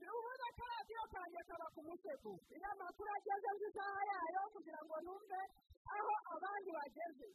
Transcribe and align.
ni 0.00 0.08
ubundi 0.16 0.42
akaradiyo 0.50 1.02
kanjye 1.14 1.40
kaba 1.48 1.66
ku 1.74 1.80
musego 1.86 2.30
iyo 2.56 2.66
amakuru 2.74 3.08
ageze 3.16 3.48
nzi 3.54 3.66
isaha 3.70 4.00
yayo 4.10 4.40
kugira 4.54 4.80
ngo 4.84 4.94
numve 5.04 5.40
aho 5.96 6.12
abandi 6.34 6.68
bageze 6.76 7.26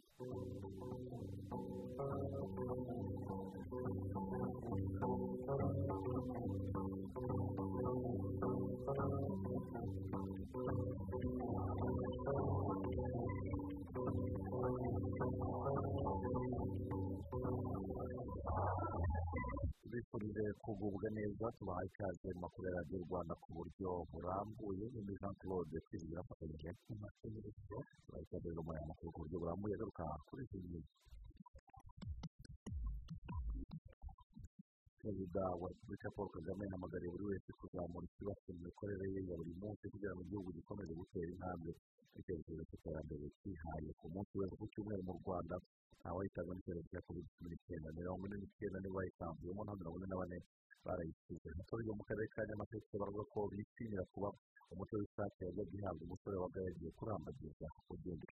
tubifurije 19.91 20.43
kugubwa 20.63 21.07
neza 21.17 21.45
tubahaye 21.57 21.87
ikaze 21.91 22.27
mu 22.35 22.39
makuru 22.43 22.63
ya 22.67 22.75
radiyo 22.77 22.97
rwanda 23.05 23.33
ku 23.43 23.47
buryo 23.57 23.89
burambuye. 24.11 24.85
Ni 24.93 25.13
jean 25.19 25.33
claude 25.41 25.77
twizigira 25.85 26.19
afatanyije 26.23 26.69
n'amategeko 26.87 27.47
tubahaye 27.59 28.23
ikaze 28.25 28.47
aya 28.71 28.89
makuru 28.89 29.09
ku 29.13 29.19
buryo 29.21 29.37
burambuye. 29.41 29.73
Agaruka 29.75 30.03
kuri 30.27 30.41
iki 30.47 30.59
gihe 30.63 30.81
perezida 35.01 35.43
wa 35.61 35.67
repubulika 35.71 36.09
paul 36.15 36.29
kagame 36.35 36.63
yahamagariye 36.65 37.09
buri 37.13 37.25
wese 37.31 37.49
kuzamura 37.59 38.05
ikibazo 38.09 38.49
mu 38.55 38.61
mikorere 38.67 39.05
ye 39.15 39.21
ya 39.29 39.35
buri 39.39 39.53
munsi 39.61 39.83
kugira 39.93 40.13
ngo 40.13 40.21
igihugu 40.25 40.49
gikomeze 40.57 40.93
gutera 40.99 41.29
intambwe 41.35 41.71
icyerekezo 42.19 42.61
cy'iterambere 42.69 43.25
cyihaye 43.39 43.89
ku 43.99 44.05
munsi 44.13 44.33
wese 44.39 44.53
ku 44.59 44.65
cyumweru 44.71 45.01
mu 45.07 45.13
rwanda 45.21 45.55
abahitabwa 46.09 46.51
n'icyorezo 46.55 46.87
cya 46.91 47.01
covid 47.07 47.25
cumi 47.35 47.47
n'icyenda 47.51 47.89
mirongo 47.99 48.21
ine 48.27 48.37
n'icyenda 48.41 48.77
nibo 48.81 48.95
bayitambuyemo 48.97 49.61
na 49.65 49.73
mirongo 49.79 49.97
ine 49.99 50.07
na 50.11 50.19
bane 50.21 50.37
barayisize 50.85 51.47
abaturage 51.53 51.89
mu 51.97 52.03
karere 52.09 52.27
ka 52.33 52.41
nyamasheke 52.49 52.95
baravuga 53.01 53.23
ko 53.33 53.39
bishimira 53.51 54.03
kuba 54.13 54.29
umuco 54.73 54.93
w'isake 54.99 55.41
yajyaga 55.45 55.73
ihabwa 55.77 56.03
umusore 56.07 56.35
wabaga 56.41 56.59
yagiye 56.67 56.91
kurambagiza 56.97 57.67
ugenda 57.93 58.25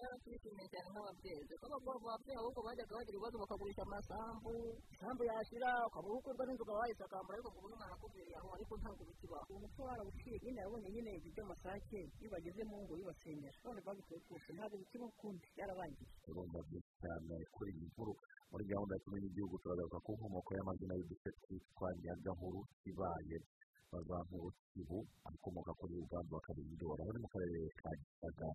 useka 0.00 0.16
barashimye 0.24 0.64
cyane 0.72 0.88
nk'ababyeyi 0.92 1.42
kuko 1.60 1.90
ababyeyi 1.92 2.38
ahubwo 2.40 2.60
bajyaga 2.66 2.92
bagira 2.96 3.16
ibibazo 3.16 3.36
bakagurisha 3.42 3.82
amasambu 3.84 4.52
isambu 4.94 5.22
yashira 5.28 5.70
ukaba 5.88 6.08
ukurwa 6.16 6.42
n'inzu 6.46 6.62
ukaba 6.64 6.80
wayisakambura 6.80 7.34
ariko 7.36 7.50
kubona 7.54 7.74
umwana 7.76 7.94
akubwiriye 7.96 8.36
aho 8.40 8.48
ariko 8.56 8.72
ntabwo 8.80 9.02
bikibaho 9.08 9.50
umuco 9.56 9.80
warawuciye 9.88 10.36
nyine 10.42 10.58
yabonye 10.64 10.88
nyine 10.94 11.10
ibyo 11.18 11.30
by'amasake 11.34 11.98
iyo 12.20 12.28
bageze 12.32 12.62
mu 12.70 12.76
ngo 12.84 12.92
bibasenyera 12.98 13.58
none 13.64 13.80
babikuye 13.86 14.18
kose 14.28 14.48
ntabwo 14.56 14.74
bikiba 14.80 15.04
ukundi 15.12 15.44
byarabangiye 15.54 16.08
urumva 16.30 16.58
byinshi 16.66 16.92
cyane 17.02 17.34
kuri 17.54 17.70
iyi 17.76 17.86
nkuru 17.92 18.12
muri 18.50 18.64
gahunda 18.72 18.92
ya 18.96 19.02
kumenya 19.04 19.26
igihugu 19.30 19.54
turagaruka 19.62 19.98
ku 20.04 20.10
nkomoko 20.16 20.50
y'amazina 20.56 20.92
y'uduce 20.98 21.28
twitwa 21.44 21.88
nyagahuru 22.02 22.60
kibaye 22.82 23.36
bazankuru 23.92 24.48
kibu 24.72 24.98
akomoka 25.28 25.72
kuri 25.78 25.92
uganda 26.04 26.30
bakabindora 26.36 27.02
aho 27.04 27.10
ni 27.12 27.20
mu 27.24 27.28
karere 27.32 27.60
ka 27.80 27.90
gisaga 28.00 28.48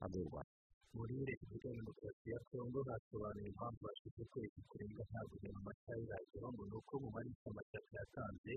hanze 0.00 0.18
y'u 0.20 0.30
rwanda 0.30 0.52
muri 0.96 1.14
repubulika 1.28 1.66
ya 1.68 1.76
demokarasi 1.80 2.26
ya 2.34 2.40
kongo 2.50 2.78
hasobanuye 2.88 3.48
impamvu 3.52 3.80
bashyize 3.86 4.22
kwezi 4.32 4.58
kurenga 4.68 5.02
nta 5.10 5.20
guverinoma 5.30 5.60
amata 5.72 5.92
iragera 6.04 6.46
ngo 6.52 6.62
ni 6.68 6.74
uko 6.80 6.92
mu 7.02 7.08
marisi 7.14 7.44
amashyaka 7.50 7.92
yatanze 8.00 8.52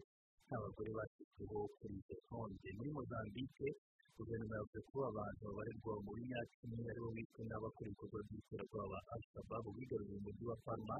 nta 0.45 0.55
bagore 0.63 0.91
bashyizweho 0.97 1.59
kuri 1.79 1.95
izo 2.01 2.15
ntonde 2.25 2.67
muri 2.77 2.89
mozambique 2.97 3.69
guverinoma 4.17 4.55
yavuze 4.59 4.79
ko 4.89 4.95
abantu 5.11 5.41
babarirwa 5.47 5.93
muri 6.07 6.21
myaka 6.29 6.55
ine 6.65 6.77
ari 6.91 6.99
bo 7.03 7.09
bishwe 7.15 7.41
n'abakora 7.47 7.87
ibikorwa 7.89 8.19
by'iterabwoba 8.27 8.87
ba 8.93 8.99
al-shababu 9.15 9.69
bigaruriye 9.77 10.17
umujyi 10.19 10.43
wa 10.51 10.57
palma 10.65 10.97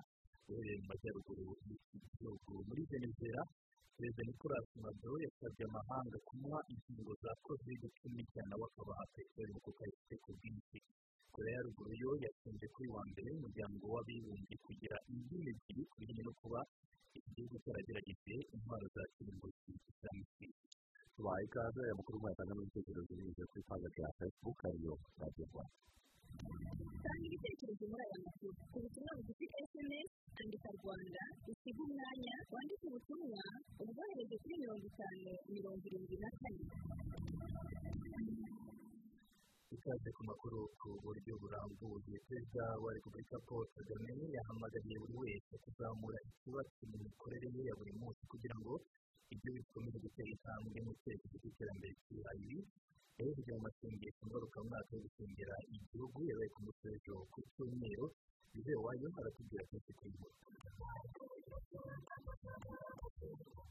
uherereye 0.48 0.78
mu 0.82 0.86
majyaruguru 0.92 1.44
y'igihugu 1.68 2.52
muri 2.68 2.82
venezuela 2.92 3.42
perezida 3.96 4.24
nicolas 4.28 4.68
maduro 4.84 5.16
yasabye 5.26 5.64
amahanga 5.70 6.18
kumuha 6.28 6.60
inkingo 6.74 7.14
za 7.24 7.32
covid 7.46 7.82
cumi 8.00 8.16
n'icyenda 8.20 8.50
nabo 8.52 8.66
akabaha 8.70 9.04
peteroli 9.16 9.60
kuko 9.66 9.80
ayifite 9.86 10.16
ku 10.24 10.30
bwinshi 10.40 10.78
korea 11.36 11.56
ya 11.58 11.66
ruguru 11.68 11.94
yo 12.04 12.12
yatsinze 12.24 12.66
kuri 12.74 12.88
wa 12.96 13.02
mbere 13.12 13.28
umuryango 13.38 13.84
w'abibumbye 13.94 14.56
kugira 14.66 14.96
indimi 15.12 15.50
ebyiri 15.52 15.82
ku 15.90 15.96
bijyanye 16.00 16.24
no 16.28 16.34
kuba 16.42 16.60
iki 17.18 17.30
gihugu 17.36 17.56
cyaragerageje 17.64 18.36
intwaro 18.56 18.88
za 18.96 19.04
kirimbuzi 19.14 19.72
za 20.02 20.10
misiri 20.18 20.54
tubaye 21.16 21.44
ikaze 21.48 21.80
aya 21.86 21.98
makuru 22.00 22.18
mwayatanga 22.22 22.54
n'ibitekerezo 22.56 23.12
binyuze 23.18 23.44
kuri 23.52 23.64
paga 23.70 23.88
ya 24.04 24.10
facebook 24.20 24.58
ariyo 24.68 24.94
radiyo 25.20 25.46
rwanda. 25.52 25.76
Tanga 27.04 27.26
ibitekerezo 27.30 27.84
muri 27.92 28.04
aya 28.08 28.20
makuru 28.28 28.52
ku 28.72 28.78
butumwa 28.84 29.12
bugufi 29.18 29.46
sms 29.72 30.10
andika 30.40 30.70
rwanda 30.80 31.24
usiga 31.52 31.82
umwanya 31.88 32.36
wandike 32.54 32.86
ubutumwa 32.90 33.44
ubwohereze 33.82 34.36
kuri 34.42 34.54
mirongo 34.64 34.86
itanu 34.92 35.32
mirongo 35.56 35.84
irindwi 35.88 36.16
na 36.24 36.30
kane. 36.40 36.64
Ikaze 39.76 40.10
ku 40.16 40.22
makuru 40.30 40.60
ku 40.80 40.90
buryo 41.04 41.34
burambuye. 41.42 42.16
Perezida 42.28 42.64
wa 42.84 42.90
repubulika 42.96 43.38
paul 43.48 43.66
kagame 43.76 44.14
yahamagariye 44.36 44.98
buri 45.02 45.16
wese 45.22 45.54
kuzamura 45.64 46.18
ikibazo 46.30 46.82
mu 46.92 46.98
mikorere 47.06 47.48
ye 47.56 47.62
ya 47.70 47.74
buri 47.80 47.94
munsi 48.00 48.22
kugira 48.32 48.56
ngo 48.62 48.74
ibyo 49.34 49.50
bikomeze 49.58 49.98
gutera 50.06 50.30
intambwe 50.36 50.78
mu 50.86 50.92
cyerekezo 51.02 51.36
cy'iterambere 51.42 51.94
cyihaye 52.06 52.56
yahereje 53.18 53.52
mu 53.56 53.62
masengesho 53.66 54.22
ngarukamwaka 54.28 54.92
yo 54.96 55.02
gusengera 55.06 55.56
igihugu 55.76 56.18
yabaye 56.30 56.50
ku 56.56 56.60
w'ejo 56.68 57.16
ku 57.32 57.40
cyumweru 57.54 58.06
izere 58.58 58.80
wayo 58.86 59.08
aratubwira 59.20 59.64
kenshi 59.70 59.92
kuri 60.00 60.16
bo 60.20 60.28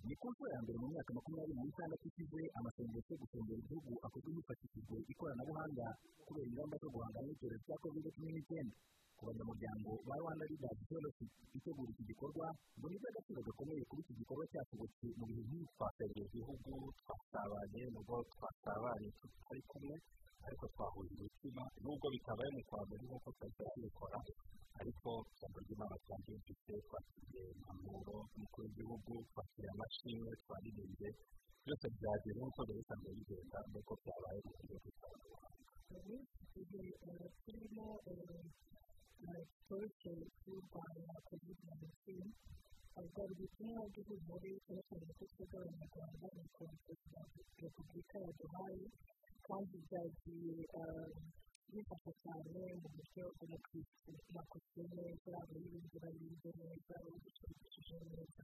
ni 0.07 0.15
ku 0.21 0.27
nshuro 0.31 0.49
ya 0.55 0.61
mbere 0.63 0.77
mu 0.83 0.87
myaka 0.93 1.11
makumyabiri 1.17 1.61
n'itandatu 1.65 2.05
ishize 2.11 2.41
amasengesho 2.59 3.11
yo 3.15 3.19
gusengera 3.23 3.59
igihugu 3.63 3.93
akorwa 4.07 4.31
hifashishijwe 4.37 4.97
ikoranabuhanga 5.13 5.87
kubera 6.27 6.47
ingamba 6.51 6.77
zo 6.83 6.89
guhangana 6.95 7.27
n'icyorezo 7.29 7.63
cya 7.69 7.77
covid 7.83 8.05
cumi 8.15 8.31
n'icyenda 8.35 8.77
ku 9.17 9.23
banyamuryango 9.29 9.91
ba 10.09 10.15
rwanda 10.21 10.45
leaders 10.51 10.81
fellowship 10.89 11.31
itegura 11.57 11.91
iki 11.95 12.05
gikorwa 12.11 12.47
ngo 12.79 12.87
ni 12.89 12.97
iby'agaciro 12.99 13.41
gakomeye 13.49 13.83
kuba 13.89 14.01
iki 14.05 14.15
gikorwa 14.21 14.45
cyashobotse 14.53 15.07
mu 15.19 15.25
bihe 15.29 15.43
nk'ibi 15.47 15.67
twasengera 15.75 16.27
igihugu 16.29 16.71
twasabanye 17.01 17.83
nubwo 17.95 18.17
twasabanye 18.35 19.09
tutari 19.21 19.63
kumwe 19.71 19.97
ariko 20.47 20.65
twahuje 20.75 21.13
umutima 21.17 21.63
nubwo 21.83 22.07
bitabaye 22.15 22.51
mu 22.57 22.63
kwa 22.69 22.81
mbere 22.87 23.03
nk'uko 23.07 23.29
twahita 23.37 23.65
tubikora 23.73 24.19
ariko 24.81 25.11
ijambo 25.33 25.57
ry'imana 25.65 25.97
twaryumvise 26.05 26.73
twakiriye 26.89 27.43
impanuro 27.55 28.17
umukuru 28.35 28.65
w'igihugu 28.67 29.13
twakiriye 29.31 29.71
amashimwe 29.75 30.31
twaririmbye 30.43 31.09
byose 31.65 31.87
byageze 31.97 32.39
nk'uko 32.41 32.61
byari 32.67 32.81
bisanzwe 32.83 33.11
bigenda 33.19 33.59
nuko 33.73 33.93
byabaye 34.03 34.39
mu 34.45 34.53
buryo 34.59 34.77
bw'ikoranabuhanga 34.83 35.63
turimo 37.45 37.87
polisi 39.69 40.11
y'u 40.47 40.61
rwanda 40.69 41.15
covid 41.29 41.59
nineteen 41.67 42.27
bwari 43.13 43.33
ubutumwa 43.35 43.81
bw'ihumure 43.93 44.51
cyerekana 44.65 45.09
ko 45.19 45.25
twebwe 45.33 45.57
abanyarwanda 45.61 46.27
ni 46.37 46.45
perezida 46.57 47.21
repubulika 47.63 48.17
yaduhaye 48.25 48.85
kandi 49.47 49.75
byagiye 49.87 50.57
bifasha 51.73 52.13
cyane 52.23 52.61
mu 52.81 52.89
buryo 52.95 53.25
bwo 53.39 53.57
kwishyura 54.51 54.93
neza 54.97 55.31
abayirinda 55.43 55.97
barinze 56.05 56.49
neza 56.61 56.93
ababishurikije 57.01 57.97
neza 58.13 58.43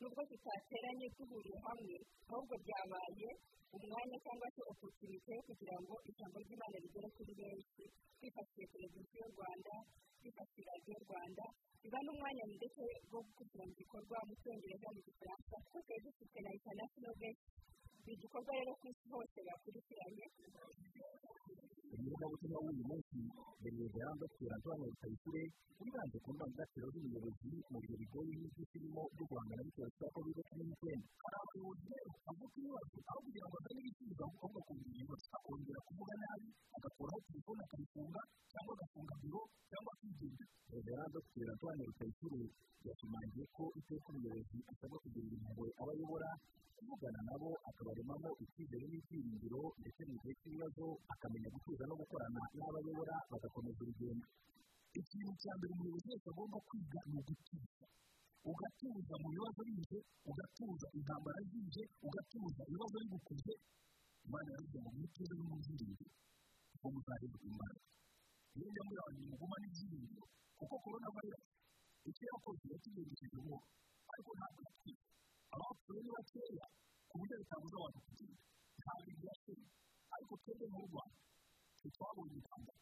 nubwo 0.00 0.22
tutateranye 0.30 1.06
duhuriye 1.16 1.58
hamwe 1.66 1.96
ahubwo 2.30 2.54
byabaye 2.64 3.28
umwanya 3.76 4.16
cyangwa 4.24 4.48
se 4.54 4.60
opotunite 4.72 5.30
yo 5.36 5.42
kugira 5.48 5.76
ngo 5.82 5.94
ijambo 6.10 6.36
ry'imana 6.44 6.76
rigere 6.84 7.08
kuri 7.16 7.32
benshi. 7.40 7.82
Twifashishije 8.18 8.66
televiziyo 8.72 9.24
rwanda 9.34 9.74
twifashishije 10.18 10.68
radiyo 10.70 10.96
rwanda 11.04 11.44
biba 11.82 11.98
n'umwanya 12.04 12.44
ndetse 12.56 12.80
wo 13.12 13.20
gukurikirana 13.26 13.72
igikorwa 13.74 14.18
mu 14.28 14.34
cyongereza 14.42 14.88
mu 14.94 15.00
gifaransa 15.06 15.54
kuko 15.64 15.78
twari 15.84 16.00
dufite 16.06 16.38
na 16.44 16.50
international 16.58 17.14
guest 17.20 17.40
ni 18.04 18.12
igikorwa 18.16 18.52
rero 18.58 18.72
ku 18.80 18.84
isi 18.92 19.06
hose 19.12 19.38
bakurikiranye. 19.48 20.26
Umuvugabutumwa 21.98 22.58
w'uyu 22.64 22.84
munsi 22.90 23.18
perezida 23.62 24.04
dr 24.20 24.48
antoine 24.56 24.84
rutayisire 24.90 25.42
wibanze 25.80 26.16
ku 26.24 26.30
ndangagaciro 26.34 26.86
z'ubuyobozi 26.92 27.50
mu 27.70 27.78
bihe 27.82 27.94
bigoye 28.00 28.32
n'ibyo 28.40 28.64
turimo 28.72 29.02
byo 29.14 29.24
guhangana 29.30 29.62
n'icyorezo 29.64 29.96
cya 29.98 30.08
covid 30.14 30.36
cumi 30.48 30.62
n'icyenda 30.68 31.06
hari 31.22 31.36
abayobozi 31.42 31.84
rero 31.92 32.10
bavuga 32.26 32.54
ibibazo 32.58 32.96
aho 33.10 33.18
kugira 33.24 33.46
ngo 33.48 33.56
azane 33.58 33.80
ibisubizo 33.82 34.22
ahubwo 34.26 34.58
akumva 34.62 34.86
ibibazo 34.94 35.26
akongera 35.38 35.80
kuvuga 35.88 36.14
nabi 36.22 36.48
agakuraho 36.76 37.18
telefone 37.28 37.60
akayifunga 37.66 38.20
cyangwa 38.50 38.72
agafunga 38.76 39.14
biro 39.22 39.40
cyangwa 39.70 39.90
akigenga 39.94 40.44
perezida 40.68 41.02
dr 41.14 41.46
antoine 41.52 41.82
rutayisire 41.88 42.42
yashimangiye 42.86 43.44
ko 43.56 43.64
iteka 43.80 44.08
umuyobozi 44.12 44.58
asabwa 44.70 44.96
kugirira 45.02 45.34
impuhwe 45.38 45.68
abo 45.80 45.90
ayobora 45.94 46.30
kuvugana 46.78 47.20
nabo 47.28 47.50
akabaremamo 47.68 48.30
icyizere 48.44 48.84
n'ibyiringiro 48.90 49.60
ndetse 49.80 50.00
mu 50.08 50.14
gihe 50.22 50.32
cy'ibibazo 50.40 50.84
akamenya 51.12 51.48
gutuza 51.54 51.82
no 51.88 51.94
gukorana 52.00 52.40
n'abo 52.56 52.76
ayobora 52.80 53.14
bagakomeza 53.30 53.78
urugendo. 53.82 54.26
Ikintu 55.00 55.32
cya 55.42 55.52
mbere 55.58 55.70
umuyobozi 55.74 56.06
wese 56.12 56.26
agomba 56.32 56.58
kwiga 56.68 57.00
ni 57.08 57.14
ugutuza 57.20 57.86
ugatuza 58.50 59.14
mu 59.22 59.28
bibazo 59.34 59.60
zije 59.68 59.98
ugatuza 60.30 60.86
intambara 60.98 61.40
zije 61.50 61.82
ugatuza 62.06 62.60
ibibazo 62.68 62.96
bigukuze 63.02 63.52
imana 64.26 64.48
yaravuze 64.52 64.78
ngo 64.82 64.90
mwituze 64.96 65.32
n'umubyiringi 65.38 66.06
kuko 66.70 66.86
muzarebwa 66.94 67.38
imbaraga. 67.50 67.84
Niyo 68.54 68.68
njya 68.70 68.82
muri 68.86 68.98
abantu 69.02 69.20
mugumane 69.30 69.64
ibyiringiro 69.70 70.24
kuko 70.58 70.74
korona 70.84 71.08
vayirasi 71.14 71.50
icyo 72.08 72.22
yakoze 72.30 72.64
yatugendesheje 72.72 73.36
ubu 73.42 73.56
abantu 77.56 77.98
kugenda 78.06 78.42
ntabwo 78.78 79.10
byashoboye 79.20 79.66
ariko 80.14 80.32
twebwe 80.42 80.66
mu 80.72 80.80
rwanda 80.88 81.16
ntitwabonye 81.78 82.34
intambara 82.40 82.80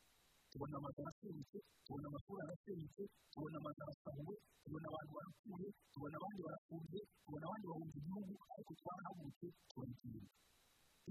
tubona 0.51 0.75
amazu 0.81 0.99
arasenyutse 1.03 1.59
tubona 1.85 2.07
amashuri 2.11 2.41
arasenyutse 2.47 3.03
tubona 3.33 3.57
amazu 3.61 3.81
arasahuwe 3.85 4.35
tubona 4.63 4.87
abantu 4.91 5.11
barapfuye 5.17 5.69
tubona 5.93 6.15
abandi 6.19 6.41
barafunze 6.47 6.99
tubona 7.25 7.45
abandi 7.49 7.65
bahunze 7.71 7.97
igihugu 8.01 8.33
ariko 8.53 8.73
twarahagurutse 8.81 9.47
turabikinira 9.71 10.29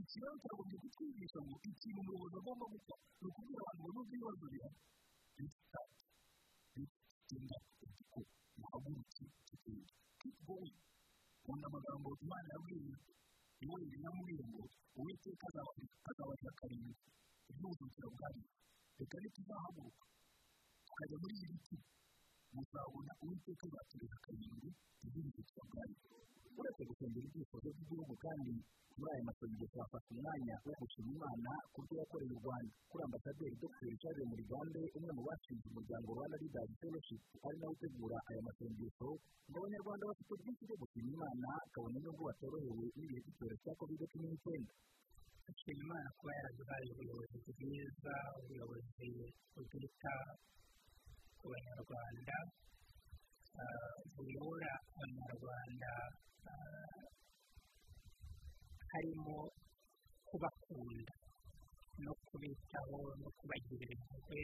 iki 0.01 0.17
rero 0.21 0.35
turagombye 0.41 0.77
kutwigisha 0.83 1.39
ngo 1.45 1.55
ikintu 1.69 1.99
umuyobozi 2.01 2.35
agomba 2.39 2.65
gukora 2.73 2.99
ni 3.19 3.25
ukubwira 3.29 3.61
abantu 3.63 3.81
ngo 3.83 3.89
nubwo 3.95 4.13
ibibazo 4.15 4.45
bihari 4.51 4.77
bitatu 5.37 5.93
bitsinda 6.75 7.57
kuko 7.79 8.19
muhagurutse 8.59 9.23
tukiri 9.47 9.83
keep 10.19 10.35
going 10.47 10.75
nkunda 11.43 11.65
amagambo 11.69 12.09
imana 12.25 12.47
yabwiye 12.53 12.95
yoweri 13.61 13.97
yamubwiye 14.03 14.43
ngo 14.51 14.61
uwiteka 14.97 15.45
azabaza 16.09 16.49
karindwi 16.59 16.93
iby'ubuzima 17.51 18.07
bwayo 18.15 18.43
reka 18.99 19.15
ntituzahaguruka 19.19 20.03
tukajya 20.87 21.15
muri 21.21 21.33
ibi 21.43 21.47
biti 21.53 21.77
muzabona 22.53 23.11
uwiteka 23.23 23.63
azatureka 23.69 24.17
karindwi 24.25 24.69
iby'ubuzima 25.05 25.61
bwayo 25.69 25.95
uretse 26.59 26.81
gusengera 26.89 27.25
ibyifuzo 27.29 27.67
by'igihugu 27.75 28.13
kandi 28.25 28.53
muri 28.97 29.11
aya 29.13 29.23
masengesho 29.29 29.77
hafata 29.83 30.07
umwanya 30.15 30.55
wo 30.65 30.73
gushima 30.79 31.09
imana 31.15 31.51
ku 31.73 31.79
byo 31.85 31.95
yakoreye 32.01 32.31
u 32.35 32.41
rwanda 32.43 32.71
kuri 32.89 33.01
ambasaderi 33.07 33.55
dr. 33.63 33.91
Charles 34.01 34.27
murigande 34.31 34.81
umwe 34.97 35.11
mu 35.17 35.21
bashinze 35.27 35.65
umuryango 35.71 36.07
rwanda 36.15 36.35
leaders 36.41 36.71
fellowship 36.79 37.21
ari 37.45 37.57
nawe 37.59 37.73
utegura 37.75 38.17
aya 38.29 38.41
masengesho. 38.47 39.09
Ngo 39.49 39.55
abanyarwanda 39.59 40.03
bafite 40.09 40.31
byinshi 40.39 40.63
byo 40.67 40.75
gushima 40.81 41.09
imana 41.15 41.49
kabone 41.73 41.97
n'ubwo 42.03 42.23
batorohewe 42.29 42.85
n'ibihe 42.95 43.19
by'icyorezo 43.23 43.61
cya 43.63 43.73
covid 43.79 44.01
cumi 44.11 44.25
n'icyenda 44.31 44.73
dushima 45.45 45.81
imana 45.85 46.07
kuba 46.17 46.31
yaraduhaye 46.37 46.87
ubuyobozi 46.95 47.37
bwiza 47.57 48.13
ubuyobozi 48.39 49.09
bwita 49.67 50.15
ku 51.39 51.45
banyarwanda 51.51 52.35
buyobora 54.15 54.71
abanyarwanda 54.95 55.91
harimo 58.91 59.35
kubakunda 60.27 61.13
no 62.03 62.13
kubitaho 62.27 62.97
no 63.21 63.29
kubagirira 63.37 63.93
impuhwe 63.97 64.41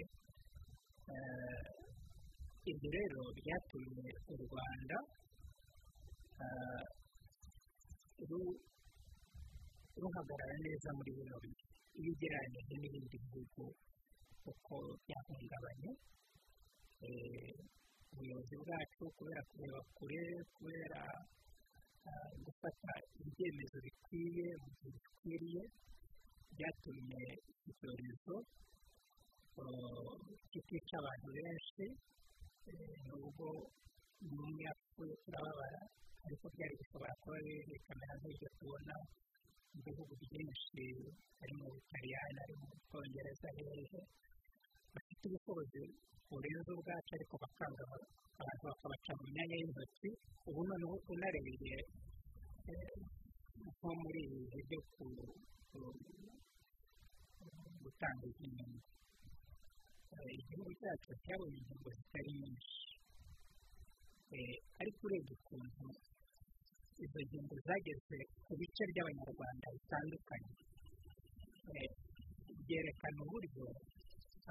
ibyo 2.71 2.89
rero 2.97 3.21
byatumye 3.37 4.07
u 4.33 4.35
rwanda 4.43 4.97
ruhagarara 10.01 10.55
neza 10.65 10.89
muri 10.97 11.11
bino 11.17 11.35
bihe. 11.43 11.63
Iyo 11.99 12.09
ugereranyije 12.15 12.73
n'ibindi 12.79 13.15
bihugu 13.23 13.63
uko 14.51 14.75
byahungabanye 15.05 15.89
ubuyobozi 18.11 18.55
bwacu 18.61 19.03
kubera 19.17 19.41
kureba 19.49 19.79
kure 19.97 20.21
kubera 20.55 21.01
gufata 22.45 22.91
ibyemezo 23.21 23.77
bikwiye 23.85 24.47
mu 24.61 24.69
gihe 24.77 24.89
bikwiriye 25.03 25.63
byatumye 26.55 27.21
icyorezo 27.69 28.35
kitica 30.51 30.95
abantu 31.01 31.27
benshi 31.37 31.85
nubwo 33.05 33.47
umwe 34.25 34.61
yapfuye 34.67 35.13
turababara 35.23 35.81
ariko 36.25 36.45
byari 36.53 36.73
bishobora 36.79 37.13
kuba 37.21 37.37
bikamera 37.69 38.13
nk'ibyo 38.19 38.49
tubona 38.57 38.95
mu 39.73 39.79
bihugu 39.85 40.13
byinshi 40.23 40.83
hari 41.39 41.53
mu 41.59 41.65
butaliyani 41.73 42.37
hari 42.41 42.53
mu 42.61 42.67
bwongereza 42.85 43.47
hehe 43.57 43.99
bafite 44.93 45.23
ubushobozi 45.27 45.81
burenze 46.29 46.71
ubwacu 46.77 47.11
ariko 47.17 47.33
bakanga 47.43 47.81
abantu 48.41 48.63
bakabaca 48.69 49.11
mu 49.19 49.25
myanya 49.33 49.55
y'intoki 49.59 50.09
ubu 50.47 50.61
noneho 50.69 50.95
unarebeye 51.13 51.77
nko 53.71 53.89
muri 54.01 54.19
ibi 54.25 54.37
bihe 54.49 54.59
byo 54.67 54.79
gutanga 57.83 58.23
inkingo 58.29 58.79
igihugu 60.37 60.71
cyacu 60.79 61.11
cyabonye 61.23 61.57
inkingo 61.61 61.89
zitari 61.97 62.31
nyinshi 62.39 62.75
ariko 64.81 64.99
urebye 65.07 65.33
ukuntu 65.39 65.85
izo 67.03 67.19
ngingo 67.27 67.55
zageze 67.65 68.17
ku 68.45 68.51
bice 68.59 68.83
by'abanyarwanda 68.91 69.65
bitandukanye 69.75 70.53
byerekana 72.65 73.19
uburyo 73.25 73.65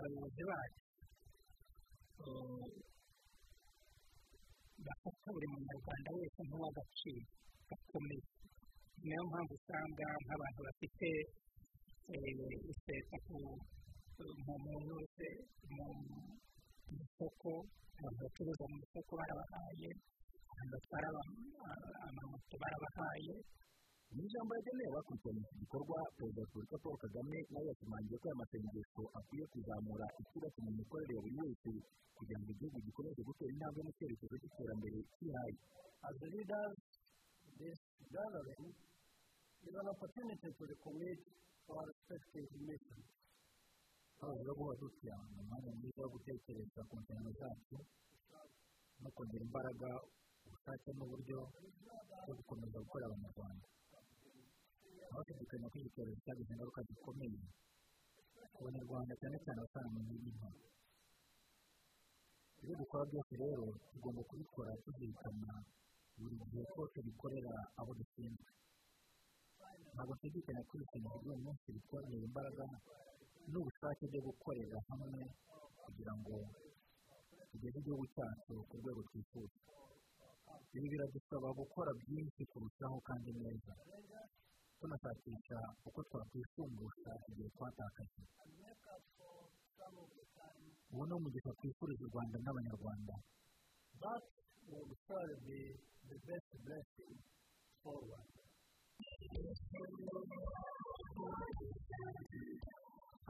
abayobozi 0.00 0.42
bacu 0.50 0.80
bafata 4.86 5.26
buri 5.34 5.46
munyarwanda 5.52 6.08
wese 6.16 6.40
nk'uw'agaciro 6.46 7.22
gakomeye. 7.68 8.24
Niyo 9.04 9.22
mpamvu 9.30 9.52
usanga 9.58 10.06
nk'abantu 10.24 10.60
bafite 10.66 11.08
iseta 12.70 13.16
mu 14.44 14.54
muntu 14.64 14.90
wese 14.98 15.26
mu 15.74 15.86
isoko 17.04 17.50
abantu 17.98 18.18
bacuruza 18.24 18.64
mu 18.72 18.76
isoko 18.84 19.12
barabahaye 19.20 19.90
abantu 20.50 20.70
batwara 20.74 21.08
amamoto 22.08 22.54
barabahaye. 22.62 23.34
Mu 24.14 24.20
ijambo 24.26 24.50
yageneye 24.58 24.88
abakurikiranye 24.90 25.42
iki 25.46 25.54
gikorwa 25.62 25.98
perezida 26.16 26.40
wa 26.40 26.46
repubulika 26.46 26.76
paul 26.82 26.96
kagame 27.04 27.38
nawe 27.52 27.66
yashimangiye 27.70 28.16
ko 28.20 28.26
aya 28.28 28.40
masengesho 28.42 29.02
akwiye 29.18 29.44
kuzamura 29.52 30.06
icyubaka 30.20 30.58
mu 30.66 30.70
mikorere 30.80 31.12
ya 31.14 31.20
buri 31.24 31.36
wese 31.40 31.70
kugira 32.16 32.38
ngo 32.40 32.48
igihugu 32.54 32.78
gikomeze 32.86 33.20
gutera 33.28 33.50
intambwe 33.54 33.80
mu 33.86 33.92
cyerekezo 33.96 34.34
cy'iterambere 34.42 34.98
cyihaye. 35.16 35.54
As 36.06 36.16
a 36.26 36.28
leaders 36.34 36.76
this 37.60 37.78
gathering 38.14 38.66
is 39.66 39.74
an 39.80 39.86
opportunity 39.94 40.48
to 40.58 40.62
recommit 40.72 41.20
our 41.70 41.84
respective 41.90 42.48
missions 42.66 43.06
abayobozi 44.20 44.44
bo 44.48 44.54
guhora 44.58 44.76
dutya 44.82 45.16
ni 45.32 45.38
umwanya 45.42 45.70
mwiza 45.80 46.00
wo 46.04 46.10
gutekereza 46.14 46.80
ku 46.88 46.94
nshingano 47.00 47.30
zacu 47.40 47.76
no 49.00 49.08
kongera 49.16 49.44
imbaraga 49.48 49.90
ubushake 50.44 50.90
n'uburyo 50.98 51.38
bwo 52.24 52.32
gukomeza 52.38 52.76
gukorera 52.84 53.06
abanyarwanda 53.08 53.66
abashidikanya 55.10 55.66
ko 55.70 55.76
iki 55.80 55.90
cyorezo 55.94 56.18
cyagize 56.24 56.50
ingaruka 56.52 56.80
zikomeye 56.88 57.40
ku 58.54 58.58
banyarwanda 58.66 59.12
cyane 59.20 59.36
cyane 59.44 59.58
abasana 59.60 59.88
mu 59.94 60.00
nke 60.04 60.48
ibyo 62.60 62.74
dukora 62.80 63.02
byose 63.10 63.32
rero 63.42 63.64
tugomba 63.90 64.20
kubikora 64.28 64.70
tuzirikana 64.84 65.52
buri 66.20 66.36
gihe 66.50 66.64
ko 66.72 66.80
tubikorera 66.94 67.54
abo 67.80 67.92
dushinzwe 68.00 68.50
ntabwo 69.94 70.12
nshidikanya 70.16 70.62
ko 70.68 70.72
ibikenewe 70.76 71.16
by'uyu 71.22 71.40
munsi 71.44 71.66
bitwongerera 71.74 72.26
imbaraga 72.28 72.64
n'ubushake 73.50 74.04
byo 74.12 74.20
gukorera 74.28 74.76
hamwe 74.88 75.20
kugira 75.84 76.12
ngo 76.20 76.34
tugeze 77.50 77.76
igihugu 77.80 78.04
cyacu 78.14 78.52
ku 78.68 78.74
rwego 78.80 79.00
twifuza 79.08 79.58
ibi 80.76 80.86
biradusaba 80.92 81.48
gukora 81.60 81.90
byinshi 82.00 82.42
kurushaho 82.50 82.96
kandi 83.08 83.30
neza. 83.40 83.72
Tunashakisha 84.80 85.58
uko 85.88 86.00
twakwishumbusha 86.08 87.10
igihe 87.30 87.48
twatakaje 87.54 88.22
ubu 90.92 91.02
ni 91.06 91.12
umugisha 91.18 91.50
twifuriza 91.58 92.02
u 92.04 92.10
rwanda 92.12 92.36
n'abanyarwanda 92.44 93.14
that 94.02 94.24
would 94.70 94.90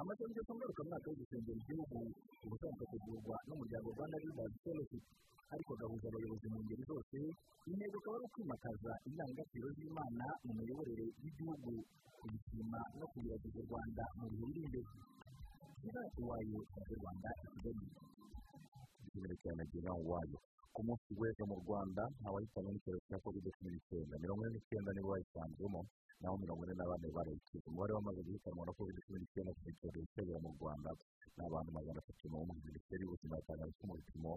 amasengesho 0.00 0.52
ngarukamwaka 0.56 1.06
yo 1.10 1.16
gusengera 1.20 1.58
igihugu 1.60 1.98
ubusanzwe 2.44 2.84
kugurwa 2.90 3.36
n'umuryango 3.46 3.88
rwanda 3.94 4.16
leaders 4.22 4.54
fellowship 4.64 5.04
ariko 5.52 5.70
agahuza 5.76 6.06
abayobozi 6.08 6.46
mu 6.52 6.58
ngeri 6.64 6.84
zose 6.90 7.18
intego 7.70 7.96
akaba 8.00 8.16
ari 8.16 8.26
ukwimakaza 8.28 8.92
indangagaciro 9.08 9.66
z'imana 9.76 10.26
mu 10.44 10.52
miyoborere 10.58 11.04
y'igihugu 11.22 11.70
kuyishima 12.20 12.80
no 12.98 13.04
kuyiragiza 13.12 13.58
u 13.62 13.66
rwanda 13.68 14.04
mu 14.18 14.26
bihe 14.30 14.44
biri 14.48 14.60
imbere 14.66 14.82
gira 15.82 16.02
iwayo 16.20 16.58
mu 16.86 16.94
rwanda 17.00 17.28
kigali 17.52 17.86
ikiganiro 19.04 19.34
cya 19.42 19.52
nagira 19.58 19.90
iwayo 20.02 20.38
ku 20.74 20.80
munsi 20.86 21.10
w'ejo 21.20 21.44
mu 21.50 21.56
rwanda 21.62 22.02
ntawahitanywe 22.20 22.70
n'icyorezo 22.72 23.04
cya 23.08 23.18
covid 23.24 23.44
cumi 23.56 23.70
n'icyenda 23.74 24.14
mirongo 24.22 24.40
ine 24.46 24.52
n'icyenda 24.54 24.90
nibo 24.94 25.08
bayisanzemo 25.12 25.80
naho 26.20 26.34
mirongo 26.42 26.62
ine 26.64 26.74
na 26.78 26.86
bane 26.90 27.08
barayikize 27.16 27.64
umubare 27.66 27.92
wamaze 27.96 28.20
guhitanwa 28.26 28.62
na 28.66 28.72
covid 28.78 28.96
cumi 29.04 29.18
n'icyenda 29.20 29.50
ku 29.56 29.60
cyorezo 29.80 30.06
cyagera 30.14 30.38
mu 30.44 30.50
rwanda 30.58 30.90
ni 31.36 31.42
abantu 31.46 31.70
magana 31.78 31.98
atatu 32.02 32.24
n'umwe 32.30 32.54
minisiteri 32.66 33.02
y'ubuzima 33.02 33.34
yatangaje 33.38 33.82
mu 33.88 33.94
bipimo 33.98 34.32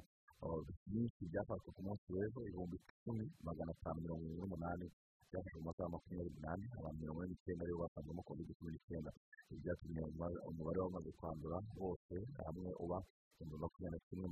byinshi 0.90 1.22
byafashwe 1.32 1.70
ku 1.76 1.82
munsi 1.88 2.06
w'ejo 2.14 2.40
ibihumbi 2.50 2.76
icumi 2.82 3.24
magana 3.48 3.72
atanu 3.76 3.98
mirongo 4.04 4.22
irindwi 4.24 4.42
n'umunani 4.44 4.86
byafashwe 5.34 5.58
mu 5.60 5.66
masaha 5.70 5.90
makumyabiri 5.96 6.40
n'ane 6.46 6.66
abantu 6.78 6.98
mirongo 7.02 7.20
ine 7.24 7.30
n'icyenda 7.34 7.62
ari 7.66 7.74
bo 7.74 7.82
basanzemo 7.84 8.22
covid 8.28 8.48
cumi 8.58 8.70
n'icyenda. 8.74 9.10
Ibi 9.50 9.60
byatumye 9.64 10.02
umubare 10.50 10.80
wamaze 10.86 11.10
kwandura 11.20 11.58
bose 11.82 12.16
hamwe 12.46 12.70
uba 12.84 12.98
ibihumbi 13.42 13.58
makumyabiri 13.64 13.98
na 13.98 14.06
kimwe 14.08 14.28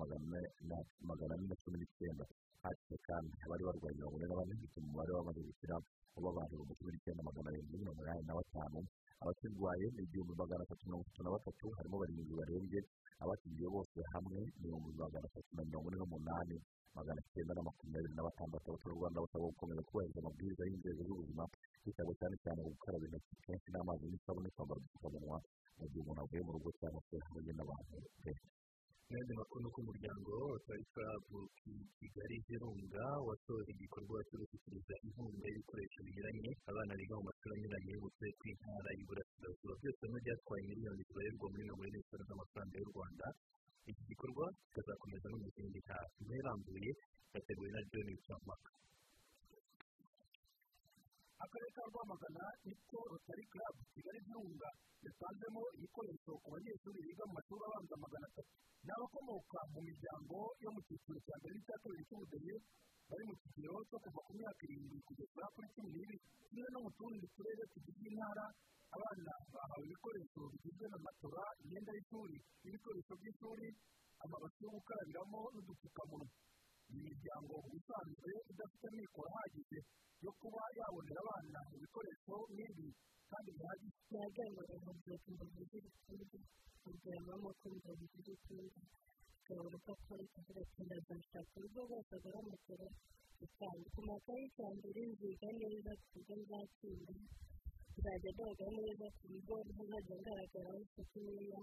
magana 1.09 1.33
ane 1.35 1.45
na 1.49 1.55
cumi 1.61 1.77
n'icyenda. 1.81 2.23
Hakize 2.63 2.97
kandi 3.07 3.31
abari 3.45 3.63
barwaye 3.67 3.93
mirongo 3.97 4.15
ine 4.17 4.27
na 4.29 4.37
bane 4.39 4.53
bituma 4.61 4.85
umubare 4.87 5.11
wamaze 5.17 5.39
gushyira 5.47 5.75
uba 6.17 6.27
abantu 6.33 6.51
ibihumbi 6.53 6.73
cumi 6.79 6.91
n'icyenda 6.93 7.21
magana 7.29 7.47
arindwi 7.49 7.75
mirongo 7.81 8.01
inani 8.05 8.23
na 8.29 8.33
batanu. 8.37 8.79
Abakirwaye 9.21 9.85
ni 9.95 10.01
igihumbi 10.05 10.33
magana 10.41 10.61
atatu 10.65 10.83
mirongo 10.85 11.03
itatu 11.05 11.21
na 11.25 11.33
batatu 11.35 11.65
harimo 11.77 11.95
barindwi 12.01 12.33
barembye 12.39 12.79
abakingiye 13.23 13.67
bose 13.75 13.97
hamwe 14.13 14.37
ibihumbi 14.57 14.91
magana 15.01 15.25
atatu 15.29 15.49
na 15.55 15.63
mirongo 15.67 15.87
ine 15.89 15.97
n'umunani 16.01 16.57
magana 16.97 17.21
cyenda 17.31 17.53
na 17.55 17.63
makumyabiri 17.67 18.13
na 18.15 18.23
batandatu 18.27 18.65
abaturarwanda 18.67 19.23
basabwa 19.23 19.47
gukomeza 19.53 19.81
kubahiriza 19.87 20.19
amabwiriza 20.21 20.63
y'inzego 20.69 21.01
z'ubuzima 21.07 21.43
hitabwa 21.85 22.13
cyane 22.19 22.35
cyane 22.43 22.59
gukaraba 22.67 23.05
intoki 23.07 23.33
kenshi 23.45 23.67
n'amazi 23.71 24.03
n'isabune 24.11 24.49
kwambara 24.55 24.79
udupfukamunwa 24.81 25.37
mu 25.79 25.85
gihe 25.89 26.01
umuntu 26.03 26.21
avuye 26.23 26.41
mu 26.45 26.51
rugo 26.55 26.69
cyangwa 26.79 27.01
se 27.07 27.15
hamwe 27.25 27.51
n'abantu 27.57 27.95
benshi 28.23 28.47
n'andi 29.11 29.33
makuru 29.41 29.67
ku 29.75 29.79
muryango 29.87 30.33
tarifa 30.67 31.05
kigali 31.99 32.35
virunga 32.47 33.05
wasoje 33.27 33.69
igikorwa 33.75 34.17
cyo 34.27 34.35
gushyikiriza 34.41 34.93
inkunga 35.05 35.45
y'ibikoresho 35.51 35.99
binyuranye 36.05 36.51
abana 36.69 36.93
biga 36.99 37.15
mu 37.19 37.23
mashuri 37.27 37.51
anyuranye 37.55 37.91
y'uturere 37.95 38.33
tw'intara 38.39 38.89
y'uburasirazuba. 38.97 39.73
Byose 39.81 40.01
hamwe 40.05 40.19
byatwaye 40.25 40.61
miliyoni 40.71 41.01
zibarirwa 41.07 41.45
muri 41.51 41.61
mirongo 41.65 41.83
ine 41.87 41.97
n'eshanu 41.99 42.23
z'amafaranga 42.29 42.75
y'u 42.79 42.91
rwanda. 42.93 43.25
Iki 43.91 44.03
gikorwa 44.09 44.45
kikazakomeza 44.71 45.27
no 45.31 45.37
mu 45.41 45.47
zindi 45.55 45.79
ntara 45.85 46.05
inkuru 46.19 46.37
irambuye 46.41 46.91
yateguwe 47.33 47.69
na 47.75 47.81
john 47.91 48.07
wicamaka 48.15 48.69
akarere 51.43 51.71
ka 51.75 51.83
rwamagana 51.89 52.43
niko 52.65 52.97
rotari 53.11 53.45
club 53.51 53.75
kigali 53.93 54.19
virunga 54.27 54.69
yatanzemo 55.05 55.61
ibikoresho 55.77 56.31
ku 56.41 56.47
banyeshuri 56.53 56.99
biga 57.07 57.23
mu 57.29 57.33
mashuri 57.37 57.63
abanza 57.67 57.95
magana 58.03 58.27
atatu. 58.31 58.51
Ni 58.85 58.89
abakomoka 58.95 59.59
mu 59.73 59.79
miryango 59.87 60.37
yo 60.63 60.69
mu 60.75 60.81
cyiciro 60.87 61.17
cya 61.25 61.35
mbere 61.39 61.53
n'icya 61.55 61.75
kabiri 61.81 62.03
cy'ubudehe 62.09 62.55
bari 63.09 63.23
mu 63.29 63.35
kigero 63.41 63.75
cyo 63.89 63.97
kuva 64.03 64.19
ku 64.27 64.31
myaka 64.39 64.61
irindwi 64.65 64.97
kugeza 65.07 65.43
kuri 65.53 65.67
cumi 65.75 65.89
n'ibiri 65.91 66.17
kimwe 66.49 66.67
no 66.73 66.79
mu 66.85 66.89
tundi 66.97 67.25
turere 67.35 67.63
tugize 67.73 68.01
intara. 68.11 68.45
Abana 68.91 69.33
bahawe 69.53 69.83
ibikoresho 69.87 70.41
bigizwe 70.51 70.85
na 70.91 70.97
matora 71.05 71.43
imyenda 71.63 71.91
y'ishuri 71.95 72.37
n'ibikoresho 72.63 73.13
by'ishuri 73.21 73.67
amabasi 74.23 74.59
yo 74.65 74.69
gukarabiramo 74.75 75.39
n'udupfukamunwa. 75.53 76.27
Iyi 76.91 77.01
miryango 77.07 77.53
isanzwe 77.77 78.29
idafite 78.51 78.85
amikoro 78.91 79.27
ahagije 79.31 79.79
yo 80.25 80.31
kuba 80.39 80.61
yabonera 80.77 81.19
abana 81.23 81.59
ibikoresho 81.75 82.35
nk'ibi 82.53 82.87
kandi 83.29 83.49
bihagije. 83.57 83.97
Yaganiraga 84.15 84.75
mu 84.85 84.91
gihe 85.01 85.15
igikorwa 85.17 85.61
kugira 86.83 87.19
ngo 87.39 87.49
ko 87.59 87.65
bimaze 87.73 88.03
igikorwa 88.19 88.81
tukabona 89.35 89.77
ko 89.85 89.89
akora 89.95 90.21
ikibazo 90.27 90.61
kinazashaka 90.73 91.51
uburyo 91.57 91.81
bwose 91.87 92.11
agaramukira 92.17 92.87
cyane 93.57 93.83
ku 93.93 93.99
makayi 94.09 94.45
cya 94.55 94.67
mbere 94.77 95.01
nziga 95.11 95.47
neza 95.59 95.91
ku 96.01 96.07
buryo 96.13 96.35
nzatsinda 96.41 97.13
nzajya 97.97 98.29
agaragara 98.33 98.71
neza 98.85 99.07
ku 99.17 99.23
buryo 99.31 99.55
ntazajya 99.75 100.15
ngaragaraho 100.21 100.79
isuku 100.85 101.17
nkeya 101.25 101.61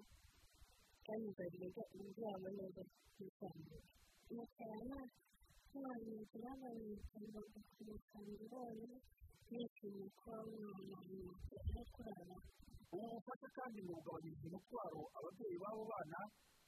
kandi 1.06 1.24
nzagenda 1.32 1.82
inzaba 2.00 2.48
neza 2.58 2.82
ku 3.14 3.20
isanzure 3.28 3.86
amafaranga 4.30 4.98
ntabwo 5.70 6.14
ntabwo 6.40 6.68
ntabwo 8.40 8.96
nishimiye 9.50 10.08
ko 10.20 10.32
no 11.74 11.82
kurara 11.92 12.36
ubu 12.92 13.06
bufasha 13.14 13.48
kandi 13.56 13.78
mu 13.86 13.92
kugabanyiriza 13.96 14.44
umutwaro 14.48 15.00
ababyeyi 15.18 15.56
b'abo 15.62 15.82
bana 15.90 16.20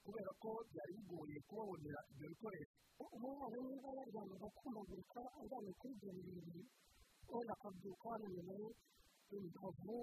kubera 0.05 0.31
ko 0.43 0.49
byari 0.71 0.93
bigoye 0.99 1.37
kubabonera 1.49 2.01
ibyo 2.11 2.27
bikoresho 2.33 2.77
umwana 3.17 3.57
niba 3.69 3.89
yaryamaga 3.99 4.49
kumagurika 4.59 5.21
aryamye 5.41 5.73
kuri 5.81 5.93
ibyo 5.97 6.11
bintu 6.17 6.61
wenda 7.33 7.53
akabyuka 7.57 8.05
wananiwe 8.13 8.69
imbavu 9.37 9.97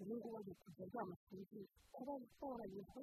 ubu 0.00 0.12
ngubu 0.16 0.36
agiye 0.38 0.56
kujya 0.62 0.84
aryama 0.86 1.14
ku 1.26 1.34
kuba 1.94 2.12
bitoranyije 2.22 3.02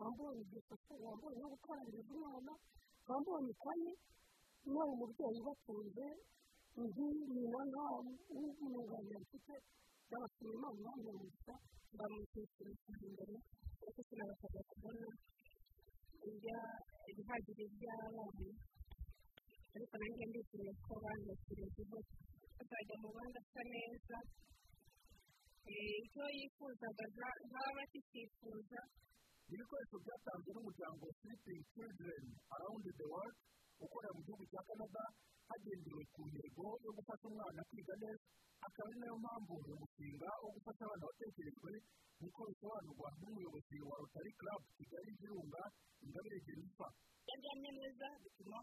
wambonye 0.00 0.40
igifuso 0.46 0.92
wambonye 1.04 1.38
no 1.42 1.48
gukarabiriza 1.54 2.12
umwana 2.16 2.52
wambonye 3.08 3.50
ikayi 3.54 3.92
niba 4.64 4.82
umubyeyi 4.92 5.38
ubatunze 5.42 6.06
nyina 7.32 7.60
nta 7.70 7.84
w'umwunganira 8.34 9.18
mfite 9.24 9.54
ndabashima 10.06 10.68
imana 10.76 11.00
imuha 11.10 11.54
ndamushyikiriza 11.94 12.92
imbere 13.08 13.34
kuko 13.82 14.00
sinabasabwa 14.08 14.60
kubona 14.70 15.08
ibihagije 17.10 17.64
by'abana 17.74 18.48
ariko 19.74 19.94
nanjye 20.00 20.24
ndishimiye 20.30 20.72
ko 20.84 20.92
banyakiriyeho 21.04 21.98
bakajya 22.56 22.94
mu 23.02 23.08
bandi 23.16 23.38
asa 23.42 23.62
neza 23.72 24.18
icyo 26.04 26.24
yifuzaga 26.36 27.04
ntaba 27.48 27.70
bakikifuza 27.76 28.80
ibikoresho 29.52 29.96
byatanzwe 30.04 30.50
n'umuryango 30.54 31.04
sleeping 31.20 31.60
children 31.74 32.22
around 32.56 32.84
the 32.98 33.06
world 33.12 33.36
ukorera 33.84 34.12
mu 34.16 34.20
gihugu 34.26 34.44
cya 34.52 34.60
canada 34.68 35.02
hagendewe 35.48 36.02
ku 36.14 36.20
ntego 36.30 36.64
yo 36.84 36.90
gufasha 36.96 37.24
umwana 37.30 37.60
kwiga 37.70 37.94
neza 38.02 38.24
akaba 38.66 38.88
ari 38.90 38.98
na 39.00 39.06
yo 39.10 39.16
mpamvu 39.24 39.52
uyu 39.64 39.74
mushinga 39.82 40.28
wo 40.42 40.48
gufasha 40.56 40.82
abana 40.84 41.04
watekerejwe 41.08 41.72
nk'uko 42.18 42.40
bisobanurwa 42.50 43.08
n'umuyobozi 43.20 43.76
wa 43.88 43.96
rotary 44.02 44.32
club 44.40 44.60
kigali 44.76 45.10
virunga 45.20 45.62
ingabire 46.04 46.38
jennifer. 46.46 46.90
Iyo 47.24 47.32
aryamye 47.34 47.70
neza 47.78 48.06
bituma 48.22 48.58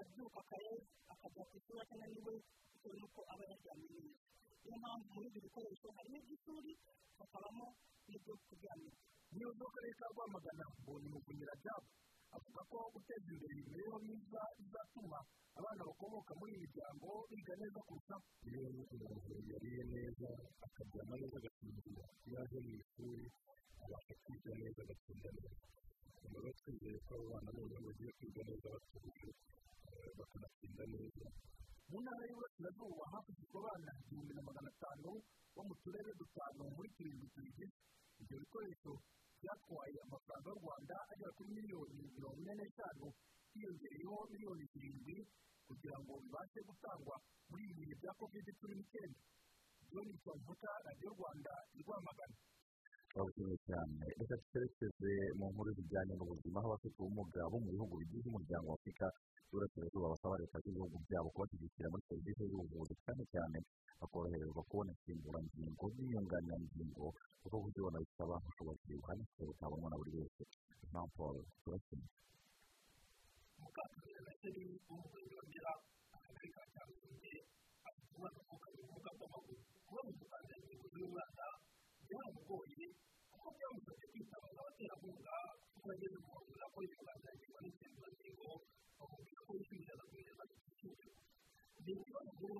abyuka 0.00 0.40
kare 0.50 0.72
akajya 1.12 1.42
ku 1.48 1.54
ishuri 1.60 1.78
atananiwe 1.84 2.32
bitewe 2.72 2.96
n'uko 3.00 3.20
aba 3.32 3.44
yaryamye 3.50 3.88
neza 3.92 4.18
niyo 4.64 4.76
mpamvu 4.82 5.06
muri 5.14 5.26
ibyo 5.28 5.40
bikoresho 5.46 5.86
harimo 5.96 6.16
iby'ishuri 6.24 6.72
hakabamo 7.18 7.66
n'ibyo 8.08 8.34
kuryamira 8.48 8.96
umuyobozi 9.34 9.60
w'akarere 9.64 9.94
ka 9.98 10.06
rwamagana 10.12 10.64
mbonye 10.80 11.06
umuvunyira 11.10 11.54
jabu 11.64 11.88
avuga 12.36 12.60
ko 12.70 12.76
guteza 12.94 13.28
imbere 13.34 13.52
imibereho 13.54 13.96
myiza 14.04 14.40
bizatuma 14.58 15.18
abana 15.58 15.82
bakomoka 15.88 16.32
muri 16.38 16.50
iyi 16.54 16.62
miryango 16.64 17.08
biga 17.30 17.54
neza 17.60 17.80
kurushaho 17.86 18.24
iyo 18.48 18.60
umuntu 18.70 18.94
yariye 19.52 19.82
neza 19.94 20.28
akaryama 20.66 21.14
neza 21.20 21.36
agasinzira 21.40 22.04
iyo 22.26 22.36
aje 22.42 22.58
mu 22.64 22.70
ishuri 22.82 23.26
abasha 23.84 24.14
kwiga 24.24 24.52
neza 24.60 24.80
agatsinda 24.86 25.28
neza 25.36 25.56
yo 26.44 26.50
twizeye 26.58 26.98
ko 27.06 27.10
abo 27.14 27.24
bana 27.32 27.50
noneho 27.56 27.80
bagiye 27.86 28.10
kwiga 28.18 28.42
neza 28.48 28.66
batuje 28.74 29.28
bakanatsinda 30.18 30.84
neza 30.94 31.26
mu 31.90 31.96
ntara 32.02 32.22
y'uburasirazuba 32.28 33.02
hafashijwe 33.12 33.56
abana 33.62 33.90
igihumbi 34.02 34.32
na 34.34 34.42
magana 34.48 34.68
atanu 34.74 35.10
bo 35.54 35.60
mu 35.68 35.74
turere 35.82 36.10
dutanu 36.20 36.62
muri 36.76 36.88
turindwi 36.96 37.26
tuyigize 37.34 37.66
ibyo 38.20 38.36
bikoresho 38.42 38.92
byatwaye 39.44 39.98
amafaranga 40.06 40.48
y'u 40.50 40.60
rwanda 40.64 40.96
agera 41.12 41.32
kuri 41.36 41.50
miliyoni 41.56 42.02
mirongo 42.16 42.38
ine 42.40 42.52
n'eshanu. 42.58 43.06
Hiyongereyeho 43.54 44.16
miliyoni 44.32 44.64
zirindwi 44.72 45.16
kugira 45.68 45.96
ngo 46.02 46.12
bibashe 46.22 46.60
gutangwa 46.68 47.16
muri 47.50 47.62
ibi 47.70 47.74
bihe 47.84 47.94
bya 48.00 48.12
kovide 48.18 48.50
cumi 48.58 48.74
n'icyenda 48.78 49.20
john 49.90 50.08
cyamuka 50.24 50.70
radiyo 50.86 51.10
rwanda 51.16 51.52
i 51.78 51.80
rwamagana. 51.84 52.36
Turabushimiye 53.14 53.58
cyane 53.68 54.04
reka 54.18 54.34
twerekeze 54.44 55.12
mu 55.38 55.46
nkuru 55.52 55.70
zijyanye 55.78 56.14
n'ubuzima 56.16 56.58
aho 56.60 56.66
abafite 56.68 56.96
ubumuga 56.98 57.40
bo 57.50 57.56
mu 57.62 57.68
bihugu 57.74 57.94
bigize 58.00 58.26
umuryango 58.28 58.66
wa 58.70 58.76
afurika 58.78 59.06
y'uburasirazuba 59.48 60.12
basaba 60.12 60.40
leta 60.42 60.56
z'ibihugu 60.62 60.96
byabo 61.06 61.28
kubashyigikira 61.34 61.86
muri 61.92 62.06
serivisi 62.10 62.42
z'ubuvuzi 62.50 62.94
cyane 63.04 63.22
cyane 63.32 63.58
bakoroherezwa 64.00 64.62
kubona 64.68 64.90
insimburangingo 64.94 65.84
n'inyunganirangingo 65.94 67.06
kuko 67.42 67.56
kuzibona 67.64 68.02
bisaba 68.04 68.34
ubushobozi 68.42 68.92
buhanitse 69.00 69.40
butabonwa 69.48 69.88
na 69.90 69.96
buri 70.00 70.12
wese 70.18 70.42
jean 70.90 71.06
paul 71.14 71.36
wongera 74.90 75.72
akarere 76.16 76.48
ka 76.54 76.62
cyamukinge 76.72 77.32
afite 77.88 78.10
umwana 78.14 78.38
uvukanye 78.42 78.78
ubumuga 78.82 79.10
bw'amaguru 79.16 79.60
mu 80.06 80.12
kuganira 80.18 80.56
y'uyu 80.66 81.06
mwana 81.12 81.33
byaramugoye 82.14 82.86
kuko 83.30 83.46
byamusabye 83.56 84.06
kwitabaza 84.12 84.58
abaterankunga 84.62 85.34
kuko 85.72 86.16
mu 86.26 86.34
nzira 86.46 86.66
ko 86.74 86.78
yunganirangingo 86.88 87.58
n'insimburangingo 87.62 88.50
bamubwira 88.98 89.40
ko 89.46 89.50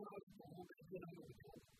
n'abafite 0.03 0.41
ubumuga 0.43 0.75
hirya 0.79 0.99
no 1.01 1.07
hino 1.11 1.23
mu 1.29 1.35
gihugu 1.39 1.71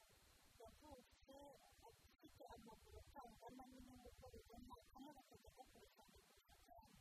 afite 1.89 2.45
amaguru 2.55 2.97
atangana 3.05 3.65
n'uko 3.73 4.25
bibona 4.33 4.75
kamwe 4.91 5.11
bakajya 5.19 5.51
atanu 6.55 6.99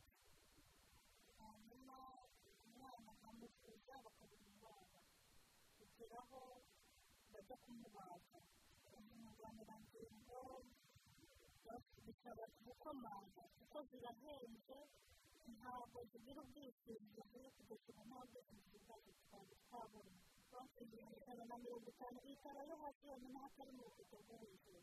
hanyuma 1.38 1.98
umwana 2.66 3.10
nkamukuza 3.18 3.94
bakabura 4.04 4.42
indwara 4.50 4.98
kugeraho 5.78 6.40
bajya 7.32 7.56
kumubaga 7.62 8.38
inyunganirangingo 9.14 10.38
bisaba 12.06 12.44
gukomanga 12.66 13.42
kuko 13.56 13.76
zirahenze 13.90 14.78
ntabwo 15.56 15.98
zigira 16.10 16.40
ubwishingizi 16.44 17.40
kugeza 17.56 17.86
ubu 17.92 18.02
nta 18.08 18.20
bwishingizi 18.28 18.78
bwazo 18.84 19.10
twari 19.24 19.54
twabona 19.64 20.14
bakiriye 20.52 21.04
ijana 21.18 21.44
na 21.50 21.56
mirongo 21.62 21.86
itanu 21.92 22.18
itara 22.32 22.60
yo 22.68 22.74
hasi 22.82 23.02
yonyine 23.10 23.38
hatari 23.44 23.72
mu 23.76 23.82
rugero 23.86 24.16
rwo 24.24 24.36
hejuru 24.42 24.80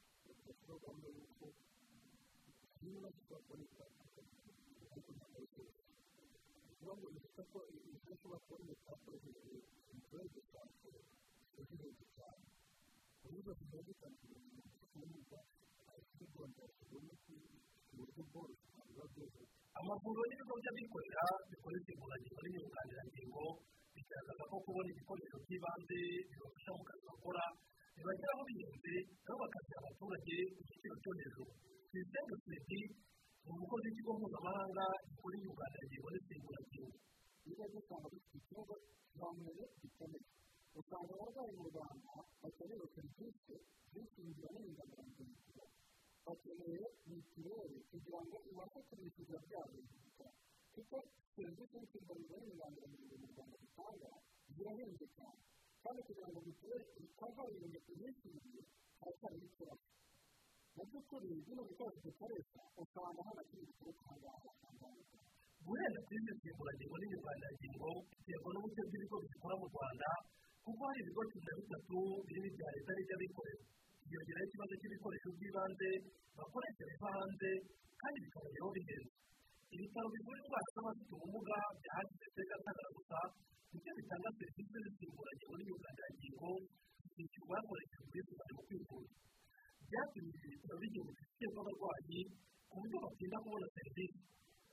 niba 2.84 3.10
twakoreka 3.18 3.84
ariko 4.92 5.10
ntabwo 5.16 5.36
ari 5.38 5.48
byose 5.54 5.82
kuba 6.78 6.94
ngo 6.98 7.08
bifite 7.14 7.42
ko 7.52 7.60
ibyo 7.76 8.12
ushobora 8.16 8.40
kubona 8.46 8.74
twakoresheje 8.82 9.58
imikorere 9.92 10.30
dusanzwe 10.36 10.90
irahenze 11.62 12.06
cyane 12.16 12.46
ku 13.20 13.26
buryo 13.32 13.52
tugiye 13.60 13.82
dutandukanye 13.88 14.60
n'ubwo 14.98 15.38
abafite 15.90 16.24
rwanda 16.34 16.64
tubona 16.92 17.14
ko 17.24 17.32
mu 17.96 18.04
buryo 18.04 18.22
bworoshye 18.30 18.68
biba 18.88 19.06
byoroshye 19.12 19.44
amavuriro 19.80 20.24
n'ibigo 20.28 20.54
by'abikorera 20.62 21.24
bikoresha 21.50 21.90
inguzanyo 21.94 22.36
n'inyunganirangingo 22.44 23.44
bigaragaza 23.96 24.44
ko 24.52 24.56
kubona 24.66 24.90
ibikoresho 24.94 25.36
by'ibanze 25.44 26.00
bibafasha 26.30 26.72
mu 26.78 26.84
kazi 26.90 27.04
bakora 27.10 27.44
bibageraho 27.96 28.42
bihenze 28.50 28.94
nabo 29.26 29.38
bakaziha 29.44 29.80
abaturage 29.82 30.36
ku 30.56 30.62
giciro 30.68 30.96
cyo 31.04 31.12
hejuru 31.20 31.46
tuyisenge 31.90 32.36
swedi 32.44 32.80
ni 33.44 33.50
umukozi 33.56 33.86
w'ikigo 33.88 34.12
mpuzamahanga 34.20 34.86
gikora 35.08 35.36
inyunganirangingo 35.40 36.08
n'insimburangingo 36.12 36.96
niba 37.46 37.66
dusanga 37.74 38.08
dufite 38.14 38.36
ikibazo 38.42 38.74
kizamuye 39.10 39.64
gikomeye. 39.82 40.26
Usanga 40.80 41.12
abarwayi 41.16 41.52
mu 41.60 41.64
rwanda 41.72 42.12
bakeneye 42.42 42.86
serivisi 42.96 43.54
z'insimbuza 43.92 44.48
n'inyunganirangingo 44.54 45.64
bakeneye 46.26 46.84
mituweli 47.10 47.78
kugira 47.90 48.20
ngo 48.26 48.38
ibashe 48.52 48.80
kubishyurira 48.88 49.40
byabo 49.48 49.80
kuko 50.74 50.98
serivisi 51.36 51.66
z'insimbuza 51.72 52.36
n'inyunganirangingo 52.40 53.16
mu 53.22 53.28
rwanda 53.32 53.56
zitanga 53.62 54.10
zirahenze 54.56 55.06
cyane 55.18 55.42
kandi 55.84 56.00
kugira 56.08 56.28
ngo 56.32 56.40
mituweli 56.48 56.86
itazarinda 57.06 57.80
kuyishyurira 57.86 58.62
haracyariho 59.00 59.46
ikibazo 59.50 59.86
mu 60.76 60.84
by'ukuri 60.88 61.28
bino 61.46 61.62
bikoresho 61.70 62.00
dukoresha 62.08 62.62
usanga 62.82 63.20
nta 63.26 63.32
na 63.38 63.44
kimwe 63.50 63.64
gituruka 63.70 64.04
aha 64.08 64.16
ngaha 64.78 64.90
guhera 65.66 66.00
kuri 66.06 66.18
izi 66.22 66.32
nsimburangingo 66.38 66.96
n'inyunganirangingo 67.00 67.90
biterwa 68.18 68.50
n'uburyo 68.54 68.82
bw'ibigo 68.88 69.16
bizikora 69.24 69.56
mu 69.62 69.66
rwanda 69.72 70.10
kuko 70.66 70.82
hari 70.88 71.00
ibigo 71.04 71.22
cumi 71.32 71.46
na 71.48 71.54
bitatu 71.60 71.98
birimo 72.26 72.48
ibya 72.52 72.68
leta 72.76 72.92
n'iby'abikorera 72.96 73.64
hiyongeraho 74.12 74.46
ikibazo 74.48 74.74
cy'ibikoresho 74.80 75.28
by'ibanze 75.38 75.90
bakoresha 76.38 76.84
biva 76.90 77.10
hanze 77.16 77.50
kandi 78.02 78.18
bikabageraho 78.26 78.70
bihenze 78.76 79.12
ibitaro 79.76 80.08
bivura 80.14 80.38
indwara 80.42 80.68
z'abafite 80.76 81.12
ubumuga 81.16 81.58
bya 81.82 81.92
hsc 82.08 82.36
gatagara 82.52 82.90
gusa 82.98 83.20
ni 83.72 83.78
byo 83.84 83.92
bitanga 83.98 84.30
serivisi 84.38 84.72
z'insimburangingo 84.84 85.54
n'inyunganirangingo 85.58 86.50
zishyurwa 87.16 87.56
hakoreshejwe 87.60 88.04
ubwisungane 88.08 88.54
mu 88.58 88.64
kwivuza. 88.68 89.14
Byatumye 89.88 90.32
ibi 90.36 90.48
bitaro 90.54 90.76
bigira 90.82 91.02
ubufitiye 91.04 91.48
bw'abarwayi 91.54 92.20
ku 92.70 92.76
buryo 92.82 92.98
batinda 93.04 93.38
kubona 93.44 93.68
serivisi. 93.76 94.20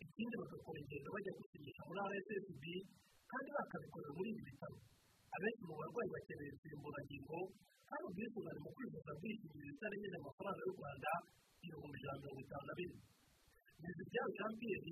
Ikindi 0.04 0.34
bagakora 0.42 0.78
ingendo 0.82 1.08
bajya 1.14 1.32
gusinyisha 1.38 1.82
muri 1.88 2.00
rssb 2.10 2.64
kandi 3.30 3.48
bakabikorera 3.56 4.12
muri 4.18 4.28
ibi 4.34 4.42
bitaro 4.48 4.76
abenshi 5.34 5.62
mu 5.68 5.74
barwayi 5.80 6.08
bakeneye 6.14 6.50
insimburangingo 6.54 7.38
kandi 7.88 8.04
ubwisungane 8.10 8.58
mu 8.64 8.70
kwivuza 8.76 9.10
bwishingizi 9.18 9.68
itarengeje 9.74 10.16
amafaranga 10.22 10.60
y'u 10.66 10.76
rwanda 10.78 11.10
ibihumbi 11.64 11.96
ijana 12.00 12.14
na 12.16 12.20
mirongo 12.22 12.40
itanu 12.46 12.64
na 12.68 12.74
bine 12.78 12.96
ntizibyawe 13.80 14.30
jean 14.36 14.52
pierre 14.60 14.90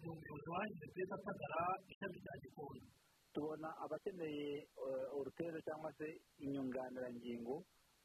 ni 0.00 0.06
umuyobozi 0.12 0.48
wahize 0.54 0.86
pesa 0.96 1.14
atagara 1.18 1.60
ishami 1.92 2.16
rya 2.24 2.34
gikondo 2.42 2.86
tubona 3.34 3.68
abakeneye 3.84 4.48
uruteza 5.18 5.58
cyangwa 5.66 5.90
se 5.98 6.06
inyunganirangingo 6.44 7.54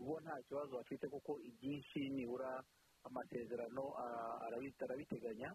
bo 0.06 0.14
nta 0.24 0.36
kibazo 0.48 0.72
bafite 0.80 1.06
kuko 1.14 1.32
ibyinshi 1.50 2.00
nibura 2.16 2.52
amasezerano 3.08 3.84
arabiteganya 4.46 5.50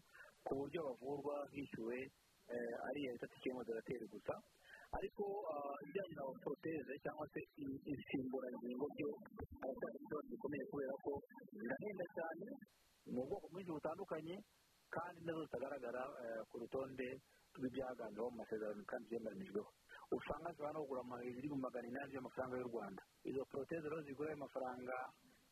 ku 0.45 0.53
buryo 0.59 0.81
bavurwa 0.87 1.37
hishyuwe 1.55 1.99
ari 2.87 2.99
iya 3.03 3.13
leta 3.15 3.27
cy'imodorateri 3.41 4.07
gusa. 4.13 4.35
Ariko 4.99 5.25
ibijyanye 5.83 6.15
na 6.17 6.25
poroteze 6.43 6.93
cyangwa 7.05 7.27
se 7.33 7.41
insimburangingo 7.93 8.87
byo 8.95 9.09
haracyari 9.61 9.97
ikibazo 9.99 10.27
gikomeye 10.31 10.65
kubera 10.71 10.95
ko 11.05 11.13
zirahenda 11.59 12.05
cyane 12.17 12.47
ni 13.13 13.19
ubwoko 13.23 13.47
bwinshi 13.53 13.73
butandukanye 13.77 14.37
kandi 14.95 15.19
na 15.25 15.33
zo 15.37 15.43
zitagaragara 15.47 16.03
ku 16.49 16.55
rutonde 16.63 17.09
rw'ibyaganjweho 17.57 18.29
mu 18.33 18.37
masezerano 18.41 18.83
kandi 18.91 19.05
byemeranyijweho 19.11 19.69
usanga 20.17 20.49
zishobora 20.53 20.73
no 20.77 20.81
kugura 20.85 21.03
hejuru 21.25 21.41
y'ibihumbi 21.41 21.65
magana 21.67 21.89
inani 21.89 22.11
by'amafaranga 22.13 22.57
y'u 22.61 22.69
rwanda. 22.69 23.03
Izo 23.29 23.43
poroteze 23.51 23.87
rero 23.89 24.03
zigura 24.05 24.29
ayo 24.29 24.39
mafaranga 24.45 24.97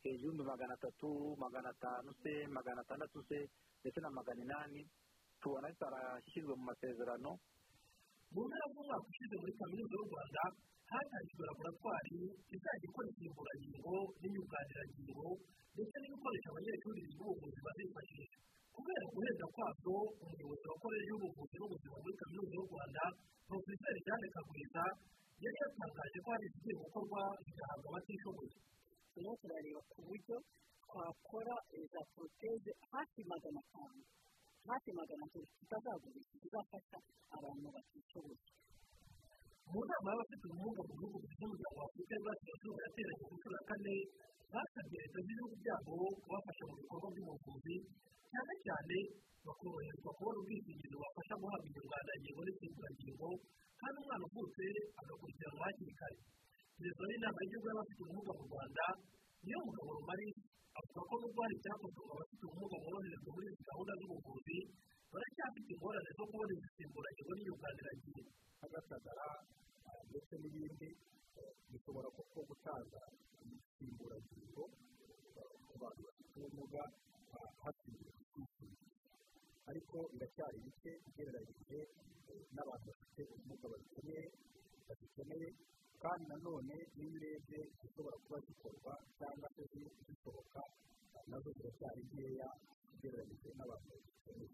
hejuru 0.05 0.29
y'ibihumbi 0.29 0.45
magana 0.53 0.73
atatu 0.77 1.09
magana 1.45 1.69
atanu 1.75 2.11
se 2.23 2.33
magana 2.57 2.81
atandatu 2.85 3.19
se 3.29 3.39
ndetse 3.81 3.99
na 4.05 4.11
magana 4.13 4.41
inani 4.45 4.81
tubona 5.41 5.73
zitarashyizwe 5.73 6.53
mu 6.61 6.65
masezerano 6.71 7.31
mu 8.35 8.41
mpera 8.47 8.67
z'umwaka 8.73 9.07
ushize 9.11 9.35
muri 9.41 9.53
kaminuza 9.61 9.95
y'u 9.99 10.07
rwanda 10.11 10.43
hatangijwe 10.91 11.43
laboratwari 11.51 12.17
izajya 12.55 12.87
ikora 12.89 13.07
insimburangingo 13.11 13.95
n'inyunganirangingo 14.21 15.27
ndetse 15.75 15.95
n'ibikoresho 15.99 16.49
abanyeshuri 16.51 16.99
biga 17.07 17.23
ubuvuzi 17.31 17.61
bazifashisha. 17.67 18.39
Kubera 18.75 19.05
guhenda 19.15 19.47
kwabyo 19.55 19.95
umuyobozi 20.23 20.65
wa 20.71 20.77
koleji 20.83 21.09
y'ubuvuzi 21.11 21.55
n'ubuzima 21.59 21.97
muri 22.03 22.15
kaminuza 22.21 22.53
y'u 22.59 22.67
rwanda 22.71 23.03
porofeseri 23.47 24.01
jeanne 24.07 24.29
kagwiza 24.35 24.85
yari 25.45 25.59
yatangaje 25.63 26.19
ko 26.25 26.29
hari 26.35 26.45
izigiye 26.51 26.75
gukorwa 26.83 27.21
zigahabwa 27.45 27.87
abatishoboye. 27.91 28.57
Turimo 29.13 29.33
turareba 29.41 29.81
ku 29.91 29.99
buryo 30.07 30.37
twakora 30.85 31.55
za 31.93 32.01
poroteze 32.13 32.71
hafi 32.93 33.21
magana 33.31 33.61
atanu. 33.65 34.01
Magana 34.69 35.25
atatu 35.25 35.41
tutazagurisha 35.61 36.35
zizafasha 36.43 36.99
abantu 37.37 37.67
batishoboye 37.75 38.39
mu 39.71 39.81
nama 39.89 40.09
y'abafite 40.11 40.45
ubumuga 40.51 40.83
mu 40.89 40.95
bihugu 40.99 41.17
bigize 41.23 41.45
umuryango 41.47 41.79
wa 41.81 41.87
afurika 41.89 42.13
y'uburasirazuba 42.15 42.79
yateranye 42.85 43.25
ku 43.29 43.35
nshuro 43.39 43.55
ya 43.57 43.63
kane 43.71 43.95
basabye 44.53 44.99
leta 45.03 45.19
z'ibihugu 45.27 45.55
byabo 45.63 45.95
kubafasha 46.23 46.63
mu 46.69 46.75
bikorwa 46.81 47.09
by'ubuvuzi 47.15 47.77
cyane 48.31 48.53
cyane 48.67 48.97
bakoroherezwa 49.47 50.11
kubona 50.19 50.39
ubwishingizi 50.43 50.95
bubafasha 50.95 51.35
guhabwa 51.41 51.67
inyunganirangingo 51.71 52.41
n'insimburangingo 52.45 53.29
kandi 53.81 53.97
umwana 54.03 54.25
uvutse 54.29 54.65
agakurikiranwa 55.01 55.65
hakiri 55.69 55.95
kare 56.01 56.19
perezida 56.77 57.03
w'inama 57.09 57.39
y'igihugu 57.41 57.67
y'abafite 57.71 58.01
ubumuga 58.05 58.33
mu 58.39 58.45
rwanda 58.51 58.85
niyo 59.45 59.59
mugabo 59.67 59.91
rumari 59.99 60.29
avuga 60.79 61.01
ko 61.09 61.15
nubwo 61.21 61.41
hari 61.45 61.55
icyakozwe 61.59 62.01
ngo 62.05 62.13
abafite 62.17 62.43
ubumuga 62.47 62.77
boroherezwa 62.85 63.31
muri 63.35 63.47
izi 63.53 63.63
gahunda 63.69 63.93
z'ubuvuzi 64.01 64.59
baracyafite 65.13 65.71
ingorane 65.75 66.11
zo 66.19 66.25
kubona 66.31 66.53
insimburangingo 66.59 67.33
n'inyunganirangingo 67.35 68.23
agatagara 68.65 69.27
ndetse 70.11 70.33
n'ibindi 70.41 70.89
bishobora 71.71 72.09
kuko 72.17 72.39
gutanga 72.51 73.01
insimburangingo 73.45 74.63
ku 75.69 75.75
bantu 75.83 76.01
bafite 76.07 76.33
ubumuga 76.39 76.83
hashingiwe 77.63 78.11
ku 78.17 78.23
kwishyurira 78.33 78.87
ariko 79.71 79.97
biracyari 80.13 80.59
bike 80.67 80.93
ugereranyije 81.09 81.79
n'abantu 82.55 82.87
bafite 82.91 83.21
ubumuga 83.35 83.67
babikeneye 83.73 84.25
babikeneye 84.87 85.49
kandi 86.03 86.25
nanone 86.31 86.77
iyo 86.99 87.09
urebye 87.17 87.61
zishobora 87.81 88.17
kuba 88.25 88.39
zikorwa 88.47 88.93
cyangwa 89.19 89.49
se 89.55 89.63
zishoboka 90.07 90.61
na 91.31 91.37
zo 91.43 91.51
ziracyari 91.57 92.01
nkeya 92.09 92.49
ugereranyije 92.95 93.49
n'abantu 93.59 93.87
babikeneye 93.93 94.49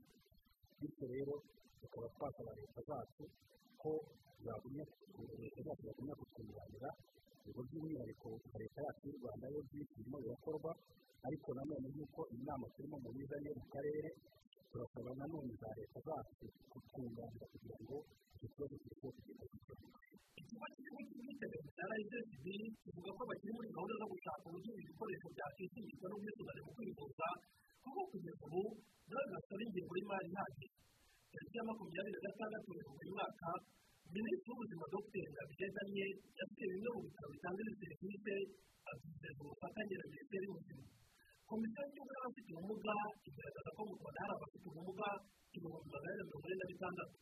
bityo 0.80 1.06
rero 1.14 1.35
tukaba 1.80 2.06
twasaba 2.14 2.52
leta 2.59 2.80
zacu 2.88 3.24
ko 3.82 3.90
leta 5.42 5.61
zacu 5.66 5.82
zagumya 5.87 6.14
kutwunganira 6.20 6.90
ubwo 7.46 7.61
by'umwihariko 7.68 8.28
leta 8.61 8.78
yacu 8.87 9.02
y'u 9.09 9.18
rwanda 9.22 9.46
yo 9.54 9.61
birimo 9.70 10.16
birakorwa 10.24 10.72
ariko 11.26 11.48
nanone 11.56 11.87
nk'uko 11.94 12.20
inama 12.37 12.66
turimo 12.74 12.96
mu 13.04 13.11
bizanye 13.16 13.50
mu 13.59 13.64
karere 13.72 14.11
turasaba 14.70 15.11
nanone 15.20 15.52
za 15.62 15.70
leta 15.78 15.98
zacu 16.09 16.44
kutwunganira 16.70 17.46
kugira 17.52 17.76
ngo 17.85 17.96
icyo 18.37 18.49
kibazo 18.53 18.75
kirusheho 18.83 19.11
kugenda 19.16 19.44
gikemuka 19.53 20.01
ikigo 20.40 20.66
cy'igihugu 20.72 21.03
cy'ubwiteganyirize 21.09 21.70
cya 21.77 21.85
rssb 22.01 22.46
kivuga 22.85 23.11
ko 23.16 23.22
bakiri 23.31 23.53
muri 23.57 23.68
gahunda 23.75 23.94
zo 24.01 24.07
gushaka 24.12 24.44
uburyo 24.49 24.70
ibi 24.77 24.85
bikoresho 24.90 25.27
byakwishyurwa 25.35 26.07
n'ubwisungane 26.11 26.61
mu 26.66 26.70
kwivuza 26.77 27.29
kuko 27.83 28.01
kugeza 28.11 28.42
ubu 28.46 28.62
bigaragazwa 29.07 29.55
n'ingengo 29.59 29.92
y'imari 29.99 30.29
ihagije 30.33 30.68
tariki 31.33 31.57
ya 31.59 31.64
makumyabiri 31.68 32.14
na 32.16 32.25
gatandatu 32.27 32.68
buri 32.94 33.09
mwaka 33.16 33.49
minisitiri 34.14 34.51
w'ubuzima 34.53 34.85
dr 34.94 35.25
ngabigezanye 35.33 36.07
yasuye 36.38 36.66
bimwe 36.72 36.88
mu 36.94 37.01
bitaro 37.07 37.29
bitanga 37.35 37.61
izi 37.62 37.75
serivisi 37.83 38.35
abizeza 38.90 39.40
ubufatanye 39.44 39.94
na 40.01 40.05
minisiteri 40.12 40.44
y'ubuzima 40.46 40.85
komisiyo 41.51 41.81
y'igihugu 41.85 42.11
y'abafite 42.14 42.51
ubumuga 42.57 42.94
igaragaza 43.29 43.70
ko 43.77 43.81
mu 43.88 43.94
rwanda 43.99 44.18
hari 44.22 44.33
abafite 44.37 44.64
ubumuga 44.70 45.09
ibihumbi 45.57 45.88
magana 45.94 46.12
ane 46.14 46.22
mirongo 46.29 46.46
ine 46.51 46.57
na 46.61 46.66
bitandatu 46.72 47.14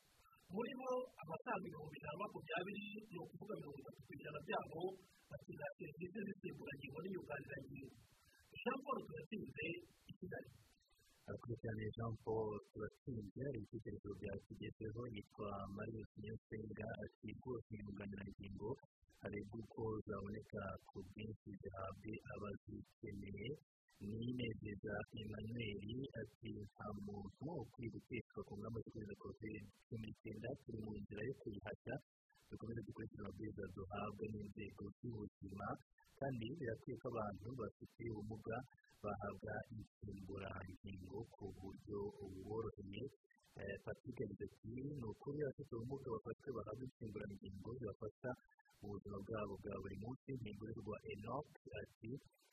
muri 0.53 0.73
bo 0.81 0.91
abasaga 1.23 1.65
ibihumbi 1.69 1.97
ijana 1.99 2.15
na 2.15 2.21
makumyabiri 2.23 2.87
ni 3.11 3.17
ukuvuga 3.25 3.55
mirongo 3.59 3.79
itatu 3.83 4.01
ku 4.07 4.11
ijana 4.19 4.39
byabo 4.47 4.83
bakenera 5.31 5.69
serivisi 5.79 6.19
z'insimburangingo 6.27 6.99
n'inyunganirangingo 7.03 7.97
jean 8.61 8.79
paul 8.85 8.99
turatsinze 9.09 9.67
i 10.11 10.13
kigali 10.19 10.51
akurikirana 11.33 11.87
jean 11.97 12.13
paul 12.25 12.51
turatsinze 12.73 13.41
hari 13.47 13.59
ibitekerezo 13.65 14.11
byatugezeho 14.21 15.01
yitwa 15.15 15.49
marius 15.77 16.11
niyonsenga 16.21 16.87
ati 17.05 17.29
rwose 17.39 17.69
inyunganirangingo 17.79 18.69
harebwa 19.23 19.57
uko 19.65 19.83
zaboneka 20.07 20.63
ku 20.89 20.97
bwinshi 21.09 21.49
zihabwe 21.61 22.13
abazikeneye. 22.33 23.49
Ninezeza 24.01 24.95
emmanuel 25.21 25.89
ati 26.23 26.51
nta 26.71 26.87
muntu 27.07 27.45
ukwiye 27.63 27.89
guteshwa 27.95 28.41
ku 28.47 28.53
ngamba 28.59 28.79
zo 28.83 28.91
kwirinda 28.93 29.17
covid 29.25 29.63
cumi 29.87 30.07
n'icyenda 30.09 30.49
turi 30.63 30.79
mu 30.85 30.93
nzira 31.01 31.21
yo 31.29 31.35
kuyihashya. 31.41 31.95
Duhabwa 34.05 34.27
n'inzego 34.33 34.85
z'ubuzima 35.01 35.67
kandi 36.21 36.45
birakwiye 36.61 36.97
ko 37.01 37.07
abantu 37.13 37.47
bafite 37.61 38.03
ubumuga 38.13 38.57
bahabwa 39.03 39.55
insimburangingo 39.77 41.19
ku 41.35 41.45
buryo 41.59 41.99
buboroheye 42.21 43.03
patrick 43.85 44.19
yagize 44.21 44.45
ati 44.49 44.69
ni 44.85 45.05
ukuri 45.09 45.39
abafite 45.41 45.71
ubumuga 45.73 46.07
bafashwe 46.15 46.49
bahabwa 46.57 46.85
insimburangingo 46.89 47.69
zibafasha 47.81 48.31
mu 48.81 48.87
buzima 48.93 49.17
bwabo 49.25 49.55
bwa 49.63 49.75
buri 49.83 49.97
munsi 50.05 50.31
ntigurirwa 50.41 50.97
enoc 51.13 51.49
ati 51.81 52.11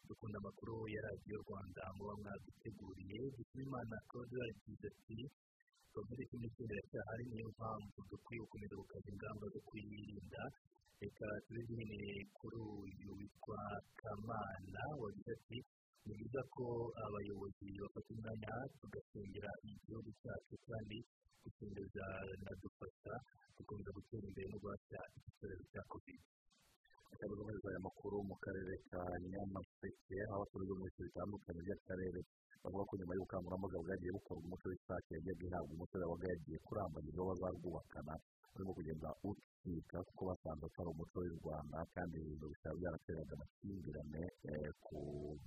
dukunda 0.07 0.37
amakuru 0.39 0.75
ya 0.93 1.01
radiyo 1.07 1.35
rwanda 1.45 1.81
muba 1.97 2.13
mwaduteguriye 2.21 3.19
dushimimana 3.35 3.95
claude 4.07 4.35
yagize 4.47 4.87
ati 4.91 5.19
covid 5.91 6.19
cumi 6.31 6.47
n'icyenda 6.47 6.73
iracyahari 6.79 7.23
niyo 7.31 7.47
mpamvu 7.55 7.99
dukwiye 8.11 8.39
gukomeza 8.43 8.75
gukaza 8.81 9.07
ingamba 9.13 9.45
zo 9.53 9.59
kuyirinda 9.67 10.41
reka 11.01 11.27
tubizinire 11.45 12.11
kuri 12.37 12.57
uyu 12.57 13.09
witwa 13.17 13.59
kamana 14.01 14.81
wagize 15.01 15.31
ati 15.37 15.57
ni 16.05 16.13
byiza 16.17 16.41
ko 16.53 16.65
abayobozi 17.05 17.67
bafata 17.81 18.09
umwanya 18.13 18.53
tugasengera 18.79 19.51
igihugu 19.69 20.09
cyacu 20.21 20.55
kandi 20.67 20.97
gusengereza 21.43 22.05
binadufasha 22.29 23.13
gukomeza 23.57 23.89
gutera 23.97 24.25
imbere 24.29 24.47
no 24.51 24.57
guhashya 24.63 24.99
iki 25.17 25.29
cyorezo 25.37 25.63
cya 25.73 25.81
covid. 25.91 26.21
Reka 27.11 27.25
dukomeze 27.29 27.65
aya 27.69 27.81
makuru 27.87 28.15
mu 28.29 28.35
karere 28.43 28.73
ka 28.89 29.01
nyamasheke 29.31 30.17
aho 30.25 30.33
abaturage 30.37 30.71
mu 30.77 30.83
bice 30.87 31.01
bitandukanye 31.07 31.61
by'akarere 31.65 32.19
bavuga 32.61 32.83
ko 32.89 32.93
nyuma 32.97 33.13
y'ubukangurambaga 33.17 33.77
bwagiye 33.83 34.11
bukorwa 34.17 34.43
umuco 34.45 34.65
w'isake 34.69 35.11
yagiye 35.17 35.49
ihabwa 35.49 35.71
umusore 35.75 36.03
wabaga 36.05 36.27
yagiye 36.33 36.57
kurambagiza 36.65 37.19
uwo 37.21 37.29
bazarwubakana 37.33 38.13
urimo 38.53 38.71
kugenda 38.77 39.09
ucika 39.61 39.97
kuko 40.07 40.21
basanze 40.29 40.65
atari 40.65 40.89
umuco 40.89 41.17
w'u 41.21 41.37
rwanda 41.41 41.77
kandi 41.93 42.15
ibintu 42.17 42.45
bikaba 42.51 42.75
byarateraga 42.79 43.33
amakimbirane 43.37 44.23
ku 44.85 44.97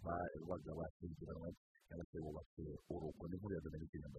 babaga 0.05 0.71
bashyingiranwe 0.79 1.49
cyangwa 1.87 2.05
se 2.11 2.17
bubatse 2.25 2.63
urugo 2.95 3.25
ni 3.29 3.37
nk'uriya 3.39 3.61
dore 3.65 3.77
n'ikigenda 3.81 4.19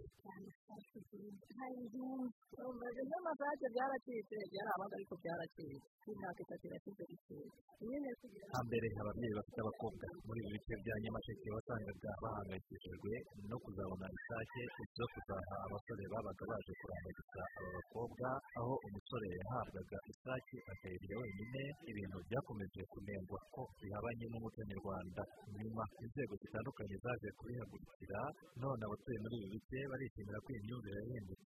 mbese 2.76 3.02
nk'amasake 3.08 3.66
byaracitse 3.74 4.36
byarabaga 4.52 4.96
ariko 5.00 5.14
byaracitse 5.22 6.10
imyaka 6.14 6.40
itatu 6.46 6.64
irashize 6.68 7.04
kugira 7.10 8.46
hambere 8.56 8.88
ababyeyi 9.02 9.34
bafite 9.38 9.60
abakobwa 9.64 10.06
muri 10.28 10.40
ibi 10.46 10.52
bice 10.56 10.74
bya 10.84 10.96
nyamasheke 11.04 11.48
wasangaga 11.56 12.12
bahangayikishijwe 12.24 13.14
no 13.50 13.58
kuzabona 13.64 14.06
isake 14.18 14.62
zo 14.98 15.06
kuzaha 15.14 15.56
abasore 15.66 16.04
babaga 16.14 16.44
baje 16.52 16.72
kurambagiza 16.80 17.44
aba 17.58 17.70
bakobwa 17.78 18.28
aho 18.60 18.74
umusore 18.88 19.28
yahabwaga 19.40 19.98
isake 20.12 20.58
akayirya 20.72 21.16
wenyine 21.22 21.62
ibintu 21.90 22.18
byakomeje 22.30 22.82
kunengwa 22.92 23.40
ko 23.56 23.62
bihabanye 23.82 24.26
n'umuco 24.32 24.62
nyarwanda 24.70 25.22
nyuma 25.60 25.84
inzego 26.04 26.34
zitandukanye 26.42 26.96
zaje 27.06 27.30
kubihagurukira 27.56 28.20
none 28.62 28.82
abatuye 28.86 29.18
muri 29.24 29.36
ibi 29.40 29.48
bice 29.56 29.80
barishimira 29.92 30.38
ko 30.44 30.48
iyi 30.52 30.62
myumvire 30.66 31.00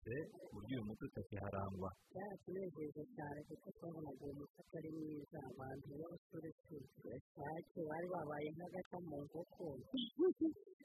yahindutse 0.08 0.16
ku 0.48 0.56
buryo 0.56 0.76
uyu 0.80 0.88
muco 0.88 1.04
utakiharangwa 1.12 1.90
byaratunejeje 2.12 3.04
cyane 3.16 3.40
kuko 3.48 3.68
twabonaga 3.76 4.24
uwo 4.24 4.34
muco 4.40 4.58
atari 4.64 4.90
mwiza 4.96 5.40
abantu 5.52 5.86
b'abasore 6.00 6.50
sake 7.36 7.80
bari 7.90 8.08
babaye 8.14 8.48
nk'agata 8.56 8.98
mu 9.08 9.18
nkoko 9.28 9.66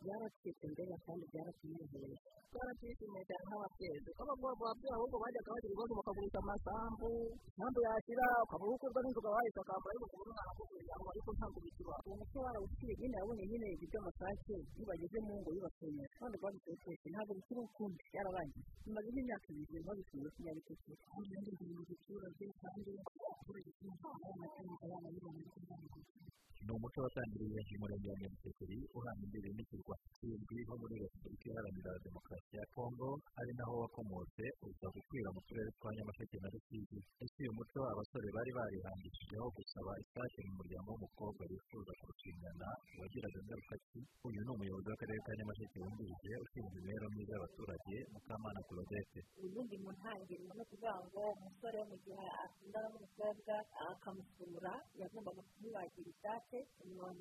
byaracitse 0.03 0.67
mbega 0.73 0.97
kandi 1.07 1.25
byaratunejeje 1.33 2.17
twarashishimiye 2.51 3.23
cyane 3.29 3.45
nk'ababyeyi 3.47 3.99
kuko 4.05 4.23
ababyeyi 4.35 4.95
ahubwo 4.95 5.17
bajyaga 5.23 5.51
bagira 5.55 5.69
ibibazo 5.71 5.93
bakagurisha 5.99 6.39
amasambu 6.45 7.11
isambu 7.49 7.79
yashyira 7.87 8.27
ukaba 8.45 8.65
ukurwa 8.75 9.01
n'inzoga 9.03 9.31
wahise 9.35 9.59
akambara 9.63 9.91
ariko 9.95 10.07
kubona 10.11 10.31
umwana 10.31 10.51
akugurira 10.55 10.95
ngo 11.01 11.09
ariko 11.15 11.31
ntabwo 11.39 11.59
bikiba 11.65 11.95
uwo 12.07 12.15
muco 12.21 12.39
warawuciye 12.47 12.93
nyine 13.01 13.15
yabonye 13.19 13.45
nyine 13.51 13.67
ibi 13.75 13.87
by'amasake 13.91 14.55
iyo 14.77 14.85
bageze 14.91 15.19
mu 15.27 15.33
ngo 15.41 15.49
bibasenyera 15.55 16.13
kandi 16.21 16.37
twese 16.83 17.07
ntabwo 17.13 17.33
bikiri 17.39 17.61
ukundi 17.67 18.01
byararangiye 18.13 18.65
bimaze 19.05 19.21
nk'imyaka 19.21 19.47
ibiri 19.53 19.81
babisuye 19.87 20.29
kinyabiteke 20.35 20.93
kandi 21.13 21.37
ibintu 21.53 21.83
biturage 21.89 22.45
kandi 22.61 22.91
abaturage 23.21 23.71
abana 24.85 25.09
b'abantu 25.13 25.99
ni 26.65 26.73
umuco 26.73 26.99
watangiriye 27.05 27.61
mu 27.69 27.77
murenge 27.81 28.09
wa 28.09 28.17
nyamutekeri 28.21 28.79
uhana 28.97 29.21
imbere 29.27 29.49
n'ikirwa 29.53 29.95
kizwi 30.17 30.57
nko 30.65 30.75
muri 30.81 30.95
repubulika 31.05 31.45
iharanira 31.51 31.93
demokarasi 32.07 32.53
ya 32.57 32.65
kongo 32.75 33.09
ari 33.41 33.53
naho 33.59 33.75
wakomotse 33.85 34.45
uza 34.69 34.87
gukwira 34.95 35.29
mu 35.37 35.41
turere 35.47 35.71
twa 35.77 35.91
nyamasheke 35.97 36.37
na 36.41 36.49
rusizi 36.55 36.99
ese 37.25 37.37
uyu 37.45 37.53
muco 37.59 37.81
abasore 37.93 38.29
bari 38.37 38.51
barihangishije 38.57 39.37
gusaba 39.57 39.93
isake 40.03 40.39
mu 40.49 40.53
muryango 40.59 40.89
w'umukobwa 40.93 41.43
wifuza 41.53 41.93
kurushingana 42.01 42.69
wagiraga 42.99 43.39
ingaruka 43.45 43.75
ki 43.89 44.01
uyu 44.29 44.41
ni 44.45 44.51
umuyobozi 44.57 44.89
w'akarere 44.89 45.21
ka 45.27 45.33
nyamasheke 45.39 45.77
wungirije 45.85 46.33
ushinzwe 46.45 46.77
imibereho 46.81 47.09
myiza 47.13 47.33
y'abaturage 47.35 47.97
mukamana 48.15 48.61
claudette 48.69 48.94
ubundi 49.45 49.77
mu 49.83 49.91
ntangiriro 49.99 50.53
no 50.55 50.65
kuvuga 50.71 50.93
ngo 51.07 51.23
umusore 51.37 51.81
mu 51.91 51.97
gihe 52.05 52.27
akundana 52.45 52.89
n'umukobwa 52.93 53.55
akamusura 53.91 54.73
yagombaga 55.01 55.43
kumubagira 55.51 56.09
isake 56.15 56.59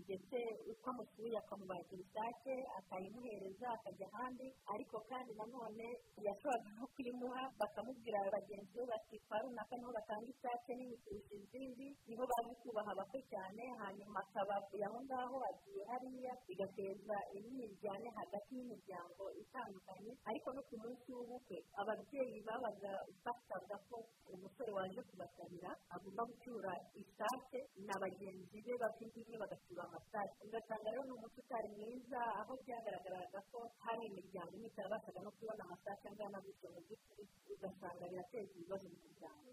ndetse 0.06 0.38
uko 0.72 0.86
amusuye 0.94 1.36
akamubagira 1.42 2.02
isake 2.06 2.54
akayimuhereza 2.80 3.68
akajya 3.78 4.08
ahandi. 4.14 4.48
Ariko 4.74 4.96
kandi 5.10 5.32
nanone 5.40 5.88
yashoboraga 6.28 6.70
no 6.78 6.86
kuyimuha 6.94 7.42
bakamubwira 7.60 8.20
bagenzi 8.36 8.74
be 8.78 8.84
bati 8.92 9.16
kwa 9.28 9.38
runaka 9.42 9.74
ni 9.78 9.84
ho 9.86 9.92
batanga 9.98 10.28
isake 10.34 10.72
nini 10.78 10.96
kurusha 11.04 11.36
izindi. 11.42 11.88
Niho 12.08 12.24
bazi 12.32 12.54
kubaha 12.62 12.92
abakwe 12.94 13.20
cyane 13.32 13.64
hanyuma 13.82 14.20
akabavuye 14.26 14.86
aho 14.88 14.98
ngaho 15.06 15.38
agiye 15.50 15.82
hariya 15.90 16.34
bigateza 16.48 17.18
imyiryane 17.38 18.08
hagati 18.18 18.52
y'imiryango 18.58 19.24
itandukanye. 19.42 20.12
Ariko 20.30 20.48
no 20.54 20.62
ku 20.70 20.76
munsi 20.84 21.10
w'ubukwe 21.18 21.58
ababyeyi 21.82 22.38
babaga 22.48 22.92
basabwa 23.26 23.76
ko 23.90 23.98
umusore 24.34 24.72
waje 24.78 25.02
kubasabira 25.10 25.72
agomba 25.96 26.22
gucyura 26.30 26.72
isake 27.02 27.60
na 27.88 27.96
bagenzi 28.04 28.58
be 28.66 28.74
bafite 28.84 29.16
imwe 29.24 29.38
bagacyura 29.44 29.82
amasake 29.88 30.36
ugasanga 30.46 30.90
rero 30.92 31.04
ni 31.08 31.14
umuco 31.18 31.40
utari 31.44 31.70
mwiza 31.78 32.22
aho 32.42 32.52
byagaragaraga 32.64 33.40
ko 33.52 33.60
hari 33.86 34.02
imiryango 34.10 34.54
imwe 34.56 34.68
itabashaga 34.72 35.20
no 35.26 35.32
kubona 35.38 35.62
amasake 35.66 36.06
angana 36.10 36.38
gutyo 36.46 36.68
mu 36.74 36.80
by'ukuri 36.86 37.24
ugasanga 37.56 38.04
birateza 38.12 38.52
ibibazo 38.58 38.86
mu 38.94 38.98
muryango. 39.06 39.50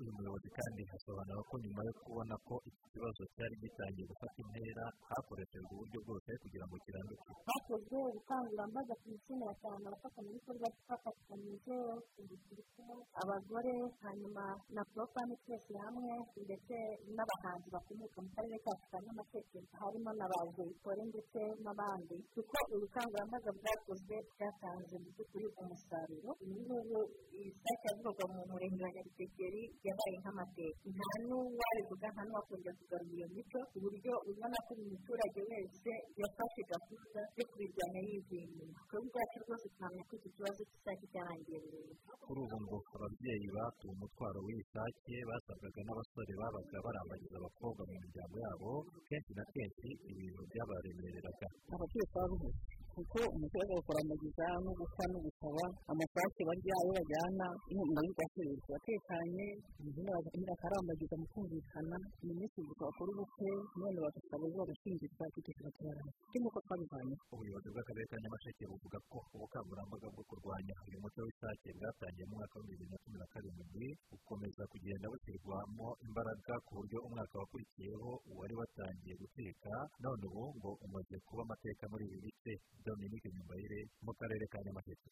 Uyu 0.00 0.10
muyobozi 0.16 0.48
kandi 0.56 0.82
asobanura 0.96 1.40
ko 1.48 1.54
nyuma 1.62 1.80
yo 1.88 1.92
kubona 2.02 2.34
ko 2.46 2.54
iki 2.68 2.82
kibazo 2.92 3.22
cyari 3.34 3.54
gitangiye 3.62 4.04
gufata 4.10 4.36
intera 4.42 4.84
hakoreshejwe 5.08 5.72
uburyo 5.74 5.98
bwose 6.06 6.30
kugira 6.42 6.64
ngo 6.66 6.76
kiranduke 6.84 7.30
hakozwe 7.48 7.96
ubukangurambaga 8.10 8.94
ku 9.00 9.06
mitsina 9.12 9.44
ya 9.50 9.54
cyane 9.62 9.84
abafatanyabikorwa 9.88 10.68
twafatanyije 10.82 11.74
urubyiruko 12.20 12.82
abagore 13.22 13.74
hanyuma 14.04 14.44
na 14.74 14.82
poropani 14.90 15.34
twese 15.44 15.72
hamwe 15.84 16.12
ndetse 16.44 16.76
n'abahanzi 17.16 17.68
bakomoka 17.74 18.18
mu 18.24 18.30
karere 18.34 18.58
kacu 18.66 18.86
ka 18.90 18.98
nyamasheke 19.04 19.58
harimo 19.80 20.10
na 20.18 20.26
ba 20.30 20.38
zeyikore 20.56 21.02
ndetse 21.12 21.40
n'abandi 21.64 22.16
kuko 22.34 22.56
ubukangurambaga 22.74 23.50
bwakozwe 23.58 24.16
bwatanze 24.36 24.94
mu 25.02 25.08
by'ukuri 25.14 25.46
umusaruro 25.60 26.30
ubu 26.42 26.56
ngubu 26.64 26.98
isake 27.44 27.84
yavugwaga 27.88 28.24
mu 28.34 28.42
murenge 28.50 28.82
wa 28.84 28.90
nyabitekeri 28.94 29.62
yabaye 29.88 30.16
nk'amateka 30.22 30.78
nta 30.94 31.14
n'uwabivuga 31.26 32.06
nta 32.14 32.22
n'uwakongera 32.26 32.74
kugarura 32.78 33.14
iyo 33.18 33.26
mico 33.34 33.58
ku 33.70 33.76
buryo 33.84 34.12
ubona 34.30 34.56
ko 34.66 34.70
buri 34.76 34.90
muturage 34.94 35.40
wese 35.50 35.92
yafashe 36.20 36.60
gahunda 36.72 37.20
yo 37.38 37.44
kubirwanya 37.50 38.00
inyuma. 38.04 38.76
Twebwe 38.88 39.06
ubwacu 39.08 39.36
rwose 39.44 39.66
tuhamya 39.74 40.02
ko 40.08 40.12
iki 40.18 40.28
kibazo 40.34 40.60
cy'isake 40.68 41.04
cyarangiye. 41.12 41.58
Burundu 41.64 41.94
kuri 42.24 42.40
ubu 42.44 42.56
ngo 42.64 42.76
ababyeyi 42.96 43.46
batuye 43.56 43.90
umutwaro 43.96 44.38
w'isake 44.46 45.16
basabwaga 45.28 45.80
n'abasore 45.86 46.32
babaga 46.40 46.76
barambagiza 46.84 47.36
abakobwa 47.40 47.82
mu 47.88 47.94
miryango 48.02 48.36
yabo 48.44 48.70
kenshi 49.08 49.32
na 49.38 49.44
kenshi 49.54 49.88
ibintu 50.10 50.40
byabaremereraga. 50.50 51.48
Ababyeyi 51.74 52.06
twabuze 52.12 52.48
kuko 52.96 53.18
umuturage 53.34 53.72
akurambagiza 53.80 54.46
no 54.64 54.70
gukwa 54.78 55.04
no 55.12 55.18
gusaba 55.26 55.64
amasake 55.92 56.40
barya 56.48 56.74
ayo 56.80 56.90
bajyana 56.98 57.46
nyuma 57.74 58.00
y'ubwakiriye 58.06 58.56
batekanye 58.72 59.46
nyine 59.84 60.50
akarambagiza 60.54 61.14
mu 61.20 61.26
kumvikana 61.32 61.96
ni 62.24 62.32
minsi 62.38 62.58
bakora 62.80 63.10
ubukwe 63.14 63.50
none 63.80 63.98
bagasaba 64.04 64.44
ejo 64.48 64.56
bagashingirwa 64.62 65.24
kugeza 65.34 65.60
baturanye 65.66 66.10
ikindi 66.24 66.46
uko 66.50 66.58
twabivanye. 66.66 67.14
Ubuyobozi 67.34 67.68
bw'akarere 67.74 68.06
ka 68.10 68.16
nyamasheke 68.22 68.64
buvuga 68.70 68.98
ko 69.10 69.18
ubukangurambaga 69.34 70.06
bwo 70.14 70.22
kurwanya 70.30 70.74
uyu 70.86 70.98
muco 71.02 71.20
w'isake 71.26 71.68
bwatangiye 71.78 72.24
mu 72.30 72.34
mwaka 72.38 72.54
w'ibihumbi 72.58 72.72
bibiri 72.74 72.92
na 72.94 72.98
cumi 73.02 73.16
na 73.22 73.26
karindwi 73.32 73.86
bukomeza 74.10 74.62
kugenda 74.72 75.06
bushyirwamo 75.12 75.88
imbaraga 76.06 76.54
ku 76.66 76.70
buryo 76.78 76.98
umwaka 77.06 77.34
wakurikiyeho 77.42 78.10
wari 78.38 78.54
watangiye 78.60 79.14
guteka 79.22 79.72
none 80.02 80.22
ubu 80.28 80.44
ngo 80.58 80.70
umaze 80.86 81.16
kuba 81.26 81.42
amateka 81.46 81.82
muri 81.90 82.04
ibi 82.08 82.18
bice 82.26 82.52
dominique 82.84 83.28
nyumbayire 83.34 83.78
mu 84.04 84.12
karere 84.20 84.44
ka 84.52 84.58
nyamasheke 84.64 85.08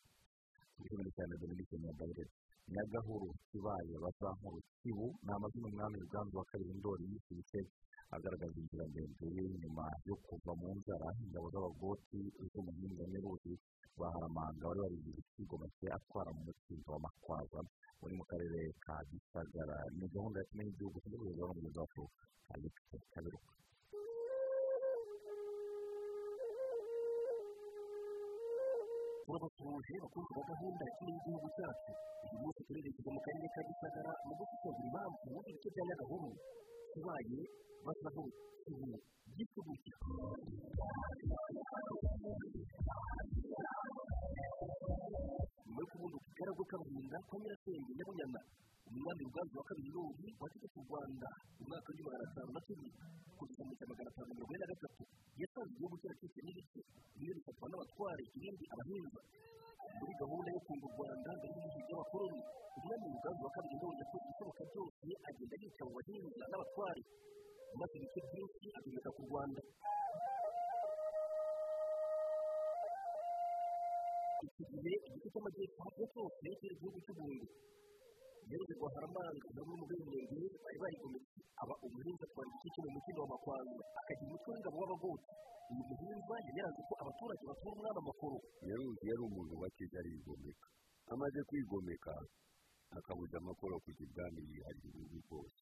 igihugu 0.78 1.10
cyane 1.16 1.34
dominique 1.40 1.76
nyumbayire 1.82 2.24
nyagahuru 2.72 3.28
kibaye 3.50 3.94
bazankuru 4.04 4.58
kibu 4.82 5.06
ni 5.24 5.30
amazina 5.36 5.66
umwami 5.72 5.96
ruganzu 6.04 6.34
wa 6.38 6.44
kabiri 6.50 6.72
ndori 6.78 7.04
y'iki 7.10 7.32
bice 7.38 7.60
agaragaza 8.14 8.56
inzira 8.60 8.84
ndende 8.92 9.42
nyuma 9.62 9.84
yo 10.08 10.14
kuva 10.26 10.52
mu 10.60 10.68
nzara 10.78 11.08
ingabo 11.24 11.46
z'abagoti 11.52 12.20
z'umuhinga 12.52 13.04
nyaruzi 13.12 13.52
rwa 13.96 14.06
haramanga 14.14 14.64
wari 14.68 14.80
warigize 14.84 15.20
ikigomeke 15.24 15.86
atwara 15.96 16.30
mu 16.36 16.40
mutsindo 16.46 16.88
wa 16.92 17.00
makwaza 17.04 17.60
uri 18.04 18.14
mu 18.18 18.24
karere 18.30 18.60
ka 18.84 18.94
gisagara 19.10 19.76
ni 19.98 20.06
gahunda 20.12 20.36
ya 20.40 20.46
kimwe 20.48 20.62
y'igihugu 20.66 20.96
cy'u 21.02 21.16
rwanda 21.20 21.42
n'umuyobozi 21.44 21.78
wacu 21.80 22.02
alexis 22.54 23.02
kaberuka 23.14 23.52
turabasuhuje 29.24 29.94
bakunze 30.02 30.32
ba 30.36 30.42
gahunda 30.50 30.84
y'igihugu 31.04 31.46
cyacu 31.56 31.90
uyu 32.24 32.36
munsi 32.42 32.60
turerekeza 32.66 33.10
mu 33.14 33.20
karere 33.26 33.46
ka 33.54 33.60
gisagara 33.68 34.12
mu 34.26 34.32
gusesagura 34.38 34.82
impamvu 34.86 35.26
n'ibice 35.32 35.68
bya 35.74 35.82
nyagahuru 35.88 36.30
kibu 38.62 38.84
gityo 39.36 39.60
gutya 39.66 39.94
nyuma 45.62 45.78
yo 45.78 45.84
kubona 45.90 46.14
utugaragu 46.18 46.62
k'abahinda 46.70 47.18
kwa 47.28 47.36
nyirasenge 47.40 47.90
nyabunyana 47.96 48.40
umwami 48.90 49.22
ruganzu 49.26 49.54
wa 49.58 49.64
kabiri 49.68 49.88
n'ubu 49.94 50.26
wategetse 50.42 50.76
u 50.82 50.84
rwanda 50.88 51.28
mu 51.58 51.64
mwaka 51.68 51.88
w'igihumbi 51.88 52.10
magana 52.12 52.24
atanu 52.30 52.50
na 52.56 52.60
cumi 52.66 52.88
kugeza 53.38 53.62
mu 53.68 53.74
magana 53.90 54.10
atanu 54.12 54.30
mirongo 54.34 54.52
ine 54.54 54.60
na 54.62 54.70
gatatu 54.72 55.02
yasanze 55.40 55.70
igihugu 55.74 55.94
cyaracitse 56.02 56.40
n'ibice 56.44 56.80
bimwe 57.18 57.32
bifatwa 57.38 57.66
n'abatware 57.70 58.22
ibindi 58.36 58.64
abahinza 58.72 59.20
muri 59.98 60.12
gahunda 60.20 60.48
yo 60.54 60.60
kunga 60.66 60.86
u 60.88 60.92
rwanda 60.96 61.28
mbere 61.38 61.52
y'ibihe 61.54 61.80
by'abakoloni 61.86 62.40
umwami 62.78 63.06
ruganzu 63.14 63.40
wa 63.46 63.52
kabiri 63.56 63.74
n'ubu 63.80 63.94
yakoze 64.00 64.24
ibishoboka 64.26 64.62
byose 64.70 65.06
agenda 65.28 65.54
yica 65.62 65.82
mu 65.86 65.92
bahinza 65.96 66.44
n'abatware 66.50 67.02
maze 67.78 67.94
ibice 67.98 68.20
byinshi 68.28 68.66
abyomeka 68.76 69.10
ku 69.16 69.20
rwanda 69.28 69.60
iki 74.46 74.62
gihe 74.70 74.92
igice 75.06 75.28
cy'amajyepfo 75.32 75.82
cyose 76.12 76.36
cyari 76.42 76.66
igihugu 76.76 76.98
cy'ubundi 77.04 77.46
nyaruzi 78.48 78.72
rwa 78.78 78.88
haramanga 78.94 79.46
na 79.54 79.60
bamwe 79.62 79.74
mu 79.80 79.86
b'imyenge 79.90 80.40
bari 80.64 80.78
barigometse 80.82 81.38
aba 81.62 81.74
umuhinza 81.86 82.24
atwara 82.26 82.48
igice 82.56 82.78
mu 82.84 82.90
mutima 82.96 83.18
wa 83.22 83.28
makwanza 83.32 83.82
akagira 84.00 84.26
umutwe 84.28 84.48
w'ingabo 84.52 84.76
w'abagoti 84.80 85.28
uyu 85.70 85.82
muhinza 85.88 86.34
yari 86.46 86.58
yaranze 86.58 86.80
ko 86.88 86.94
abaturage 87.02 87.42
batura 87.50 87.72
umwami 87.76 87.98
amakuru 88.02 88.36
yari 89.08 89.22
umuntu 89.28 89.54
wa 89.62 89.68
kigali 89.76 90.08
yigomeka 90.14 90.66
amaze 91.12 91.38
kwigomeka 91.48 92.14
akabuza 92.98 93.36
amakoro 93.42 93.74
kujya 93.84 94.04
ibwami 94.06 94.40
yiharira 94.50 94.86
ibihugu 94.88 95.18
bwose 95.26 95.60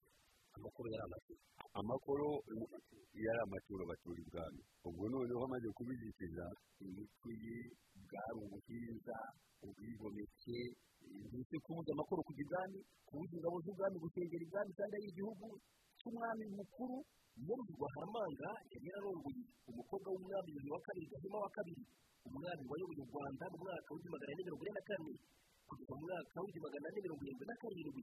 amakuru 0.57 0.87
yari 0.93 1.05
amakuru 1.09 1.39
amakoro 1.81 2.27
yari 3.27 3.41
amaturo 3.47 3.83
batura 3.91 4.19
ibwami. 4.25 4.63
Ubwo 4.89 5.05
noneho 5.13 5.41
amaze 5.47 5.69
kubizitiza 5.77 6.47
imitwe 6.87 7.31
ye 7.45 7.57
bwari 8.09 8.39
ubuhinza 8.45 9.17
ubwigomeke 9.63 10.59
ndetse 11.31 11.55
kubuza 11.65 11.91
amakuru 11.95 12.21
kujya 12.27 12.43
ibwami 12.45 12.79
kubuza 13.09 13.33
ingabo 13.37 13.57
z'ubwami 13.65 13.97
gusengera 14.05 14.43
ibwami 14.47 14.73
kandi 14.79 14.95
ari 14.99 15.07
igihugu 15.13 15.47
cy'umwami 16.01 16.45
mukuru 16.59 16.97
nyaruzi 17.45 17.73
rwa 17.79 17.89
haramanga 17.95 18.49
yari 18.73 18.87
yararongoye 18.91 19.43
umukobwa 19.71 20.09
w'umwami 20.15 20.51
wa 20.75 20.81
kabiri 20.87 21.07
gahima 21.13 21.39
wa 21.45 21.51
kabiri. 21.57 21.83
Umwami 22.29 22.63
wayoboye 22.71 23.01
u 23.05 23.09
rwanda 23.11 23.45
mu 23.53 23.59
mwaka 23.65 23.89
w'igihumbi 23.95 24.15
magana 24.15 24.33
ane 24.35 24.43
mirongo 24.45 24.63
ine 24.65 24.73
na 24.77 24.83
kane. 24.89 25.13
Kugeza 25.69 25.93
mu 25.97 26.03
mwaka 26.05 26.37
w'igihumbi 26.43 26.67
magana 26.67 26.87
ane 26.91 26.99
mirongo 27.05 27.23
irindwi 27.25 27.47
na 27.51 27.57
karindwi. 27.63 28.03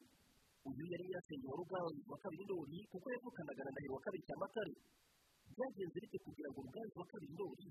Uyu 0.67 0.83
yari 0.93 1.05
yarasengeye 1.11 1.49
wa 1.51 1.57
ruganzu 1.61 2.01
wa 2.11 2.17
kabiri 2.23 2.43
ndori 2.47 2.77
kuko 2.91 3.05
yavukanaga 3.13 3.61
na 3.65 3.71
ndahiro 3.73 3.93
wa 3.97 4.01
kabiri 4.05 4.23
cyamatare. 4.27 4.73
Byagenze 5.53 5.97
bite 6.03 6.17
kugira 6.25 6.49
ngo 6.51 6.59
ruganzu 6.65 6.95
wa 7.01 7.05
kabiri 7.11 7.33
ndori 7.37 7.65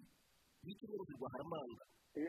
yice 0.66 0.84
nyaruzi 0.86 1.12
rwa 1.18 1.28
haramanga 1.34 1.84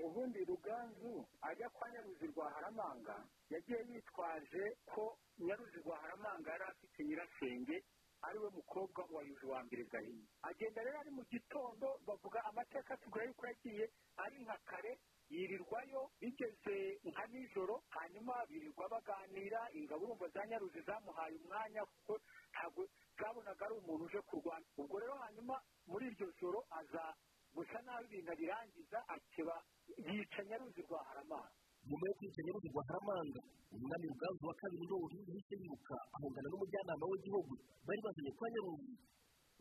ubundi 0.07 0.43
ruganzu 0.45 1.25
ajya 1.41 1.69
kwa 1.69 1.89
nyaruzi 1.91 2.27
rwa 2.27 2.51
haramanga 2.51 3.15
yagiye 3.49 3.79
yitwaje 3.89 4.63
ko 4.85 5.17
nyaruzi 5.39 5.77
rwa 5.79 5.97
haramanga 5.99 6.51
yari 6.51 6.63
afite 6.63 7.03
nyirasenge 7.03 7.83
ari 8.21 8.39
we 8.39 8.49
mukobwa 8.49 9.05
wa 9.13 9.23
yuhi 9.23 9.45
wa 9.45 9.63
mbere 9.63 9.83
gahini 9.83 10.27
agenda 10.41 10.83
rero 10.83 10.99
ari 10.99 11.11
mu 11.11 11.23
gitondo 11.31 11.99
bavuga 12.07 12.43
amateka 12.45 12.93
atubwira 12.93 13.25
yuko 13.25 13.47
yagiye 13.47 13.85
ari 14.17 14.37
nka 14.43 14.57
kare 14.65 14.99
yirirwayo 15.29 16.11
bigeze 16.19 16.99
nka 17.03 17.25
nijoro 17.27 17.83
hanyuma 17.89 18.45
birirwa 18.49 18.89
baganira 18.89 19.69
ingabo 19.73 20.05
urumva 20.05 20.27
za 20.27 20.47
nyaruzi 20.47 20.81
zamuhaye 20.81 21.35
umwanya 21.35 21.85
kuko 21.85 22.19
ntabwo 22.51 22.87
zabonaga 23.19 23.65
ari 23.65 23.73
umuntu 23.75 24.05
uje 24.05 24.21
kurwana. 24.21 24.65
Ubwo 24.77 24.99
rero 24.99 25.15
hanyuma 25.15 25.61
muri 25.87 26.07
iryo 26.07 26.31
joro 26.41 26.65
aza 26.69 27.15
gusa 27.53 27.81
nabi 27.81 28.05
ibintu 28.05 28.31
abirangiza 28.31 28.99
akeba 29.07 29.63
yica 29.95 30.41
nyaruzi 30.49 30.81
rwa 30.87 30.99
haramanga 31.07 31.51
nyuma 31.87 32.03
yo 32.09 32.13
kwica 32.19 32.41
nyaruzi 32.45 32.67
rwa 32.73 32.83
haramanga 32.87 33.41
umwami 33.75 34.05
ruganzu 34.11 34.43
wa 34.49 34.55
kabiri 34.59 34.83
ndori 34.87 35.17
yahise 35.27 35.53
yiruka 35.61 35.95
ahungana 36.15 36.47
n'umujyanama 36.51 37.03
w'igihugu. 37.11 37.53
Bari 37.87 38.01
bazanye 38.05 38.31
kwa 38.37 38.47
nyaruzi 38.53 38.93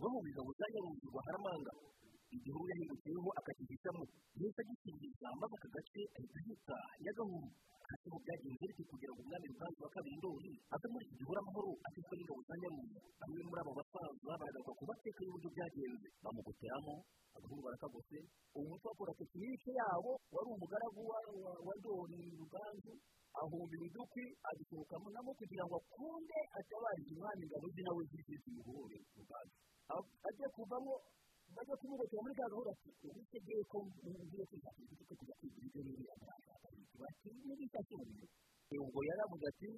mu 0.01 0.09
ngabo 0.31 0.51
za 0.59 0.67
nyaruzi 0.73 1.05
rwa 1.11 1.23
haramanga 1.27 1.73
igihuru 2.37 2.65
yahindukiyeho 2.71 3.29
akakigishamo 3.39 4.03
yahise 4.39 4.61
agikingiriza 4.63 5.27
maze 5.41 5.55
aka 5.59 5.69
gace 5.75 6.03
ahita 6.17 6.39
ahita 6.43 6.77
nyagahuru 7.05 7.49
hasi 7.91 8.07
mu 8.13 8.19
byagenze 8.25 8.65
bityo 8.69 8.85
kugira 8.91 9.13
ngo 9.15 9.21
umwami 9.25 9.47
ruganzu 9.53 9.81
wa 9.85 9.91
kabiri 9.95 10.17
ndori 10.21 10.53
ave 10.75 10.87
muri 10.93 11.05
iki 11.07 11.15
gihuru 11.21 11.39
amahoro 11.43 11.71
afitwe 11.89 12.15
n'ingabo 12.17 12.41
za 12.49 12.55
nyaruzi 12.61 12.99
bamwe 13.21 13.41
muri 13.49 13.61
abo 13.63 13.73
basaza 13.79 14.33
baragaruka 14.41 14.73
ku 14.79 14.85
mateka 14.91 15.21
y'uburyo 15.25 15.49
byagenze 15.57 16.09
bamugoteramo 16.25 16.95
agahuru 17.37 17.61
barakagose 17.67 18.17
uwo 18.57 18.65
mutwe 18.71 18.87
wakora 18.91 19.13
tekinike 19.21 19.71
yabo 19.81 20.13
wari 20.35 20.49
umugaragu 20.57 21.01
wa 21.67 21.75
ndori 21.79 22.19
ruganzu 22.41 22.93
ahumbi 23.41 23.77
udukwi 23.87 24.25
agisohokamo 24.51 25.07
namo 25.15 25.31
kugira 25.39 25.65
ngo 25.69 25.75
akunde 25.81 26.39
atabarize 26.59 27.11
umwami 27.15 27.43
ingabo 27.47 27.67
ze 27.75 27.83
nawe 27.87 28.03
zizeze 28.11 28.47
umuhore 28.51 28.99
ruganzu 29.17 29.57
agiye 30.29 30.49
kuvamo 30.57 30.95
bajya 31.55 31.75
kumugotera 31.81 32.23
muri 32.25 32.35
ka 32.39 32.47
gahunda 32.51 32.71
ati 32.75 32.89
ubu 33.07 33.21
utegeye 33.23 33.63
ko 33.71 33.77
ugiye 33.85 34.45
kwiga 34.49 34.71
kujya 34.77 35.35
kwiga 35.39 35.59
ibyo 35.67 35.81
rero 35.87 36.03
yagaragaza 36.11 36.56
ubu 36.97 38.27
ubwo 38.83 39.01
yaravuga 39.09 39.47
ati 39.53 39.69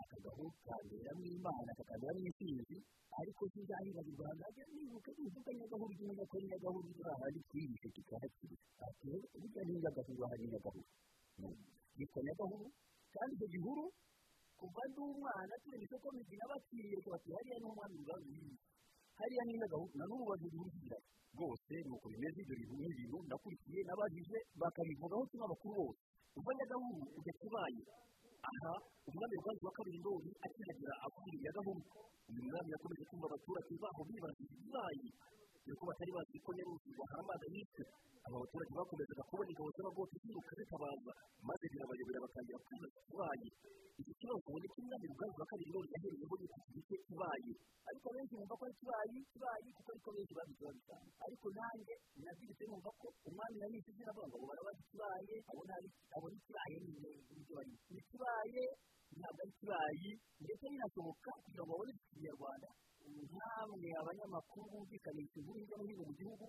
aka 0.00 0.16
gahu 0.24 0.44
kaberamo 0.64 1.24
imana 1.36 1.70
kakaberamo 1.78 2.20
intsinzi 2.28 2.76
ariko 3.20 3.42
sinzahibagirwa 3.52 4.24
hagati 4.30 4.60
nibuka 4.76 5.10
nibuka 5.18 5.50
nyagahuru 5.58 5.92
ko 6.30 6.36
nyagahuru 6.48 6.88
turi 6.96 7.10
ahandi 7.14 7.40
twihishe 7.48 7.88
tukahakiri 7.96 8.56
ati 8.86 9.08
burya 9.40 9.62
ni 9.66 9.74
nyagahuru 9.82 10.20
ahari 10.24 10.44
nyagahuru 10.52 10.84
yitwa 11.98 12.20
nyagahuru 12.26 12.66
kandi 13.14 13.32
icyo 13.36 13.48
gihuru 13.54 13.84
kuva 14.60 14.82
ndi 14.88 15.00
umwana 15.00 15.54
turi 15.64 15.78
isoko 15.84 16.06
migina 16.16 16.44
bakiriye 16.50 16.98
bati 17.12 17.28
hariya 17.34 17.56
ni 17.58 17.66
ruganzu 18.00 18.30
yiwe 18.36 18.56
hariya 19.18 19.42
ni 19.46 19.52
nyagahuru 19.60 19.92
na 19.98 20.04
n'ubu 20.08 20.24
baziruhukira 20.30 20.98
rwose 21.34 21.74
ni 21.86 21.90
uko 21.96 22.06
bimeze 22.12 22.38
ibyo 22.42 22.54
bintu 22.60 22.74
ni 22.80 22.86
ibintu 22.92 23.18
nakurikiye 23.30 23.80
n'abagize 23.86 24.38
bakabivugaho 24.60 25.22
turi 25.30 25.42
abakuru 25.46 25.74
bose 25.80 26.00
uva 26.38 26.50
nyagahuru 26.58 27.00
ujya 27.18 27.32
kibaye 27.40 27.82
aha 28.48 28.72
umwami 29.08 29.34
ruganzu 29.38 29.62
wa 29.68 29.72
kabiri 29.76 29.98
ndori 30.02 30.30
akihagera 30.46 30.94
akubwira 31.06 31.38
nyagahuru 31.44 31.82
uyu 32.30 32.42
mwami 32.48 32.70
yakomeje 32.74 33.04
kumva 33.10 33.26
abaturage 33.30 33.72
baho 33.82 34.00
bibaza 34.08 34.42
ibibaye 34.46 35.08
dore 35.64 35.76
ko 35.78 35.84
batari 35.90 36.12
bazi 36.16 36.36
ko 36.44 36.50
nyaruzi 36.56 36.90
wahambaga 36.98 37.46
yiswe 37.54 37.84
aba 38.26 38.36
baturage 38.42 38.72
bakomezaga 38.78 39.22
kubona 39.30 39.50
ingabo 39.52 39.70
z'abagoti 39.76 40.16
ziruka 40.22 40.52
zitabaza 40.58 41.12
maze 41.48 41.64
birabayobera 41.72 42.24
batangira 42.24 42.58
kwibaza 42.66 42.98
ikibaye 43.02 43.48
iki 44.00 44.12
kibazo 44.20 44.40
ko 44.46 44.50
umwami 44.82 45.06
ruganzu 45.12 45.38
wa 45.42 45.46
kabiri 45.50 45.70
ndori 45.70 45.88
yahereyeho 45.94 46.34
yita 46.40 46.56
iki 46.62 46.70
gice 46.76 46.96
kibaye 47.06 47.52
ariko 47.88 48.06
benshi 48.14 48.34
bumva 48.38 48.54
ko 48.58 48.62
ari 48.66 48.74
kibaye 48.80 49.18
kibaye 49.32 49.68
kuko 49.76 49.88
ariko 49.94 50.08
benshi 50.16 50.32
babizi 50.38 50.62
babisanga 50.66 51.10
ariko 51.26 51.46
nanjye 51.56 51.94
nabyirutse 52.24 52.64
numva 52.70 52.90
ko 53.00 53.06
umwami 53.28 53.56
yanyise 53.62 53.88
izina 53.92 54.10
avuga 54.12 54.26
ngo 54.38 54.46
barabazi 54.50 54.80
ikibaye 54.86 55.34
abona 55.50 56.34
ikibaye 56.38 56.76
nyine 56.86 57.10
ibyo 57.36 57.54
bari 57.58 57.70
ni 57.92 57.98
ikibaye 58.02 58.62
ntabwo 59.18 59.40
ari 59.44 59.52
kibayi 59.60 60.10
ndetse 60.42 60.64
binashoboka 60.72 61.30
kugira 61.44 61.62
ngo 61.62 61.70
babone 61.72 61.90
iki 61.92 62.06
nkamwe 63.10 63.88
abanyamakuru 64.00 64.64
bumvikanisha 64.72 65.36
inkuru 65.40 65.58
hirya 65.60 65.76
no 65.78 65.84
hino 65.88 66.02
mu 66.08 66.14
gihugu 66.18 66.44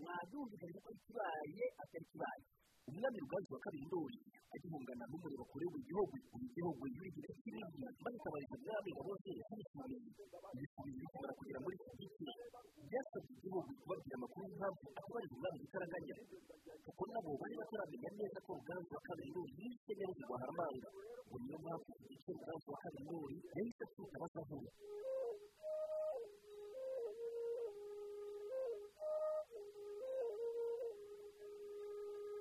mwabyumvikanisha 0.00 0.80
ko 0.84 0.88
ari 0.90 1.00
kibaye 1.06 1.64
atari 1.82 2.06
kibaye. 2.10 2.44
Umwami 2.90 3.18
ruganzu 3.22 3.50
wa 3.54 3.60
kabiri 3.64 3.84
ndori 3.86 4.16
agihungana 4.54 5.04
n'umuriro 5.10 5.44
kure 5.50 5.66
w'igihugu 5.72 6.14
buri 6.32 6.46
gihugu 6.56 6.82
yurigira 6.94 7.30
kinini 7.42 7.76
maze 8.02 8.16
ikabarika 8.18 8.54
umwami 8.58 8.88
ingabo 8.90 9.12
ze 9.22 9.30
yasubisubiye 9.40 9.96
ibisubizo 10.00 10.98
bishobora 10.98 11.32
kugera 11.38 11.58
muri 11.64 11.76
iki 11.78 11.94
gice 12.00 12.26
byasabye 12.88 13.32
igihugu 13.36 13.70
kubabwira 13.80 14.14
amakuru 14.18 14.42
y'impamvu 14.48 14.84
akubariza 14.98 15.34
umwami 15.36 15.56
gitaraganya 15.64 16.14
kuko 16.84 17.02
nabo 17.12 17.30
bari 17.40 17.54
bataramenya 17.60 18.10
neza 18.18 18.38
ko 18.46 18.50
ruganzu 18.58 18.90
wa 18.96 19.02
kabiri 19.06 19.28
ndori 19.30 19.52
yishe 19.60 19.92
nyaruzi 19.98 20.22
rwa 20.26 20.36
haramanga. 20.42 20.88
Ngo 21.28 21.36
niyo 21.44 21.56
mpamvu 21.62 21.90
iki 22.14 22.30
ruganzu 22.36 22.66
wa 22.72 22.78
kabiri 22.82 23.04
ndori 23.06 23.36
yahise 23.54 23.82
atuka 23.86 24.14
abasahura 24.18 24.70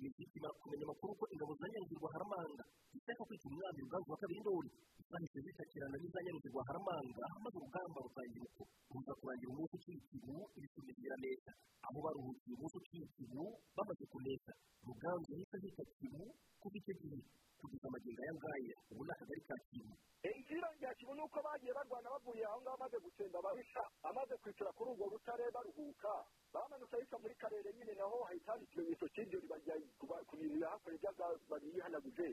kumenya 0.00 0.84
amakuru 0.84 1.12
ko 1.16 1.24
ingabo 1.32 1.52
za 1.56 1.66
nyaruzi 1.68 1.94
rwa 1.96 2.10
haramanga. 2.12 2.64
Zishaka 2.92 3.22
kwica 3.24 3.46
umwami 3.48 3.80
ruganzu 3.84 4.10
wa 4.12 4.18
kabiri 4.20 4.40
ndori 4.40 4.70
zahise 5.10 5.38
zitakirana 5.40 5.96
n'iza 6.00 6.20
nyaruzi 6.24 6.48
rwa 6.52 6.62
haramanga 6.68 7.24
maze 7.42 7.56
urugamba 7.56 7.98
rutangira 8.04 8.44
uko 8.50 8.62
ruza 8.92 9.12
kurangira 9.20 9.50
umunsi 9.52 9.74
ukiri 9.76 9.98
ikibu 10.02 10.34
ibisubizo 10.56 11.00
biraneza 11.00 11.50
aho 11.86 11.98
baruhukiye 12.04 12.54
umunsi 12.56 12.76
ukiri 12.80 13.04
ikibu 13.08 13.42
bamaze 13.76 14.04
ku 14.12 14.18
neza 14.26 14.52
ruganzu 14.86 15.28
yahise 15.32 15.56
ahita 15.56 15.84
kibu 15.96 16.22
kuva 16.60 16.76
icyo 16.80 16.94
gihe 17.00 17.18
kugeza 17.60 17.86
amagingo 17.88 18.20
aya 18.22 18.34
ngaya 18.36 18.76
ubu 18.92 19.02
ni 19.06 19.10
akagari 19.14 19.42
ka 19.48 19.56
kibu 19.70 19.92
inzira 20.26 20.68
rya 20.76 20.90
kibu 20.98 21.12
ni 21.14 21.22
uko 21.24 21.38
bagiye 21.46 21.72
barwana 21.76 22.08
bavuye 22.14 22.42
aho 22.44 22.58
ngaho 22.60 22.76
bamaze 22.76 22.96
gutsemba 23.04 23.38
ababisha 23.38 23.82
amaze 24.08 24.34
kwicara 24.42 24.70
kuri 24.76 24.90
urwo 24.90 25.06
rutare 25.12 25.44
baruhuka. 25.54 26.12
Bamanutse 26.52 26.96
ahita 26.96 27.16
muri 27.22 27.34
karere 27.36 27.68
nyine 27.76 27.92
naho 28.00 28.16
hahita 28.26 28.52
hari 28.52 28.64
ikimenyetso 28.66 29.06
cy'ibyo 29.14 29.38
bajya 29.50 29.74
ku 29.98 30.34
bintu 30.40 30.56
yahakoreye 30.64 31.08
babiyihanaguje 31.50 32.28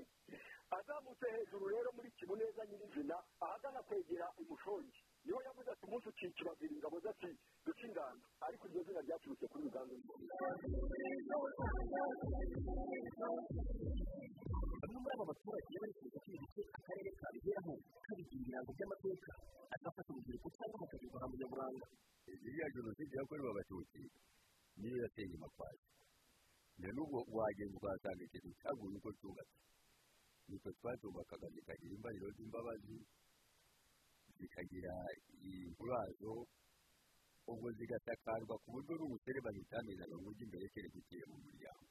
azamutse 0.78 1.26
hejuru 1.36 1.66
rero 1.74 1.90
muri 1.96 2.10
kibu 2.18 2.34
neza 2.36 2.62
nyirizina 2.66 3.16
ahagana 3.46 3.80
kwegera 3.88 4.28
imushongi 4.42 5.00
ni 5.24 5.32
ho 5.32 5.40
yavuze 5.48 5.70
ati 5.72 5.86
umunsi 5.86 6.08
ukikibabwira 6.10 6.74
ingabo 6.74 6.98
ze 7.00 7.10
ati 7.10 7.30
duce 7.66 7.86
ingando. 7.88 8.26
Ariko 8.46 8.64
iryo 8.68 8.82
zina 8.84 9.02
ryaturutse 9.06 9.46
kuri 9.52 9.64
uganda 9.70 9.94
bamwe 13.64 14.98
muri 15.04 15.14
aba 15.16 15.26
baturage 15.32 15.76
bari 15.82 15.94
kuza 16.00 16.20
kwibuka 16.24 16.62
akarere 16.78 17.12
ka 17.20 17.28
bigeraho 17.34 17.74
kabigira 18.06 18.36
ibirango 18.42 18.72
by'amateka 18.78 19.32
agafasha 19.76 20.10
urubyiruko 20.12 20.48
cyangwa 20.58 20.78
bakabivana 20.84 21.26
mu 21.30 21.36
nyaburanga 21.40 21.86
iriya 22.34 22.68
jenoside 22.76 23.14
yakorewe 23.20 23.50
abatutsi 23.54 24.02
niyo 24.80 24.98
yateye 25.04 25.36
amakwasi 25.38 25.86
na 26.82 26.90
n'ubwo 26.96 27.20
wagenda 27.38 27.76
ukahasanga 27.78 28.24
ikintu 28.28 28.50
cyaguye 28.62 28.96
uko 29.00 29.10
cyubatse 29.20 29.58
nitwe 30.48 30.70
twazubakaga 30.80 31.48
zikagira 31.56 31.94
imbariro 31.98 32.28
z'imbabazi 32.36 32.98
zikagira 34.38 34.94
inkurazo 35.50 36.34
ubwo 37.52 37.68
zigasakarwa 37.78 38.56
ku 38.64 38.68
buryo 38.74 38.94
n'umuserebanya 38.98 39.62
utamenyaga 39.66 40.16
ngo 40.20 40.28
ujye 40.32 40.44
imbere 40.48 40.66
kereka 40.74 40.98
uciye 41.02 41.24
mu 41.32 41.38
muryango 41.46 41.86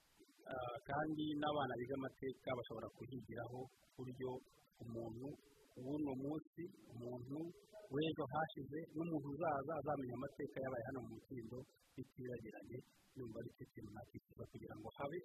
kandi 0.88 1.24
n'abana 1.40 1.72
biga 1.80 1.94
amateka 2.00 2.48
bashobora 2.58 2.88
kuhigiraho 2.96 3.60
ku 3.94 4.00
buryo 4.04 4.30
umuntu 4.84 5.26
w'uno 5.84 6.12
munsi 6.24 6.62
umuntu 6.92 7.38
w'ejo 7.94 8.24
hashize 8.32 8.78
n'umuntu 8.96 9.26
uzaza 9.34 9.72
azamenya 9.80 10.14
amateka 10.18 10.56
yabaye 10.64 10.84
hano 10.88 10.98
mu 11.04 11.10
mukindo 11.16 11.58
bitibagiranye 11.94 12.78
yumva 13.16 13.36
ari 13.40 13.50
cyo 13.56 13.64
kintu 13.72 13.90
nakifuza 13.96 14.44
kugira 14.52 14.74
ngo 14.78 14.88
habe 14.98 15.18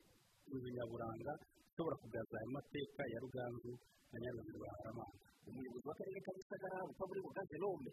inzu 0.51 0.67
nyaburanga 0.75 1.33
ishobora 1.69 1.95
kugaza 2.01 2.35
ayo 2.39 2.49
mateka 2.57 3.01
ya 3.13 3.19
ruganzu 3.23 3.71
na 4.11 4.17
nyaruzi 4.23 4.51
rwa 4.57 4.69
haramanga. 4.77 5.25
Umuyobozi 5.47 5.85
w'akarere 5.87 6.19
ka 6.25 6.31
gisagara 6.37 6.77
bukaburi 6.89 7.19
bugaze 7.25 7.55
nome 7.63 7.89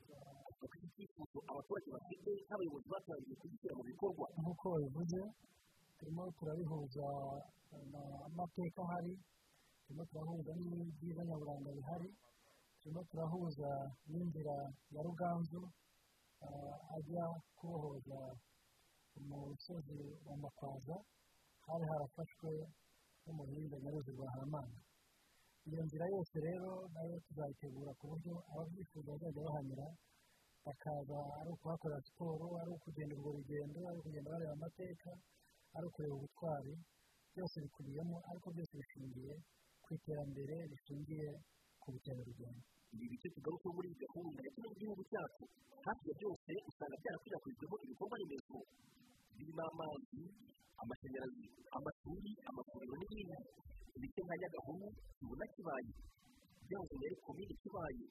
avuga 0.48 0.66
ko 0.70 0.74
iki 0.78 0.88
cyifuzo 0.94 1.38
abaturage 1.50 1.88
bafite 1.94 2.30
nk'abayobozi 2.46 2.86
batangiye 2.94 3.34
kugishyira 3.40 3.74
mu 3.78 3.84
bikorwa. 3.90 4.26
Nk'uko 4.38 4.64
babivuze 4.74 5.20
turimo 5.98 6.22
turabihuza 6.38 7.06
amateka 8.28 8.80
ahari 8.86 9.12
turimo 9.84 10.02
turahuza 10.10 10.52
n'ibyiza 10.58 11.22
nyaburanga 11.28 11.70
bihari. 11.78 12.08
Turimo 12.84 13.02
turahuza 13.10 13.70
n'inzira 14.10 14.54
ya 14.94 15.00
ruganzu 15.06 15.60
ajya 16.96 17.24
kubohoza 17.56 18.20
umusozi 19.18 20.00
wa 20.26 20.36
makwaza 20.36 20.96
hari 21.66 21.84
harafashwe 21.90 22.50
n'umuhinga 23.24 23.76
nyaruzi 23.82 24.10
rwa 24.16 24.28
haramanga 24.32 24.80
iyo 25.68 25.80
nzira 25.86 26.04
yose 26.14 26.34
rero 26.46 26.72
na 26.92 27.00
yo 27.08 27.16
tuzayitegura 27.26 27.90
ku 27.98 28.04
buryo 28.10 28.34
ababyifuza 28.52 29.08
bazajya 29.12 29.42
bahanyura 29.46 29.86
bakaza 30.64 31.18
ari 31.40 31.50
ukuhakorera 31.56 32.02
siporo 32.06 32.46
ari 32.60 32.70
ukugenda 32.76 33.14
urwo 33.16 33.30
rugendo 33.38 33.78
ari 33.88 33.96
ukugenda 34.00 34.28
bareba 34.34 34.52
amateka 34.58 35.10
ari 35.76 35.84
ukureba 35.88 36.14
ubutwari 36.18 36.72
byose 37.32 37.56
bikubiyemo 37.64 38.16
ariko 38.28 38.46
byose 38.54 38.72
bishingiye 38.80 39.32
ku 39.82 39.88
iterambere 39.96 40.56
rishingiye 40.70 41.28
ku 41.84 41.88
bukerarugendo 41.94 42.60
ibi 42.94 43.06
bice 43.12 43.28
tugaruka 43.34 43.68
muri 43.76 43.86
iyi 43.90 43.98
gahunda 44.04 44.38
ya 44.46 44.50
kino 44.54 44.68
gihugu 44.78 45.02
cyacu. 45.10 45.44
Hafi 45.86 46.04
ya 46.08 46.14
byose 46.18 46.50
usanga 46.70 46.96
byarakwirakwijweho 47.02 47.74
ibikorwa 47.84 48.16
remezo. 48.20 48.58
Birimo 49.36 49.62
amazi 49.72 50.22
amashanyarazi 50.82 51.46
amashuri 51.76 52.30
amavuriro 52.48 52.94
n'ibindi. 52.98 53.36
Ibice 53.96 54.20
nka 54.24 54.34
nyagahuru 54.40 54.86
tubona 55.18 55.44
kibaye. 55.54 55.92
Byahoze 56.66 56.94
yari 57.04 57.16
komini 57.24 57.54
kibaye. 57.62 58.04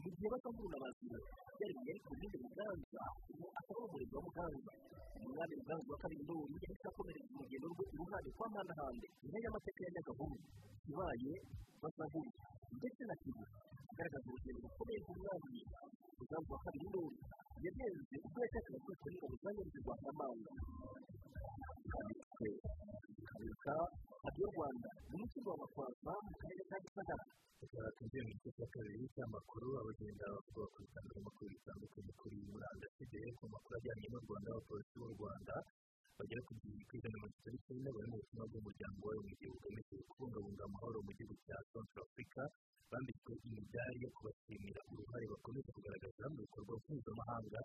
Mu 0.00 0.08
gihe 0.16 0.28
batavuna 0.32 0.76
bazira 0.82 1.18
byari 1.56 1.74
yari 1.88 2.00
komini 2.08 2.36
muganza. 2.44 3.02
Ubu 3.30 3.44
akaba 3.60 3.78
ari 3.80 3.86
umurenge 3.88 4.14
wa 4.16 4.22
muganza. 4.26 4.72
Umwami 5.18 5.54
muganza 5.60 5.88
wa 5.92 5.98
kabiri 6.02 6.22
ndori 6.26 6.54
yahise 6.64 6.86
akomereza 6.90 7.30
urugendo 7.36 7.66
rwe 7.72 7.84
iruhande 7.94 8.28
kwa 8.36 8.46
mpandahande 8.52 9.06
inka 9.24 9.38
y'amateka 9.44 9.80
ya 9.86 9.90
nyagahuru 9.94 10.36
kibaye 10.84 11.32
basahuri 11.82 12.30
ndetse 12.78 13.02
na 13.08 13.14
kivu 13.22 13.44
agaragaza 13.90 14.26
urugendo 14.30 14.60
rukomeye 14.66 14.98
rw'umwami 15.04 15.60
muganza 16.18 16.50
wa 16.54 16.60
kabiri 16.64 16.86
ndori 16.90 17.18
yagenze 17.64 18.16
ubwo 18.26 18.38
yashakaga 18.44 18.78
kwitwa 18.84 19.06
n'ingabo 19.10 19.34
za 19.42 19.50
nyaruzi 19.54 19.78
rwa 19.84 19.94
haramanga 20.00 20.50
hadiyo 24.24 24.46
rwanda 24.54 24.88
mu 25.10 25.16
mutima 25.22 25.48
wa 25.52 25.58
makwaza 25.62 26.12
mu 26.26 26.32
karere 26.40 26.62
ka 26.70 26.76
gisagara 26.84 27.24
tukaba 27.60 27.88
mu 28.26 28.30
gice 28.36 28.50
cya 28.56 28.66
kabiri 28.74 29.04
cy'amakuru 29.14 29.68
abagenda 29.80 30.24
bavuga 30.34 30.64
ku 30.72 30.78
bitangazamakuru 30.84 31.46
bitandukanye 31.54 32.12
kuri 32.20 32.36
murandasi 32.50 33.02
ku 33.38 33.44
makuru 33.54 33.74
ajyanye 33.78 34.06
n'u 34.10 34.20
rwanda 34.24 34.48
abapolisi 34.52 34.94
b'u 35.00 35.10
rwanda 35.16 35.54
bagera 36.16 36.40
ku 36.46 36.52
gihumbi 36.60 36.84
ku 36.88 36.92
ijana 36.98 37.16
na 37.16 37.18
mirongo 37.20 37.36
itatu 37.40 37.48
n'icyenda 37.52 37.88
bari 37.96 38.08
mu 38.12 38.16
butumwa 38.20 38.44
bw'umuryango 38.50 39.02
w'abibumbye 39.08 39.46
bugamije 39.54 39.96
kubungabunga 40.10 40.62
amahoro 40.68 40.98
mu 41.06 41.12
gihugu 41.18 41.34
cya 41.46 41.56
africa 42.04 42.42
bambitswe 42.90 43.32
imidari 43.46 43.98
yo 44.04 44.10
kubashimira. 44.16 44.80
Uruhare 44.92 45.24
bakomeza 45.32 45.68
kugaragaza 45.76 46.24
mu 46.32 46.36
bikorwa 46.44 46.72
mpuzamahanga 46.82 47.60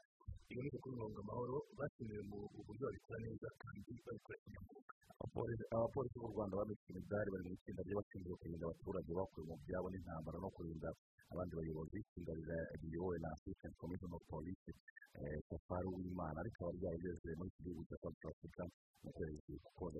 bigamije 0.47 0.77
kubungabunga 0.83 1.21
amahoro 1.25 1.55
bashimiwe 1.79 2.21
mu 2.29 2.37
buryo 2.65 2.83
babikora 2.87 3.17
neza 3.25 3.47
kandi 3.61 3.89
babikora 4.05 4.37
kinyamwuga 4.43 4.91
abapolisi 5.75 6.17
b'u 6.21 6.31
rwanda 6.33 6.53
bambitswe 6.59 6.87
imidari 6.93 7.29
bari 7.33 7.43
mu 7.47 7.53
itsinda 7.57 7.81
ry'abashinzwe 7.87 8.33
kurinda 8.39 8.65
abaturage 8.67 9.11
bakuwe 9.19 9.43
mu 9.49 9.55
byabo 9.65 9.87
n'intambara 9.89 10.37
no 10.43 10.49
kurinda 10.55 10.89
abandi 11.33 11.53
bayobozi 11.59 11.95
itsinda 12.03 12.31
riyobowe 12.81 13.17
na 13.23 13.29
assistant 13.35 13.73
commissioner 13.81 14.17
of 14.19 14.23
police 14.33 14.69
safari 15.49 15.87
w'imana 15.95 16.37
ariko 16.43 16.57
aba 16.61 16.73
ryarageze 16.77 17.29
muri 17.37 17.49
iki 17.51 17.61
gihugu 17.65 17.81
cya 17.89 17.97
south 18.03 18.21
africa 18.31 18.63
mu 19.03 19.09
kwezi 19.17 19.39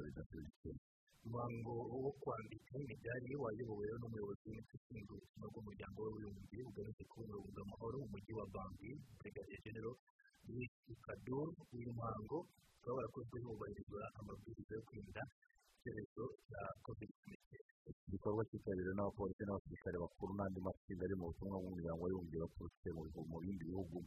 bidasubira 0.05 0.49
icyenda 0.53 0.83
umuhango 1.25 1.73
wo 2.03 2.11
kwambika 2.21 2.71
imidari 2.83 3.29
wayobowe 3.43 3.85
n'umuyobozi 3.99 4.43
w'umutwe 4.45 4.75
ushinzwe 4.77 5.13
ubuzima 5.17 5.45
bw'umuryango 5.51 5.97
w'abibumbye 6.05 6.59
bugamije 6.67 7.03
kubungabunga 7.11 7.59
amahoro 7.65 7.95
mu 8.01 8.07
mujyi 8.13 8.31
wa 8.39 8.45
bangi 8.55 8.89
brigadier 9.19 9.61
general 9.65 9.95
louis 10.45 10.73
kadur 11.05 11.47
uyu 11.75 11.89
muhango 11.97 12.37
ukaba 12.77 12.95
warakozwe 12.97 13.37
hubahirizwa 13.45 14.01
amabwiriza 14.19 14.71
yo 14.77 14.83
kwirinda 14.87 15.21
icyorezo 15.75 16.23
cya 16.47 16.61
covid 16.85 17.09
cumi 17.19 17.35
n'icyenda 17.37 17.73
igikorwa 18.07 18.41
cyitabiriwe 18.49 18.93
n'abapolisi 18.95 19.41
n'abasirikare 19.45 19.97
bakuru 20.03 20.31
n'andi 20.37 20.59
matsinda 20.65 21.03
ari 21.07 21.15
mu 21.19 21.25
butumwa 21.29 21.55
bw'umuryango 21.61 22.01
w'abibumbye 22.03 22.37
baturutse 22.43 22.87
mu 23.29 23.37
bindi 23.43 23.63
bihugu. 23.69 23.97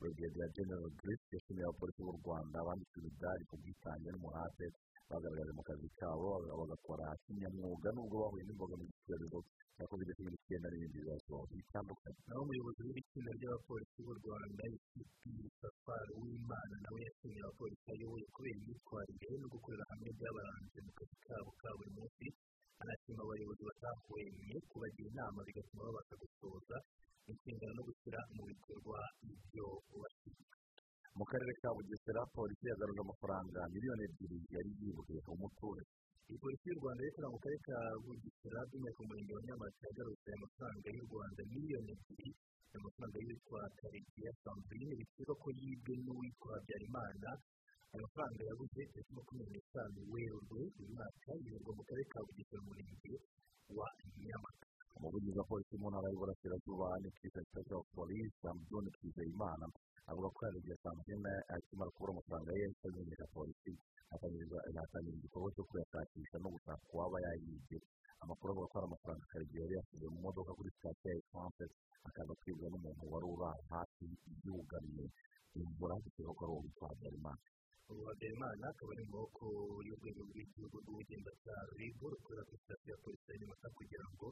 Brigadier 0.00 0.48
general 0.56 0.88
grace 1.00 1.26
yashimiye 1.34 1.64
abapolisi 1.66 2.00
b'u 2.06 2.14
rwanda 2.22 2.58
bambitswe 2.66 2.96
imidari 3.02 3.42
ku 3.50 3.54
bwitange 3.60 4.08
n'umuhate 4.10 4.66
bagaragaje 5.10 5.52
mu 5.58 5.62
kazi 5.68 5.88
kabo 5.98 6.28
bagakora 6.60 7.06
kinyamwuga 7.24 7.88
nubwo 7.96 8.16
bahuye 8.22 8.42
n'imbogamizi 8.44 8.92
z'icyorezo 8.94 9.38
cya 9.76 9.84
covid 9.90 10.08
cumi 10.16 10.30
n'icyenda 10.32 10.68
n'ibindi 10.70 10.98
bibazo 11.02 11.34
bitandukanye 11.50 12.20
naho 12.28 12.40
umuyobozi 12.44 12.80
w'itsinda 12.88 13.30
ry'abapolisi 13.38 13.98
b'u 14.04 14.14
rwanda 14.20 14.62
isupi 14.76 15.32
safari 15.60 16.12
w'imana 16.20 16.74
nawe 16.84 16.98
yashimiye 17.06 17.40
abapolisi 17.44 17.86
ayoboye 17.94 18.26
kubera 18.34 18.56
imyitwarire 18.60 19.28
no 19.42 19.46
gukorera 19.54 19.84
hamwe 19.90 20.08
byabaranze 20.18 20.78
mu 20.86 20.92
kazi 20.98 21.16
kabo 21.26 21.50
ka 21.60 21.68
buri 21.78 21.90
munsi 21.96 22.26
anashima 22.82 23.22
abayobozi 23.24 23.62
batahwemye 23.68 24.56
kubagira 24.70 25.08
inama 25.12 25.38
bigatuma 25.46 25.82
babasha 25.86 26.14
gusohoza 26.22 26.76
inshingano 27.30 27.72
no 27.76 27.82
gushyira 27.88 28.20
mu 28.34 28.42
bikorwa 28.50 28.98
ibyo 29.32 29.66
bashinzwe 30.00 30.54
mu 31.18 31.24
karere 31.30 31.52
ka 31.60 31.68
bugesera 31.76 32.22
polisi 32.36 32.64
yagaruje 32.70 33.00
amafaranga 33.02 33.60
miliyoni 33.74 34.02
ebyiri 34.08 34.38
yari 34.54 34.70
yibwe 34.80 35.16
umuturage 35.34 35.90
iyi 36.28 36.38
polisi 36.42 36.64
y'u 36.68 36.78
rwanda 36.80 37.00
ikorera 37.08 37.32
mu 37.34 37.38
karere 37.42 37.60
ka 37.68 37.78
bugesera 38.04 38.58
by'umwihariko 38.68 39.00
mu 39.02 39.08
murenge 39.10 39.32
wa 39.36 39.42
nyamata 39.48 39.80
yagarutse 39.88 40.28
amafaranga 40.38 40.86
y'u 40.96 41.04
rwanda 41.10 41.40
miliyoni 41.52 41.90
ebyiri 41.96 42.30
amafaranga 42.78 43.16
y'uwitwa 43.22 43.60
karegeya 43.80 44.32
sandrine 44.44 44.92
bikekwa 45.00 45.34
ko 45.42 45.48
yibwe 45.60 45.92
n'uwitwa 46.04 46.50
habyarimana 46.56 47.30
aya 47.92 48.02
mafaranga 48.04 48.42
yabuze 48.48 48.80
tariki 48.92 49.12
makumyabiri 49.16 49.58
n'eshanu 49.60 49.98
werurwe 50.12 50.60
uyu 50.78 50.90
mwaka 50.94 51.30
yibirwa 51.42 51.72
mu 51.78 51.82
karere 51.88 52.06
ka 52.12 52.18
bugesera 52.26 52.60
umurenge 52.62 53.14
wa 53.78 53.88
nyamata. 54.28 54.64
Umuvugizi 54.96 55.38
wa 55.40 55.46
polisi 55.50 55.74
mu 55.80 55.86
ntara 55.90 56.08
y'uburasirazuba 56.12 56.86
ni 57.02 57.08
kiza 57.18 57.40
special 57.48 57.82
police 57.96 58.38
amjoni 58.50 58.90
twizeyimana 58.96 59.66
avuga 60.10 60.28
ko 60.34 60.38
yaregeye 60.46 60.76
sandrine 60.82 61.32
akimara 61.54 61.90
kubura 61.94 62.10
amafaranga 62.14 62.50
ye 62.56 62.60
yahise 62.64 62.84
amenyesha 62.88 63.26
polisi 63.36 63.72
atangira 64.14 65.16
igikorwa 65.16 65.48
cyo 65.54 65.64
kuyashakisha 65.68 66.36
no 66.42 66.48
gushaka 66.54 66.84
uwaba 66.92 67.16
yayibye. 67.24 67.78
Amakuru 68.22 68.48
avuga 68.52 68.66
ko 68.70 68.74
hari 68.78 68.86
amafaranga 68.90 69.24
karegeya 69.32 69.62
yari 69.64 69.74
yasize 69.78 70.06
mu 70.12 70.18
modoka 70.26 70.50
kuri 70.56 70.70
sitasiyo 70.76 71.08
ya 71.12 71.18
esanse 71.22 71.64
akaza 72.08 72.32
kwibwa 72.40 72.66
n'umuntu 72.72 73.02
wari 73.12 73.26
uraye 73.34 73.62
hafi 73.72 74.04
y'uwugariye 74.44 75.04
imvura 75.60 75.94
bitewe 76.04 76.32
ko 76.36 76.40
ari 76.44 76.52
uwo 76.52 76.60
witwa 76.64 76.86
habyarimana. 76.90 77.42
Ubu 77.90 78.02
habyarimana 78.08 78.64
akaba 78.72 78.90
ari 78.94 79.02
mu 79.06 79.10
maboko 79.14 79.44
y'urwego 79.86 80.20
rw'igihugu 80.28 80.76
rw'ubugenzacyaha 80.82 81.62
ribu 81.80 82.04
rukorera 82.12 82.42
kuri 82.48 82.60
sitasiyo 82.62 82.90
ya 82.92 82.98
polisi 83.02 83.26
ya 83.30 83.36
nyamata 83.40 83.68
kugira 83.78 84.06
ngo 84.12 84.26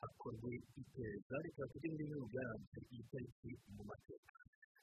hakorwe 0.00 0.50
iperereza 0.80 1.34
rikaba 1.44 1.66
kugira 1.72 1.92
ngo 1.94 2.00
ibintu 2.04 2.26
byaranze 2.32 2.78
iyi 2.92 3.02
tariki 3.10 3.50
mu 3.76 3.82
mateka. 3.90 4.32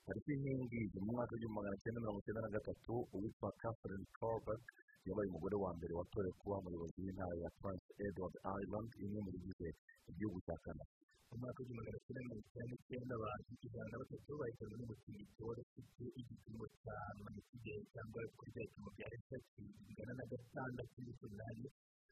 Tariki 0.06 0.34
nk'ingi 0.42 0.82
mu 1.06 1.12
mwaka 1.16 1.32
w'igihumbi 1.34 1.58
magana 1.58 1.78
cyenda 1.82 2.00
mirongo 2.04 2.20
icyenda 2.22 2.42
na 2.46 2.54
gatatu 2.56 2.94
uwitwa 3.16 3.50
catherine 3.62 4.08
colbert 4.18 4.64
yabaye 5.08 5.28
umugore 5.30 5.56
wa 5.64 5.72
mbere 5.78 5.94
watorewe 6.00 6.34
kuba 6.42 6.56
umuyobozi 6.62 6.98
w'intara 7.06 7.36
ya 7.44 7.50
prince 7.60 7.88
edward 8.06 8.36
island 8.62 8.90
imwe 9.06 9.20
mu 9.26 9.30
bigize 9.36 9.68
igihugu 10.12 10.38
cya 10.46 10.56
canada. 10.66 10.94
Mu 11.36 11.42
mwaka 11.44 11.60
w'igihumbi 11.60 11.80
magana 11.80 12.00
cyenda 12.06 12.22
mirongo 12.24 12.42
icyenda 12.48 12.66
n'icyenda 12.72 13.14
abantu 13.20 13.50
ijana 13.66 13.88
na 13.92 13.98
batatu 14.02 14.32
bahitanwe 14.40 14.76
n'umutingito 14.80 15.42
wari 15.48 15.62
ufite 15.68 16.04
igipimo 16.22 16.66
cya 16.82 16.96
magnitude 17.24 17.74
cyangwa 17.94 18.20
kuri 18.38 18.50
bya 18.56 18.64
bipimo 18.66 18.90
bya 18.96 19.08
leta 19.14 19.36
kingana 19.52 20.14
na 20.20 20.26
gatandatu 20.32 20.96
n'umunani 21.04 21.66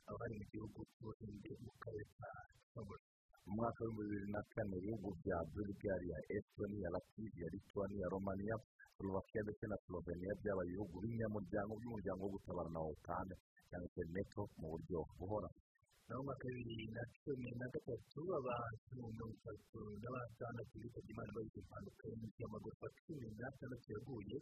aho 0.07 0.15
hari 0.21 0.33
mu 0.39 0.45
gihugu 0.51 0.79
cy'ubuhinde 0.93 1.51
mu 1.63 1.71
karere 1.83 2.05
ka 2.19 2.29
somali 2.73 3.05
mu 3.45 3.51
mwaka 3.57 3.79
w'ibihumbi 3.83 4.03
bibiri 4.11 4.27
na 4.35 4.41
kane 4.53 4.75
ibihugu 4.79 5.09
bya 5.23 5.37
bulgaria 5.53 6.17
estonia 6.37 6.89
latvia 6.95 7.47
lituania 7.55 8.05
romania 8.15 8.55
slovakia 8.97 9.41
ndetse 9.45 9.65
na 9.71 9.77
slovenia 9.85 10.31
byabaye 10.41 10.67
ibihugu 10.71 10.95
b'inyamuryango 11.03 11.71
by'umuryango 11.79 12.21
wo 12.27 12.31
gutabarana 12.35 12.79
wa 12.83 12.89
otan 12.93 13.29
cyangwa 13.69 13.87
se 13.95 14.01
neto 14.15 14.41
mu 14.59 14.67
buryo 14.73 14.99
buhoraho 15.17 15.59
naho 16.07 16.19
mu 16.21 16.25
mwaka 16.27 16.45
bibiri 16.55 16.85
na 16.95 17.03
cumi 17.21 17.49
na 17.59 17.67
gatatu 17.73 18.19
abantu 18.39 18.91
mirongo 19.13 19.33
itatu 19.39 19.79
na 20.01 20.09
batandatu 20.15 20.73
bitabye 20.83 21.11
imana 21.13 21.31
bagize 21.37 21.59
impanuka 21.63 22.03
y'amagorofa 22.41 22.87
cumi 23.03 23.27
n'atandatu 23.39 23.87
yaguye 23.95 24.37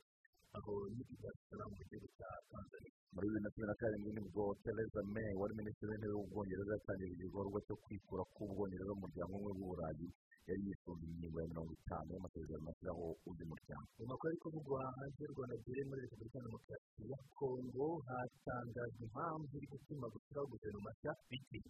aho 0.57 0.71
ni 0.95 1.03
kigali 1.07 1.39
mu 1.69 1.75
gihugu 1.89 2.07
cya 2.17 2.29
tanzania 2.51 2.91
muri 3.13 3.25
bibiri 3.27 3.43
na 3.43 3.49
cumi 3.53 3.65
na 3.69 3.75
karindwi 3.81 4.11
ni 4.15 4.21
bwo 4.31 4.43
theresa 4.63 4.99
may 5.13 5.31
wari 5.39 5.53
minisitiri 5.59 5.89
w'intebe 5.91 6.15
w'ubwongereza 6.17 6.73
yatangiye 6.77 7.09
igikorwa 7.15 7.59
cyo 7.67 7.75
kwikura 7.83 8.23
k'ubwongereza 8.33 8.91
umuryango 8.97 9.33
umwe 9.39 9.51
w'uburayi 9.57 10.07
yari 10.47 10.61
yisunze 10.67 11.03
ingingo 11.11 11.37
ya 11.41 11.47
mirongo 11.51 11.71
itanu 11.79 12.07
y'amasezerano 12.13 12.69
ashyiraho 12.71 13.05
undi 13.29 13.43
muryango 13.51 13.85
mu 13.99 14.05
makuru 14.11 14.27
ari 14.31 14.39
kuvugwa 14.43 14.79
hanze 14.97 15.19
y'u 15.23 15.33
rwanda 15.35 15.53
agere 15.59 15.81
muri 15.89 16.01
repubulika 16.05 16.39
demokarasi 16.45 17.01
ya 17.11 17.19
kongo 17.39 17.87
hatangajwe 18.07 19.01
impamvu 19.07 19.53
iri 19.57 19.67
gutuma 19.73 20.05
gushyiraho 20.13 20.47
guverinoma 20.51 20.91
nshya 20.95 21.11
bitewe 21.29 21.69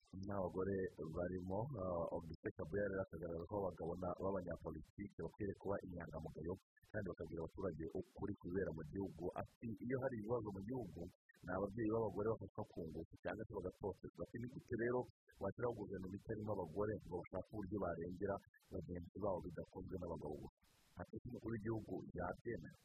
marisite 0.11 0.19
yatanzwe 0.19 0.19
ngo 0.19 0.19
wasangaga 0.19 0.19
nta 0.25 0.35
bagore 0.43 0.75
barimo 1.15 1.59
barimo 1.71 2.07
Augustin 2.11 2.51
Kabuya 2.57 2.87
rero 2.89 3.01
akagaragaza 3.01 3.45
ko 3.47 3.55
abagabo 3.57 3.91
b'abanyapolitiki 3.95 5.21
bakwiriye 5.23 5.55
kuba 5.61 5.75
inyangamugayo 5.85 6.53
kandi 6.91 7.07
bakabwira 7.09 7.39
abaturage 7.41 7.83
ukuri 7.99 8.33
kubera 8.41 8.69
mu 8.75 8.83
gihugu. 8.91 9.23
Ati 9.41 9.67
iyo 9.85 9.97
hari 10.03 10.15
ibibazo 10.19 10.47
mu 10.51 10.61
gihugu 10.67 11.01
ni 11.43 11.51
ababyeyi 11.55 11.89
b'abagore 11.93 12.27
bafatwa 12.29 12.63
ku 12.71 12.79
ngufu 12.91 13.13
cyangwa 13.23 13.43
se 13.47 13.51
bagatotezwa 13.55 14.23
ni 14.35 14.47
gute 14.51 14.75
rero 14.83 14.99
washyiraho 15.41 15.73
guverinoma 15.79 16.15
itarimo 16.19 16.51
abagore 16.53 16.93
ngo 17.07 17.15
bashake 17.21 17.49
uburyo 17.55 17.77
barengera 17.83 18.35
bagenzi 18.71 19.17
babo 19.23 19.39
bidakozwe 19.45 19.95
n'abagabo 19.97 20.35
gusa? 20.43 20.59
Ati 20.99 21.15
umukuru 21.31 21.53
w'igihugu 21.55 21.93
yabyemera 22.17 22.77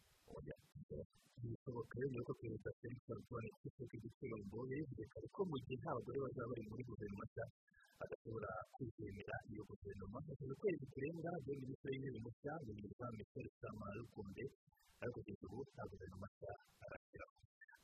bishoboka 1.42 1.94
rero 2.00 2.20
ko 2.26 2.32
perezida 2.40 2.70
felix 2.80 3.02
antoine 3.14 3.48
tshisekedi 3.58 3.98
gicurombo 4.06 4.58
yabivuze 4.70 5.04
kare 5.12 5.26
ko 5.34 5.40
mu 5.50 5.56
gihe 5.64 5.76
nta 5.82 5.90
bagore 5.96 6.18
bazaba 6.24 6.48
bari 6.50 6.62
muri 6.70 6.82
guverinoma 6.88 7.24
adashobora 8.02 8.50
kwizemera 8.74 9.34
iyo 9.50 9.62
guverinoma 9.70 10.18
hashize 10.26 10.52
ukwezi 10.56 10.84
kurenga 10.92 11.30
byo 11.42 11.52
minisitiri 11.60 11.92
w'intebe 12.02 12.18
mushya 12.26 12.52
minisitiri 12.66 13.16
michel 13.18 13.46
sama 13.60 13.86
rukunde 13.98 14.44
ariko 15.02 15.18
kugeza 15.24 15.44
ubu 15.50 15.58
nta 15.74 15.82
guverinoma 15.90 16.26
nshya 16.32 16.52
arashyiraho 16.84 17.34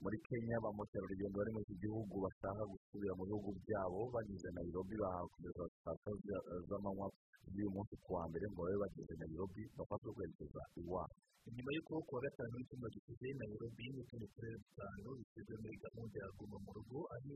muri 0.02 0.18
kenya 0.26 0.56
ba 0.64 0.70
mukerarugendo 0.76 1.36
bari 1.38 1.50
muri 1.54 1.64
iki 1.68 1.76
gihugu 1.82 2.14
bashaka 2.24 2.62
gusubira 2.72 3.12
mu 3.18 3.24
bihugu 3.28 3.50
byabo 3.62 4.00
banyuze 4.14 4.48
nayirobi 4.56 4.94
bahawe 5.02 5.28
kugeza 5.34 5.64
saa 5.82 5.96
sita 6.02 6.36
z'amanywa 6.68 7.06
z'uyu 7.52 7.70
munsi 7.74 7.94
ku 8.02 8.10
wa 8.18 8.22
mbere 8.30 8.44
ngo 8.50 8.60
babe 8.66 8.76
bageze 8.82 9.14
nayirobi 9.20 9.62
bafashe 9.78 10.08
kwerekeza 10.16 10.62
iwabo 10.80 11.14
nyuma 11.54 11.70
y'uko 11.74 11.92
ku 12.06 12.12
wa 12.16 12.20
gatanu 12.26 12.54
w'icyumba 12.58 12.86
gishize 12.94 13.28
nayirobi 13.38 13.84
n'utundi 13.94 14.26
turere 14.34 14.56
dutanu 14.62 15.08
bishyizwe 15.18 15.54
muri 15.62 15.76
gahunda 15.84 16.16
ya 16.22 16.28
guma 16.38 16.56
mu 16.64 16.70
rugo 16.76 16.98
ari 17.14 17.30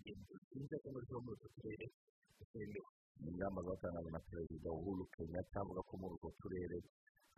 ngendo 0.00 0.34
nziza 0.52 0.76
cyangwa 0.82 1.00
ziba 1.06 1.20
muri 1.24 1.34
utwo 1.36 1.48
turere 1.56 1.86
zitemewe 2.38 2.90
ingamba 3.28 3.60
zatangajwe 3.68 4.10
na 4.16 4.20
perezida 4.28 4.68
uhuru 4.78 5.02
kenyatta 5.14 5.58
avuga 5.64 5.80
ko 5.88 5.92
muri 6.00 6.12
utwo 6.16 6.30
turere 6.40 6.78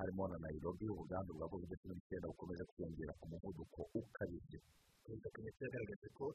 harimo 0.01 0.24
na 0.30 0.36
nayirobi 0.42 0.86
ubwandu 0.92 1.30
bwa 1.36 1.46
covid 1.53 1.70
cumi 1.80 1.94
n'icyenda 1.96 2.26
bukomeje 2.32 2.62
kwiyongera 2.70 3.12
ku 3.20 3.24
muvuduko 3.30 3.80
ukabije. 4.01 4.59
Perezida 5.05 5.28
kenyatta 5.34 5.62
yagaragaje 5.66 6.09
ko 6.18 6.26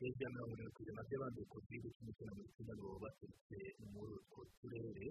hejuru 0.00 0.22
ya 0.24 0.30
mirongo 0.34 0.52
irindwi 0.54 0.72
ku 0.74 0.80
ijana 0.84 1.02
by'abanduye 1.08 1.46
covid 1.54 1.82
cumi 1.94 2.04
n'icyenda 2.08 2.32
muri 2.36 2.48
kenya 2.56 2.74
ngo 2.78 2.88
baturutse 3.04 3.56
muri 3.92 4.12
utwo 4.18 4.40
turere 4.60 5.06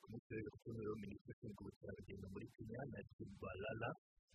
ku 0.00 0.06
munsi 0.10 0.28
w'ejo 0.34 0.50
ku 0.52 0.58
cyumweru 0.62 0.92
minisitiri 1.02 1.32
ushinzwe 1.34 1.60
ubukerarugendo 1.62 2.26
muri 2.34 2.46
kenya 2.56 2.80
na 2.92 3.00
kibalala 3.14 3.88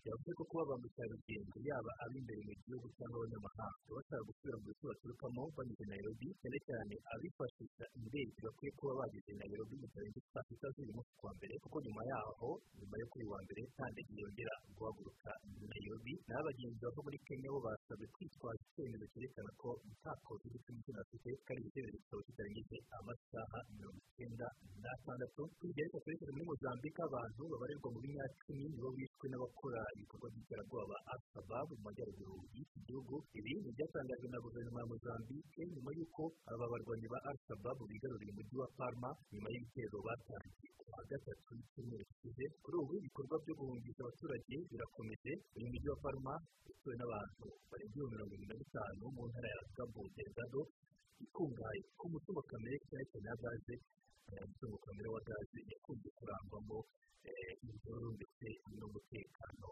yavuze 0.08 0.30
ko 0.38 0.42
kuba 0.50 0.62
ba 0.70 0.76
mukerarugendo 0.82 1.56
yaba 1.68 1.90
ab'imbere 2.04 2.40
mu 2.48 2.52
gihugu 2.64 2.86
cyangwa 2.96 3.16
abanyamahanga. 3.20 3.78
Bashaka 3.96 4.22
gusubira 4.28 4.56
mu 4.60 4.64
bice 4.68 4.84
baturukamo 4.90 5.42
banyuze 5.56 5.84
nayirobi 5.90 6.28
cyane 6.40 6.58
cyane 6.68 6.94
abifashisha 7.14 7.84
indege. 7.98 8.34
Bakwiye 8.44 8.70
kuba 8.78 8.92
bageze 9.00 9.32
nayirobi 9.40 9.74
bitarenze 9.82 10.20
saa 10.32 10.44
sita 10.48 10.68
z'uyu 10.74 10.92
munsi 10.96 11.12
wa 11.24 11.32
mbere 11.38 11.54
kuko 11.64 11.76
nyuma 11.84 12.02
yaho 12.10 12.50
nyuma 12.78 12.94
yo 13.00 13.06
kuri 13.12 13.24
wa 13.32 13.38
mbere 13.44 13.60
nta 13.74 13.86
ndege 13.92 14.12
yongera 14.22 14.54
guhaguruka 14.76 15.30
nayirobi 15.70 16.12
naho 16.28 16.40
abagenzi 16.44 16.78
bava 16.84 17.00
muri 17.06 17.18
kenya 17.26 17.48
bo 17.54 17.58
basabwe 17.84 18.06
kwitwaza 18.16 18.62
icyemezo 18.64 19.04
cyerekana 19.12 19.50
ko 19.60 19.68
cumi 20.64 20.76
n'icyenda 20.80 21.00
bafite 21.04 21.30
kandi 21.46 21.60
icyemezo 21.68 21.96
kikaba 22.00 22.22
kitarengeje 22.26 22.76
amasaha 22.98 23.58
mirongo 23.76 23.98
icyenda 24.08 24.46
n'atandatu 24.82 25.42
kugera 25.60 25.88
twerekeza 25.92 26.32
muri 26.34 26.46
mozambique 26.50 27.00
abantu 27.08 27.42
babarirwa 27.52 27.88
mu 27.94 27.98
binyacumi 28.04 28.64
nibo 28.72 28.88
bishwe 28.96 29.26
n'abakora 29.28 29.80
ibikorwa 29.96 30.26
by'iterabwoba 30.32 30.96
al-shabab 31.12 31.68
mu 31.76 31.82
majyaruguru 31.84 32.36
y'iki 32.56 32.78
gihugu 32.88 33.14
ibi 33.38 33.52
ni 33.60 33.68
ibyatangajwe 33.72 34.26
na 34.32 34.38
guverinoma 34.44 34.80
ya 34.82 34.88
mozambique 34.92 35.60
nyuma 35.74 35.90
y'uko 35.98 36.22
aba 36.52 36.64
barwanyi 36.72 37.06
ba 37.12 37.18
al-shabab 37.30 37.78
bigaruriye 37.90 38.32
umujyi 38.32 38.56
wa 38.62 38.68
parma 38.80 39.10
nyuma 39.32 39.48
y'ibitero 39.52 39.98
batangiye 40.08 40.70
ku 40.94 41.00
wa 41.02 41.10
gatatu 41.10 41.50
w'icyumweru 41.58 42.04
gishize 42.08 42.44
kuri 42.62 42.76
ubu 42.82 42.92
ibikorwa 43.00 43.34
byo 43.42 43.54
guhungisha 43.58 44.00
abaturage 44.04 44.54
birakomeje. 44.70 45.32
Uyu 45.56 45.66
mujyi 45.72 45.88
wa 45.92 45.98
parma 46.04 46.34
utuwe 46.70 46.94
n'abantu 46.98 47.44
barenga 47.70 47.90
ibihumbi 47.90 48.12
mirongo 48.14 48.32
irindwi 48.34 48.48
na 48.50 48.56
bitanu 48.62 49.02
mu 49.14 49.22
ntara 49.28 49.48
ya 49.54 49.60
delgado 50.16 50.60
ikungahaye 51.24 51.80
ku 51.98 52.04
mutungo 52.12 52.40
kamere 52.50 52.76
cyane 52.88 53.04
cyane 53.10 53.26
ya 53.30 53.36
gaze 53.42 53.74
umutungo 54.38 54.76
kamere 54.84 55.08
wa 55.14 55.20
gaze 55.28 55.58
yakunze 55.72 56.08
kurangwamo 56.18 56.78
imvururu 57.66 58.08
ndetse 58.16 58.46
n'umutekano 58.78 59.68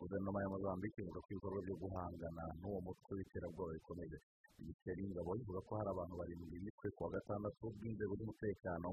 guverinoma 0.00 0.38
ya 0.44 0.48
mozambique 0.54 0.98
ivuga 1.02 1.20
ko 1.24 1.28
ibikorwa 1.32 1.60
byo 1.66 1.76
guhangana 1.82 2.44
n'uwo 2.60 2.78
mutwe 2.86 3.12
w'iterabwoba 3.18 3.72
bikomeje 3.76 4.16
minisiteri 4.58 4.98
y'ingabo 5.02 5.30
ivuga 5.40 5.60
ko 5.66 5.70
hari 5.78 5.90
abantu 5.92 6.14
barindwi 6.20 6.56
bishwe 6.64 6.88
ku 6.94 7.00
wa 7.04 7.10
gatandatu 7.16 7.64
bw'inzego 7.76 8.12
z'umutekano. 8.18 8.88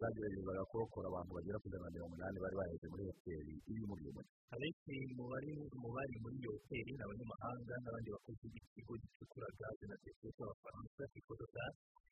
Bageragezaga 0.00 0.62
kurokora 0.70 1.06
abantu 1.08 1.30
bagera 1.36 1.56
ku 1.60 1.66
ijana 1.68 1.84
na 1.88 1.94
mirongo 1.96 2.14
inani 2.20 2.38
bari 2.44 2.56
baheze 2.60 2.86
muri 2.92 3.02
hoteli 3.08 3.54
iri 3.64 3.80
uyu 3.80 3.86
mujyi 3.90 4.10
abenshi 4.54 4.94
mu 5.16 5.24
bari 5.32 5.50
mu 5.56 5.88
muri 6.22 6.36
iyo 6.40 6.50
hoteli 6.56 6.90
ni 6.92 7.00
abanyamahanga 7.04 7.74
n'abandi 7.80 8.08
bakozi 8.14 8.44
b'ikigo 8.52 8.92
gicukura 9.02 9.48
gaze 9.58 9.84
na 9.88 9.96
peteroli 10.04 10.34
cy'abafaransa 10.36 11.02
ikododa 11.18 11.64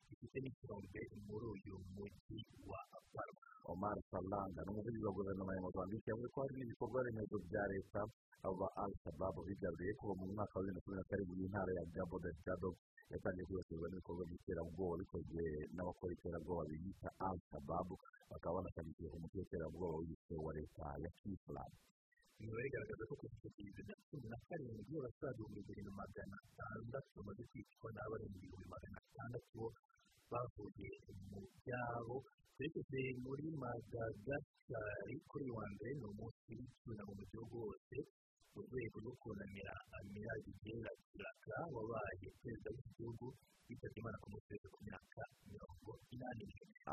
gifite 0.09 0.37
n'ikirombe 0.41 1.01
muri 1.29 1.45
uyu 1.53 1.75
mujyi 1.95 2.39
wa 2.69 2.81
parma 3.13 3.44
omar 3.73 3.97
salanga 4.11 4.59
ni 4.65 4.69
umuvugizi 4.71 5.05
wa 5.07 5.13
guverinoma 5.17 5.51
ya 5.55 5.61
mozambique 5.65 6.07
yavuze 6.11 6.27
ko 6.33 6.37
hari 6.41 6.53
n'ibikorwa 6.59 6.99
remezo 7.05 7.37
bya 7.49 7.63
leta 7.73 8.01
aba 8.47 8.67
al 8.83 8.91
shababu 9.03 9.39
bigaruriye 9.47 9.93
kuva 9.99 10.13
mu 10.19 10.25
mwaka 10.35 10.53
wa 10.55 10.61
bibiri 10.63 10.75
na 10.77 10.83
cumi 10.85 10.95
na 10.99 11.05
karindwi 11.09 11.35
y'intara 11.41 11.71
ya 11.77 11.83
gabo 11.95 12.15
delgado 12.25 12.69
yatangiye 13.11 13.45
kwibasirwa 13.47 13.87
n'ibikorwa 13.89 14.23
by'iterabwoba 14.29 14.95
bikozwe 15.01 15.43
n'abakora 15.75 16.11
iterabwoba 16.17 16.63
biyita 16.69 17.09
al 17.27 17.37
shababu 17.49 17.95
bakaba 18.29 18.55
banashamikiye 18.61 19.07
ku 19.11 19.17
mutwe 19.21 19.37
w'iterabwoba 19.41 19.95
w'igitwe 19.99 20.35
wa 20.45 20.51
leta 20.57 20.85
ya 21.03 21.09
kisilamu 21.21 21.77
imibare 22.35 22.67
igaragaza 22.69 23.03
ko 23.09 23.13
kuva 23.21 23.37
bibiri 23.55 23.81
na 23.89 23.95
cumi 24.09 24.27
na 24.31 24.37
karindwi 24.47 24.93
abasaga 24.99 25.31
ibihumbi 25.33 25.59
bibiri 25.65 25.81
na 25.87 25.93
magana 26.01 26.35
atandatu 26.45 27.09
bamaze 27.17 27.43
kwicwa 27.51 27.87
n'abarenga 27.95 28.37
ibihumbi 28.39 28.67
magana 28.75 28.97
atandatu 29.05 29.61
bavuye 30.31 30.91
mu 31.29 31.39
byabo 31.59 32.15
twerekeze 32.55 33.01
muri 33.25 33.45
madagasitari 33.61 35.15
kuri 35.29 35.47
wa 35.57 35.65
mbere 35.73 35.91
ni 35.99 36.05
umunsi 36.11 36.49
w'icyunamo 36.57 37.11
mu 37.19 37.23
gihugu 37.31 37.55
hose 37.65 37.95
mu 38.55 38.61
rwego 38.67 38.97
rwo 39.03 39.13
kunamira 39.21 39.73
amirage 39.99 40.49
igera 40.55 40.91
kiraka 41.11 41.55
wabaye 41.75 42.27
perezida 42.41 42.69
w'iki 42.75 42.91
gihugu 42.97 43.25
yitabye 43.67 43.99
imana 44.01 44.17
ku 44.23 44.27
w'ejo 44.33 44.67
ku 44.73 44.79
myaka 44.87 45.21
mirongo 45.51 45.91
inani 46.13 46.45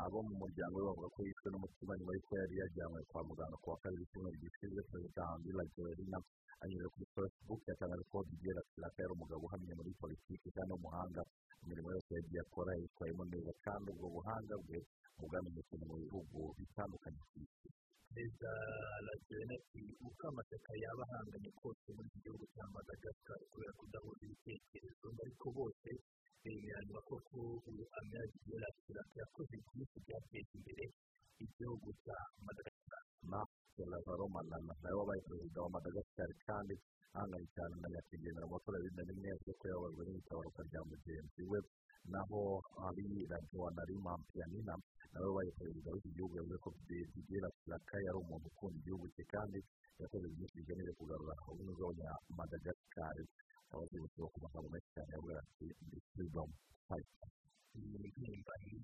abo 0.03 0.17
mu 0.27 0.33
muryango 0.41 0.75
we 0.77 0.83
bavuga 0.87 1.07
ko 1.15 1.19
yishwe 1.27 1.47
n'umutima 1.49 1.91
nyuma 1.97 2.11
y'uko 2.15 2.31
yari 2.41 2.55
yajyanywe 2.61 2.99
kwa 3.09 3.21
muganga 3.29 3.57
ku 3.61 3.67
wa 3.71 3.77
kabiri 3.83 4.03
icyumweru 4.05 4.37
gishize 4.43 4.81
perezida 4.89 5.21
hambira 5.29 5.63
joelina 5.73 6.17
anyuze 6.63 6.87
kuri 6.93 7.05
facebook 7.15 7.61
yatangaje 7.69 8.03
ko 8.11 8.17
didier 8.27 8.57
kiraka 8.73 8.99
yari 9.03 9.13
umugabo 9.15 9.41
uhamye 9.47 9.73
muri 9.79 9.91
politiki 10.01 10.47
kandi 10.55 10.71
w'umuhanga 10.73 11.21
mu 11.59 11.65
mirimo 11.69 11.87
yose 11.95 12.09
yagiye 12.17 12.41
akora 12.43 12.71
yitwayemo 12.81 13.23
neza 13.31 13.51
kandi 13.65 13.85
ubwo 13.93 14.07
buhanga 14.15 14.55
bwe 14.65 14.79
bwamenyekanye 15.23 15.85
mu 15.89 15.95
bihugu 16.03 16.39
bitandukanye 16.57 17.19
ku 17.29 17.35
isi. 17.45 17.67
Perezida 18.13 18.51
rajyana 19.07 19.53
ati 19.59 19.81
uko 20.07 20.23
amashyaka 20.29 20.71
yaba 20.83 21.03
ahanganye 21.09 21.51
kose 21.61 21.87
muri 21.95 22.07
iki 22.09 22.19
gihugu 22.23 22.45
cya 22.53 22.65
madagascar 22.75 23.39
kubera 23.51 23.73
kudahuza 23.79 24.21
ibitekerezo 24.27 25.07
ariko 25.23 25.47
bose 25.57 25.89
bemeranywa 26.43 26.99
ko 27.09 27.15
igera 28.37 28.67
kiraka 28.85 29.13
yakoze 29.21 29.55
byinshi 29.65 29.97
byateza 30.05 30.51
imbere 30.57 30.85
igihugu 31.43 31.87
cya 32.03 32.17
madagascar 32.45 33.01
lazaro 33.91 34.25
manana 34.35 34.73
nawe 34.81 34.95
wabaye 34.99 35.21
perezida 35.27 35.59
wa 35.65 35.69
madagascar 35.75 36.29
kandi 36.47 36.75
ahanganye 37.17 37.47
cyane 37.55 37.73
na 37.81 37.87
nyakwigendera 37.93 38.45
mu 38.45 38.53
matora 38.55 38.77
ya 38.77 38.83
bibiri 38.85 38.97
na 38.97 39.03
rimwe 39.09 39.53
ko 39.59 39.63
yababajwe 39.71 40.01
n'itabaruka 40.13 40.61
rya 40.69 40.81
mugenzi 40.89 41.41
we 41.49 41.59
naho 42.11 42.41
ari 42.87 43.05
rajuwanari 43.31 43.95
mampiyanina 44.05 44.73
nawe 45.13 45.27
wabaye 45.29 45.51
perezida 45.59 45.89
w'iki 45.93 46.09
gihugu 46.15 46.33
yavuze 46.37 46.57
ko 46.63 46.69
didier 46.87 47.45
kiraka 47.63 47.95
yari 48.05 48.17
umuntu 48.23 48.45
ukunda 48.51 48.77
igihugu 48.81 49.05
cye 49.15 49.23
kandi 49.33 49.59
yakoze 50.01 50.25
byinshi 50.33 50.57
bigamije 50.59 50.91
kugarura 50.99 51.33
ubumwe 51.51 51.71
bw'abanyamadagascar 51.77 53.15
abakozi 53.71 53.95
bose 54.01 54.17
bo 54.21 54.27
ku 54.33 54.37
magambo 54.43 54.67
menshi 54.73 54.89
cyane 54.95 55.11
yavuga 55.15 55.33
ati 55.43 55.65
ndi 55.85 55.97
freedom 56.11 56.49
fighter 56.87 57.29
ni 57.73 57.97
impirimbanyi 58.07 58.75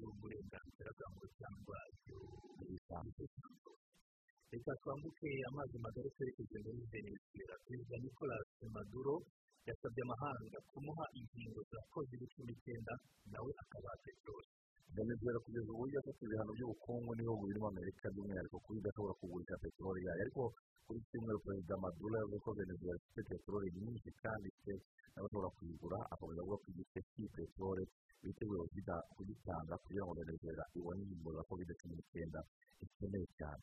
y'uburenganzira 0.00 0.90
bwa 0.96 1.06
muntu 1.12 1.28
cyangwa 1.38 1.78
ibisanzwe 2.62 3.24
reka 4.52 4.72
twambuke 4.82 5.28
amazi 5.50 5.76
magari 5.84 6.08
twerekeze 6.16 6.56
muri 6.64 6.82
venezuela 6.92 7.54
perezida 7.66 7.96
nicolas 8.04 8.48
maduro 8.76 9.14
yasabye 9.70 10.02
amahanga 10.06 10.58
kumuha 10.70 11.04
ingingo 11.18 11.60
za 11.70 11.78
covid 11.94 12.20
cumi 12.32 12.44
n'icyenda 12.50 12.92
nawe 13.32 13.50
akabaha 13.62 13.96
peteroli 14.04 14.48
venezuela 14.96 15.38
kugeza 15.44 15.70
ubu 15.74 15.84
yafata 15.94 16.20
ibihano 16.26 16.52
by'ubukungu 16.56 17.10
n'ibihugu 17.14 17.44
birimo 17.48 17.68
amerika 17.72 18.04
by'umwihariko 18.12 18.56
kuba 18.64 18.78
idashobora 18.80 19.14
kugurisha 19.20 19.56
peteroli 19.62 20.00
yayo. 20.06 20.20
Ariko 20.24 20.42
kuri 20.86 21.00
kimwe 21.10 21.32
perezida 21.46 21.74
maduro 21.84 22.14
yavuze 22.18 22.38
ko 22.44 22.50
venezuela 22.58 22.98
ifite 22.98 23.20
peteroli 23.30 23.68
nyinshi 23.78 24.08
kandi 24.22 24.46
ifite 24.50 24.72
n'abashobora 25.14 25.48
kuyigura 25.56 25.98
akomeza 26.12 26.40
avuga 26.42 26.58
ko 26.62 26.66
igice 26.74 26.98
cy'iyi 27.10 27.28
peteroli 27.38 27.84
biteguye 28.22 28.62
kugitanga 29.16 29.74
kugira 29.84 30.02
ngo 30.04 30.12
venezuela 30.20 30.64
ibone 30.78 31.00
ingingo 31.06 31.30
za 31.38 31.42
covid 31.48 31.68
cumi 31.80 31.94
n'icyenda 31.96 32.40
ikeneye 32.84 33.26
cyane. 33.38 33.62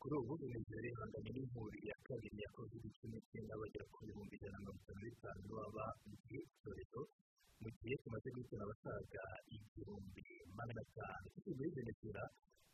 Kuri 0.00 0.14
ubu 0.20 0.32
venezuela 0.42 0.86
ihanganye 0.92 1.30
n'inkuri 1.34 1.78
ya 1.90 1.96
kabiri 2.06 2.36
ya 2.44 2.48
covid 2.56 2.84
cumi 2.98 3.16
n'icyenda 3.18 3.52
bagera 3.60 3.84
ku 3.92 3.98
bihumbi 4.06 4.34
ijana 4.38 4.56
na 4.56 4.60
mirongo 4.62 4.80
itanu 4.82 5.00
n'itanu 5.04 5.40
baba 5.58 5.84
mu 6.08 6.14
gihe 6.24 6.40
icyorezo 6.48 7.00
mu 7.62 7.68
gihe 7.78 7.94
tumaze 8.02 8.28
guhitana 8.34 8.64
abasaga 8.66 9.24
igihumbi 9.56 10.24
magana 10.58 10.80
atanu 10.86 11.26
muri 11.58 11.70
venezuela 11.78 12.22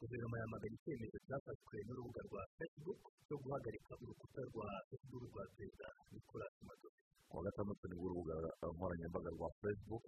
guverinoma 0.01 0.37
yamagana 0.43 0.75
icyemezo 0.79 1.17
cyafashwe 1.27 1.77
n'urubuga 1.87 2.21
rwa 2.29 2.43
facebook 2.59 3.01
cyo 3.27 3.37
guhagarika 3.43 3.93
urukuta 4.03 4.41
rwa 4.51 4.69
facebook 4.89 5.23
rwa 5.33 5.45
perezida 5.57 5.89
nicolas 6.13 6.55
maduro 6.69 6.93
kuwa 7.35 7.45
gatandatu 7.51 7.85
ni 7.91 7.95
bwo 7.99 8.07
urubuga 8.07 8.35
nkoranyambaga 8.75 9.31
rwa 9.35 9.49
facebook 9.61 10.03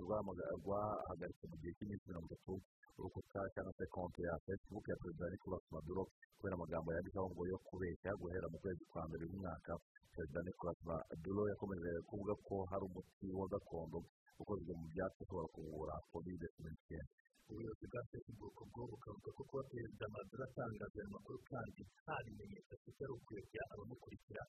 rwahagaritse 0.62 1.44
mu 1.50 1.56
gihe 1.60 1.72
cy'iminsi 1.76 2.06
mirongo 2.06 2.26
itatu 2.30 2.54
urukuta 2.98 3.40
cyangwa 3.54 3.72
se 3.78 3.84
konti 3.94 4.20
ya 4.22 4.34
facebook 4.46 4.84
ya 4.88 4.96
perezida 5.02 5.26
nicolas 5.34 5.64
maduro 5.74 6.02
kubera 6.38 6.54
amagambo 6.54 6.88
yanditseho 6.94 7.26
ngo 7.34 7.42
yo 7.50 7.58
kubeshya 7.66 8.10
guhera 8.20 8.46
mu 8.52 8.58
kwezi 8.62 8.82
kwa 8.90 9.02
mbere 9.08 9.22
y'umwaka 9.26 9.72
perezida 10.14 10.40
nicolas 10.46 10.78
maduro 10.86 11.42
yakomeje 11.50 11.90
kuvuga 12.08 12.34
ko 12.46 12.54
hari 12.70 12.84
umuti 12.88 13.26
wa 13.38 13.46
gakondo 13.52 13.98
ukozwe 14.40 14.72
mu 14.80 14.86
byatsi 14.94 15.18
ushobora 15.26 15.48
kuvura 15.54 15.94
kovide 16.12 16.46
cumi 16.54 16.70
n'icyenda 16.72 17.10
ubuyobozi 17.50 17.86
bwa 17.92 18.02
facebook 18.10 18.56
bwo 18.72 18.82
bukavuga 18.90 19.30
ko 19.36 19.42
kuba 19.48 19.62
perezida 19.70 20.06
maduro 20.14 20.42
atangaza 20.48 20.98
ayo 21.00 21.08
makuru 21.16 21.38
kandi 21.50 21.80
nta 22.02 22.14
bimenyetso 22.24 22.72
afite 22.76 23.00
ari 23.06 23.14
ukuyobya 23.18 23.62
abamukurikira. 23.72 24.42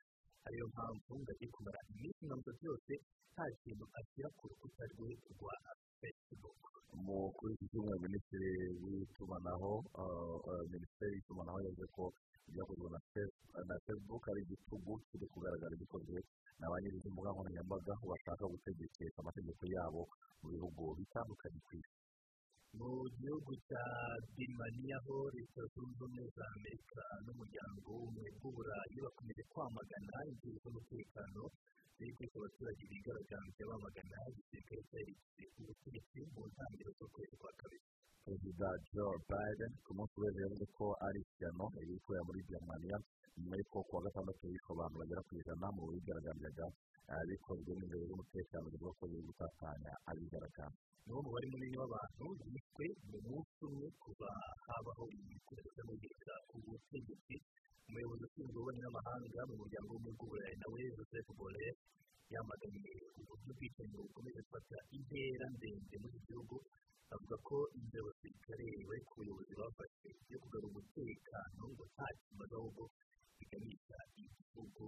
Ariyo 0.47 0.65
mpamvu 0.73 1.11
ngo 1.19 1.29
agiye 1.33 1.49
kumara 1.55 1.79
iminsi 1.91 2.19
mirongo 2.25 2.49
yose 2.67 2.93
nta 3.33 3.43
kintu 3.61 3.85
ashyira 3.99 4.29
ku 4.37 4.43
rukuta 4.49 4.83
rwe 4.93 5.09
rwa 5.35 5.55
facebook. 6.01 6.61
Kuri 7.37 7.51
iki 7.55 7.65
cyumweru 7.71 7.99
minisitiri 8.07 8.51
w'itumanaho 8.83 9.71
minisiteri 10.73 11.13
y'itumanaho 11.15 11.57
yavuze 11.65 11.85
ko 11.95 12.03
ibyakozwe 12.49 12.87
na 13.69 13.75
facebook 13.85 14.23
ari 14.31 14.41
igitugu 14.45 14.93
kiri 15.11 15.25
kugaragara 15.33 15.75
gikozwe 15.81 16.19
na 16.59 16.65
ba 16.71 16.75
nyiri 16.81 16.97
imbuga 17.05 17.29
nkoranyambaga 17.31 17.93
bashaka 18.09 18.43
gutegekesha 18.53 19.19
amategeko 19.21 19.61
yabo 19.75 20.01
mu 20.41 20.47
bihugu 20.53 20.83
bitandukanye 20.97 21.59
ku 21.67 21.71
isi. 21.79 21.96
Mu 22.75 22.91
gihugu 23.17 23.51
cya 23.67 23.83
birimaniya 24.35 24.97
ho 25.05 25.15
leta 25.35 25.61
zunze 25.71 25.95
ubumwe 26.03 26.23
za 26.35 26.43
amerika 26.55 27.01
n'umuryango 27.25 27.87
w'ubumwe 27.95 28.25
bw'uburayi 28.37 28.97
bakomeje 29.05 29.43
kwamagana 29.51 30.15
inzego 30.31 30.57
z'umutekano 30.63 31.43
ziri 31.95 32.11
kwica 32.17 32.37
abaturage 32.39 32.83
bigaragambye 32.91 33.61
bamagana 33.69 34.17
igisirikare 34.31 34.81
cyariswe 34.89 35.43
ubutegetsi 35.59 36.19
mu 36.33 36.41
ntangiriro 36.51 36.91
z'ukwezi 36.97 37.35
kwa 37.41 37.51
kabiri. 37.59 37.85
Perezida 38.27 38.67
joe 38.91 39.15
biden 39.31 39.71
ku 39.87 39.91
munsi 39.97 40.15
w'ejo 40.21 40.39
yavuze 40.43 40.65
ko 40.77 40.85
ari 41.07 41.19
ishyano 41.23 41.65
yari 41.79 41.93
ikorera 41.95 42.27
muri 42.27 42.39
birimaniya 42.47 42.97
nyuma 43.39 43.55
y'uko 43.59 43.77
kuwa 43.87 44.03
gatandatu 44.05 44.43
yishe 44.51 44.69
abantu 44.75 44.95
bagera 44.99 45.21
ku 45.27 45.31
ijana 45.39 45.67
mu 45.75 45.81
bigaragambyaga 45.95 46.65
bikozwe 47.29 47.71
n'inzego 47.77 48.03
z'umutekano 48.09 48.65
zivuga 48.71 48.91
ko 48.99 49.03
biri 49.07 49.23
gutatanya 49.31 49.93
abigaragambya 50.11 50.79
niwo 51.07 51.19
mubare 51.23 51.45
munini 51.51 51.77
w'abantu 51.81 52.25
bishwe 52.51 52.85
mu 53.09 53.17
munsi 53.27 53.59
umwe 53.67 53.87
kuva 54.03 54.29
habaho 54.67 55.03
imikoresha 55.15 55.81
n'ubwiza 55.87 56.33
ku 56.49 56.55
butegetsi 56.67 57.35
umuyobozi 57.87 58.23
ushinzwe 58.27 58.51
ububanyi 58.59 58.81
n'amahanga 58.83 59.41
mu 59.49 59.55
muryango 59.61 59.89
w'ubumwe 59.95 60.11
bw'uburayi 60.17 60.55
nawe 60.61 60.79
joseph 60.97 61.29
borrell 61.39 61.75
yamaganye 62.33 62.91
uburyo 63.19 63.51
ubwicanyi 63.55 63.95
bukomeje 64.03 64.39
gufata 64.43 64.75
intera 64.97 65.45
ndende 65.55 65.95
muri 66.01 66.11
iki 66.19 66.27
gihugu 66.27 66.55
avuga 67.13 67.35
ko 67.47 67.55
inzego 67.77 68.09
bari 68.87 69.03
ku 69.07 69.13
buyobozi 69.19 69.53
bafashe 69.61 70.09
yo 70.31 70.37
kugarura 70.41 70.67
umutekano 70.71 71.61
ngo 71.73 71.83
nta 71.93 72.07
kibazo 72.23 72.53
ahubwo 72.59 72.83
biganisha 73.37 73.97
igihugu 74.21 74.85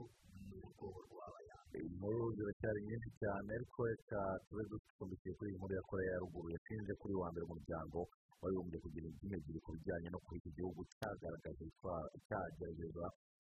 mu 0.48 0.58
rwego 0.74 1.00
rw'abayanga 1.08 1.78
inkuru 1.88 2.24
ziracyari 2.36 2.80
nyinshi 2.88 3.10
cyane 3.22 3.48
ariko 3.58 3.80
reka 3.92 4.20
tube 4.46 4.64
ducumbikiye 4.72 5.32
kuri 5.38 5.48
iyi 5.52 5.58
nkuru 5.60 5.74
ya 5.78 5.84
koreya 5.90 6.14
ya 6.16 6.22
ruguru. 6.24 6.48
Yashinze 6.56 6.92
kuri 7.02 7.14
wa 7.22 7.28
mbere 7.32 7.44
umuryango 7.46 8.00
wabibumbye 8.42 8.78
kugira 8.84 9.06
indimi 9.12 9.36
ebyiri 9.40 9.60
ku 9.66 9.70
bijyanye 9.76 10.08
no 10.12 10.20
kuri 10.26 10.38
iki 10.42 10.52
gihugu 10.58 10.80
cyagaragaje 10.98 11.64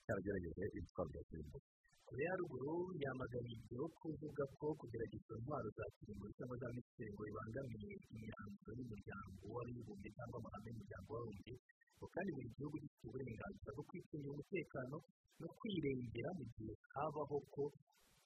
cyaragerageje 0.06 0.64
ibitwaro 0.78 1.10
bya 1.14 1.24
kirimbuzi 1.30 1.68
koreya 2.10 2.30
ya 2.34 2.40
ruguru 2.42 2.74
yamaganye 3.04 3.54
ibyo 3.58 3.84
kuvuga 4.02 4.44
ko 4.60 4.66
kugerageza 4.80 5.32
intwaro 5.38 5.70
za 5.78 5.86
kirimbuzi 5.96 6.34
cyangwa 6.38 6.56
za 6.62 6.68
misiri 6.76 7.10
ngo 7.14 7.22
bibangamiye 7.28 7.92
imyanzuro 8.14 8.72
y'umuryango 8.78 9.44
w'abibumbye 9.56 10.10
cyangwa 10.18 10.38
amahame 10.42 10.68
y'umuryango 10.70 11.10
w'abibumbye 11.14 11.56
kandi 12.16 12.30
buri 12.36 12.50
gihugu 12.58 12.76
gifite 12.82 13.06
uburenganzira 13.08 13.70
bwo 13.76 13.84
kwicungira 13.90 14.32
umutekano 14.34 14.96
no 15.40 15.48
kwirengera 15.58 16.30
mu 16.38 16.44
gihe 16.56 16.74
habaho 16.96 17.38
ko 17.54 17.64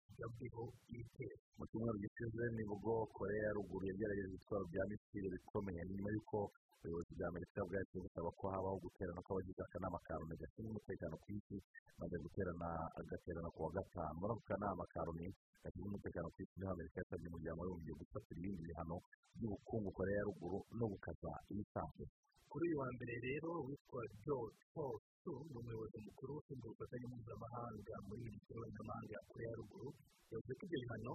kigabweho 0.06 0.64
ibitero. 0.94 1.36
Mu 1.58 1.64
cyumweru 1.70 1.98
gishize 2.04 2.44
ni 2.56 2.64
bwo 2.70 2.94
koreya 3.18 3.46
ya 3.50 3.56
ruguru 3.58 3.84
yagerageje 3.90 4.30
ibitwaro 4.30 4.66
bya 4.72 4.84
misiri 4.90 5.28
bikomeye. 5.36 5.82
Nyuma 5.90 6.10
y'uko 6.16 6.38
ubuyobozi 6.84 7.14
bwa 7.18 7.28
amerika 7.32 7.60
bwagiye 7.68 8.00
busaba 8.04 8.30
ko 8.40 8.44
habaho 8.54 8.78
guterana 8.84 9.22
kw'abagize 9.26 9.62
akanama 9.64 10.00
ka 10.06 10.14
loni 10.20 10.36
gashinzwe 10.42 10.70
umutekano 10.74 11.16
ku 11.24 11.28
isi 11.38 11.58
maze 12.00 12.16
guterana 12.24 12.70
agaterana 13.00 13.50
ku 13.56 13.60
wa 13.66 13.72
gatanu 13.78 14.16
muri 14.20 14.32
ako 14.36 14.44
kanama 14.50 14.84
ka 14.94 15.02
loni 15.08 15.28
gashinzwe 15.64 15.88
umutekano 15.90 16.28
ku 16.34 16.38
isi 16.44 16.54
ni 16.60 16.66
ho 16.68 16.72
amerika 16.76 16.98
yasabye 17.02 17.28
umuryango 17.32 17.60
w'abibumbye 17.62 17.94
gufatira 18.00 18.38
ibindi 18.40 18.62
bihano 18.68 18.98
by'ubukungu 19.38 19.90
koreya 19.98 20.20
ya 20.20 20.28
ruguru 20.28 20.58
no 20.80 20.86
gukaza 20.92 21.32
ibisanzwe 21.52 22.04
kuri 22.52 22.64
uyu 22.70 22.78
wa 22.84 22.88
mbere 22.96 23.14
rero 23.28 23.50
witwa 23.68 24.02
george 24.26 24.60
post 24.76 25.08
ni 25.26 25.58
umuyobozi 25.60 25.98
mukuru 26.06 26.32
ushinzwe 26.38 26.66
ubufatanye 26.68 27.06
mpuzamahanga 27.10 27.96
muri 28.08 28.20
minisiteri 28.28 28.60
y'abanyamahanga 28.60 29.12
ya 29.18 29.22
koreya 29.30 29.50
ya 29.52 29.58
ruguru 29.60 29.90
yavuze 30.32 30.54
ko 30.60 30.62
ibyo 30.68 30.80
bihano 30.84 31.12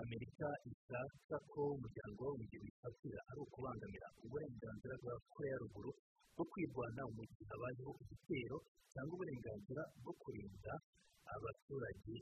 amerika 0.00 0.46
ishaka 0.70 1.36
ko 1.52 1.60
umuryango 1.76 2.20
w'abibumbye 2.24 2.58
wifatira 2.64 3.18
ari 3.30 3.40
ukubangamira 3.44 4.06
uburenganzira 4.24 4.94
bwa 5.02 5.14
koreya 5.32 5.52
ya 5.54 5.60
ruguru 5.62 5.90
bwo 6.34 6.44
kwirwanaho 6.50 7.10
mu 7.16 7.22
gihe 7.28 7.44
habayeho 7.50 7.92
igitero 8.02 8.56
cyangwa 8.92 9.12
uburenganzira 9.16 9.82
bwo 10.02 10.12
kurinda 10.22 10.72
abaturage 11.34 12.14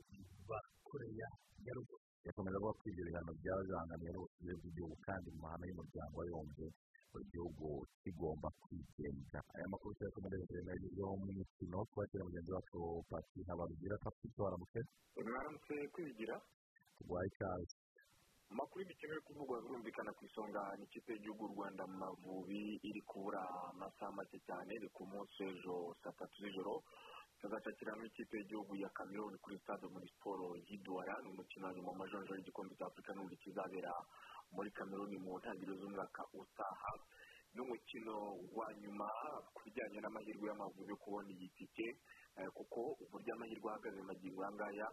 ba 0.49 0.59
koreya 0.87 1.27
ya 1.65 1.73
ruguru. 1.77 2.01
Yakomeza 2.27 2.55
avuga 2.57 2.73
ko 2.77 2.83
ibyo 2.91 3.03
bihano 3.07 3.31
byaba 3.39 3.61
bibangamiye 3.65 4.11
n'ubusugire 4.13 4.53
bw'igihugu 4.59 4.95
kandi 5.07 5.27
mu 5.33 5.39
mahame 5.43 5.65
y'umuryango 5.69 6.15
w'abibumbye 6.19 6.67
buri 7.11 7.25
gihugu 7.33 7.65
kigomba 8.03 8.47
kwigenga. 8.61 9.39
Aya 9.55 9.67
makuru 9.73 9.91
tuyakomereze 9.97 10.57
na 10.67 10.73
yo 10.99 11.07
mu 11.19 11.25
mikino 11.39 11.77
twakira 11.91 12.23
mugenzi 12.27 12.51
wacu 12.55 12.79
pati 13.09 13.39
habarugira 13.47 13.95
pati 14.03 14.25
twaramutse 14.35 14.79
mwaramutse 15.25 15.73
kwigira. 15.93 16.35
Turwaye 17.01 17.27
ikaze 17.27 17.75
amakuru 18.51 18.81
y'imikino 18.83 19.13
iri 19.13 19.21
kuvugwa 19.21 19.61
birumvikana 19.61 20.11
ku 20.13 20.25
isonga 20.25 20.61
ni 20.77 20.83
ikipe 20.85 21.13
y'igihugu 21.13 21.47
rwanda 21.55 21.87
mavubi 21.87 22.79
iri 22.83 23.01
kubura 23.01 23.41
amasaha 23.71 24.11
make 24.11 24.37
cyane 24.47 24.73
ni 24.79 24.89
ku 24.91 25.05
munsi 25.07 25.39
w'ejo 25.43 25.95
saa 26.03 26.11
tatu 26.11 26.35
z'ijoro. 26.43 26.83
Ikazashakira 27.39 27.95
n'ikipe 27.95 28.37
y'igihugu 28.37 28.75
ya 28.75 28.89
cameroon 28.91 29.37
kuri 29.39 29.57
stade 29.63 29.87
muri 29.87 30.07
siporo 30.13 30.55
y'iduwara 30.67 31.15
ni 31.23 31.29
umukino 31.31 31.67
wa 31.67 31.73
nyuma 31.73 31.89
w'amajonjoro 31.91 32.35
y'igikombe 32.37 32.75
cya 32.75 32.85
afurika 32.91 33.13
n'ubundi 33.15 33.37
kizabera 33.39 33.93
muri 34.51 34.69
cameroon 34.71 35.15
mu 35.23 35.39
ntangiriro 35.39 35.75
z'umwaka 35.79 36.21
utaha. 36.35 36.91
N'umukino 37.55 38.15
wa 38.53 38.67
nyuma 38.83 39.07
ku 39.55 39.59
bijyanye 39.65 39.99
n'amahirwe 40.03 40.45
y'amavubi 40.51 40.91
yo 40.91 40.97
kubona 40.99 41.29
iyi 41.31 41.49
tike 41.55 41.87
kuko 42.53 42.79
uburyo 43.03 43.31
amahirwe 43.35 43.67
ahagaze 43.71 44.01
magingo 44.01 44.41
aya 44.41 44.51
ngaya 44.55 44.87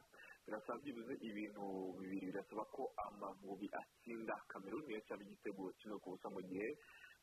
byibuze 0.81 1.15
ibintu 1.29 1.65
bibiri. 1.99 2.27
Birasaba 2.33 2.65
ko 2.75 2.83
amavubi 3.07 3.69
atsinda 3.81 4.35
cameroon 4.49 4.85
niyo 4.87 5.01
cyaba 5.07 5.23
igitego 5.23 5.73
kimwe 5.79 5.97
ku 6.03 6.11
busa 6.17 6.29
mu 6.35 6.41
gihe 6.49 6.69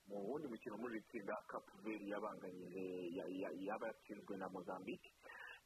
mu 0.08 0.18
wundi 0.22 0.46
mukino 0.48 0.78
muri 0.78 0.98
iri 1.02 1.06
tsinda 1.10 1.34
kapuveri 1.50 2.06
yabanganyije 2.14 2.84
yaba 3.68 3.86
yatsinzwe 3.90 4.34
na 4.38 4.48
mozambique 4.54 5.10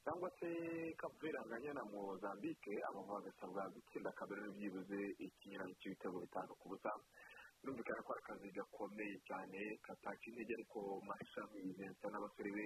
cyangwa 0.04 0.30
se 0.40 0.48
kapuveri 0.96 1.38
anganya 1.38 1.74
na 1.76 1.84
mozambique 1.92 2.74
amavubi 2.90 3.20
agasabwa 3.28 3.68
gutsinda 3.76 4.12
cameroon 4.16 4.56
byibuze 4.56 5.00
ikinyuranyo 5.20 5.76
cy'ibitego 5.80 6.18
bitanu 6.24 6.56
ku 6.60 6.70
busa. 6.72 6.92
Birumvikana 7.60 8.02
ko 8.08 8.12
ari 8.16 8.22
akazi 8.24 8.48
gakomeye 8.56 9.16
cyane 9.28 9.60
kataca 9.84 10.26
intege 10.32 10.54
ariko 10.56 10.80
mashami 11.04 11.60
vincent 11.76 12.00
n'abasore 12.08 12.52
be 12.56 12.66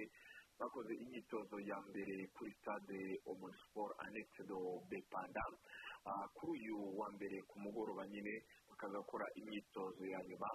bakoze 0.58 0.92
imyitozo 0.94 1.56
ya 1.60 1.78
mbere 1.88 2.16
kuri 2.34 2.50
stade 2.60 3.00
omoni 3.26 3.54
siporo 3.60 3.94
anekisi 3.98 4.42
do 4.48 4.80
bepanda 4.90 5.42
kuri 6.36 6.52
uyu 6.60 6.78
wa 6.98 7.08
mbere 7.12 7.42
ku 7.48 7.56
mugoroba 7.60 8.06
nyine 8.06 8.34
bakaza 8.68 8.98
gukora 8.98 9.26
imyitozo 9.34 10.04
ya 10.06 10.20
nyuma. 10.28 10.50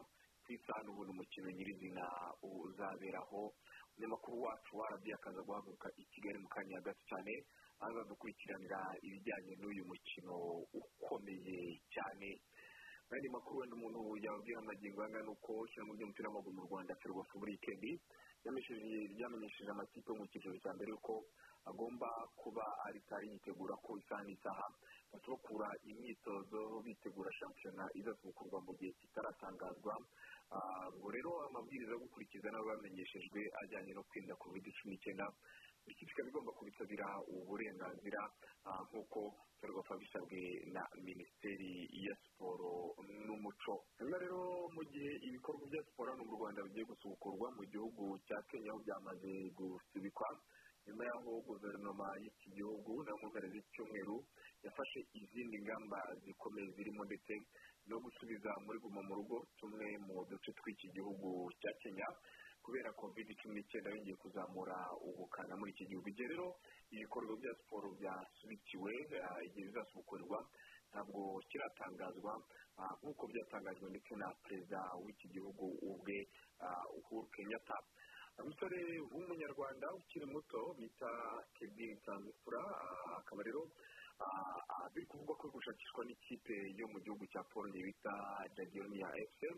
Ku 0.46 0.54
isaha 0.54 0.82
n'ubundi 0.84 1.12
umukino 1.14 1.48
nyirizina 1.52 2.06
uzaberaho. 2.42 3.54
Umunyamakuru 3.94 4.42
wacu 4.42 4.78
wa 4.78 4.90
radiyo 4.90 5.16
akaza 5.16 5.42
guhaguruka 5.42 5.88
i 5.98 6.04
kigali 6.12 6.38
mu 6.40 6.48
kanya 6.50 6.80
gato 6.82 7.02
cyane 7.10 7.34
aza 7.86 8.02
dukurikiranira 8.10 8.80
ibijyanye 9.06 9.54
n'uyu 9.60 9.84
mukino 9.86 10.34
ukomeye 10.80 11.60
cyane. 11.94 12.30
N'andi 13.10 13.28
makuru 13.30 13.60
wenda 13.60 13.76
umuntu 13.76 14.18
yababwira 14.26 14.60
amagingo 14.62 15.02
angana 15.04 15.30
uko 15.34 15.52
ishyirahamwe 15.66 15.96
ry'umupira 15.98 16.28
w'amaguru 16.30 16.56
mu 16.58 16.64
rwanda 16.70 16.94
ferwafa 17.02 17.34
muri 17.40 17.52
wikendi 17.58 17.92
ryamenyesheje 18.46 19.70
amakipe 19.72 20.12
mu 20.16 20.24
cyiciro 20.32 20.56
cya 20.64 20.72
mbere 20.74 20.90
yuko 20.92 21.26
agomba 21.68 22.08
kuba 22.40 22.64
ari 22.88 23.00
tari 23.10 23.28
yitegura 23.32 23.76
ko 23.84 23.98
isaha 24.00 24.24
n'isaha 24.24 24.66
basubukura 25.12 25.68
imyitozo 25.84 26.80
bitegura 26.86 27.30
shampiyona 27.40 27.84
izasubukurwa 28.00 28.60
mu 28.66 28.72
gihe 28.80 28.92
kitaratangazwa 29.00 29.94
ngo 30.98 31.08
rero 31.12 31.32
amabwiriza 31.48 31.92
yo 31.94 32.00
gukurikiza 32.00 32.50
nabo 32.52 32.66
bamenyeshejwe 32.72 33.40
ajyanye 33.62 33.92
no 33.94 34.04
kwirinda 34.08 34.36
covid 34.42 34.66
cumi 34.78 34.96
n'icyenda. 34.96 35.28
Ikipe 35.88 36.12
ikaba 36.12 36.30
igomba 36.30 36.52
kubisabira 36.58 37.08
uburenganzira 37.28 38.22
nk'uko 38.90 39.20
ferwafa 39.60 39.96
bisabwe 39.98 40.40
na 40.74 40.84
minisiteri 41.04 41.72
ya 42.06 42.16
siporo 42.24 42.96
n'umuco. 43.26 43.74
Hanyuma 43.98 44.18
rero 44.24 44.40
mu 44.76 44.82
gihe 44.92 45.12
ibikorwa 45.28 45.68
bya 45.68 45.82
siporo 45.84 46.12
hano 46.12 46.24
mu 46.26 46.36
rwanda 46.38 46.64
bigiye 46.64 46.86
gusubukurwa 46.86 47.48
mu 47.58 47.64
gihugu 47.72 48.04
cya 48.28 48.38
kenya 48.50 48.72
aho 48.72 48.80
byamaze 48.86 49.32
gusubikwa 49.58 50.30
nyuma 50.88 51.04
y'aho 51.06 51.32
guverinoma 51.48 52.08
y'iki 52.24 52.50
gihugu 52.56 52.92
na 53.04 53.12
yo 53.12 53.18
mu 53.22 53.30
z'icyumweru 53.54 54.16
yafashe 54.64 55.00
izindi 55.14 55.58
ngamba 55.62 56.00
zikomeye 56.24 56.68
zirimo 56.76 57.04
ndetse 57.06 57.34
no 57.90 57.98
gusubiza 58.00 58.50
muri 58.66 58.80
guma 58.80 59.02
mu 59.08 59.14
rugo 59.20 59.38
tumwe 59.60 59.88
mu 60.08 60.26
duce 60.30 60.52
tw'iki 60.58 60.88
gihugu 60.96 61.52
cya 61.62 61.72
kenya. 61.82 62.08
Kubera 62.70 62.94
kovide 62.94 63.34
cumi 63.42 63.56
n'icyenda 63.58 63.90
yongeye 63.90 64.16
kuzamura 64.22 64.78
ubukana 65.02 65.58
muri 65.58 65.72
iki 65.74 65.90
gihugu. 65.90 66.06
Igihe 66.14 66.28
rero 66.30 66.48
ibikorwa 66.94 67.34
bya 67.42 67.54
siporo 67.58 67.88
byasubikiwe 67.98 68.92
igihe 69.50 69.66
bizasubukurirwa 69.74 70.40
ntabwo 70.94 71.42
kiratangazwa. 71.50 72.34
Nk'uko 73.02 73.24
byatangajwe 73.28 73.90
ndetse 73.90 74.14
na 74.22 74.30
perezida 74.46 74.80
w'iki 75.02 75.28
gihugu 75.34 75.66
ubwe 75.82 76.18
uhuru 76.98 77.26
kenyatta. 77.34 77.78
Umusore 78.38 78.78
w'umunyarwanda 79.12 79.88
ukiri 79.98 80.26
muto 80.30 80.60
bita 80.78 81.10
kevin 81.58 81.98
nsanzifura 81.98 82.62
akaba 83.18 83.42
rero 83.50 83.66
biri 84.94 85.06
kuvugwa 85.10 85.36
ko 85.42 85.50
gushakishwa 85.50 86.06
n'ikipe 86.06 86.56
yo 86.78 86.86
mu 86.94 87.00
gihugu 87.02 87.26
cya 87.34 87.42
paul 87.50 87.66
bita 87.74 88.14
jagironi 88.56 89.00
ya 89.02 89.10
fm 89.36 89.58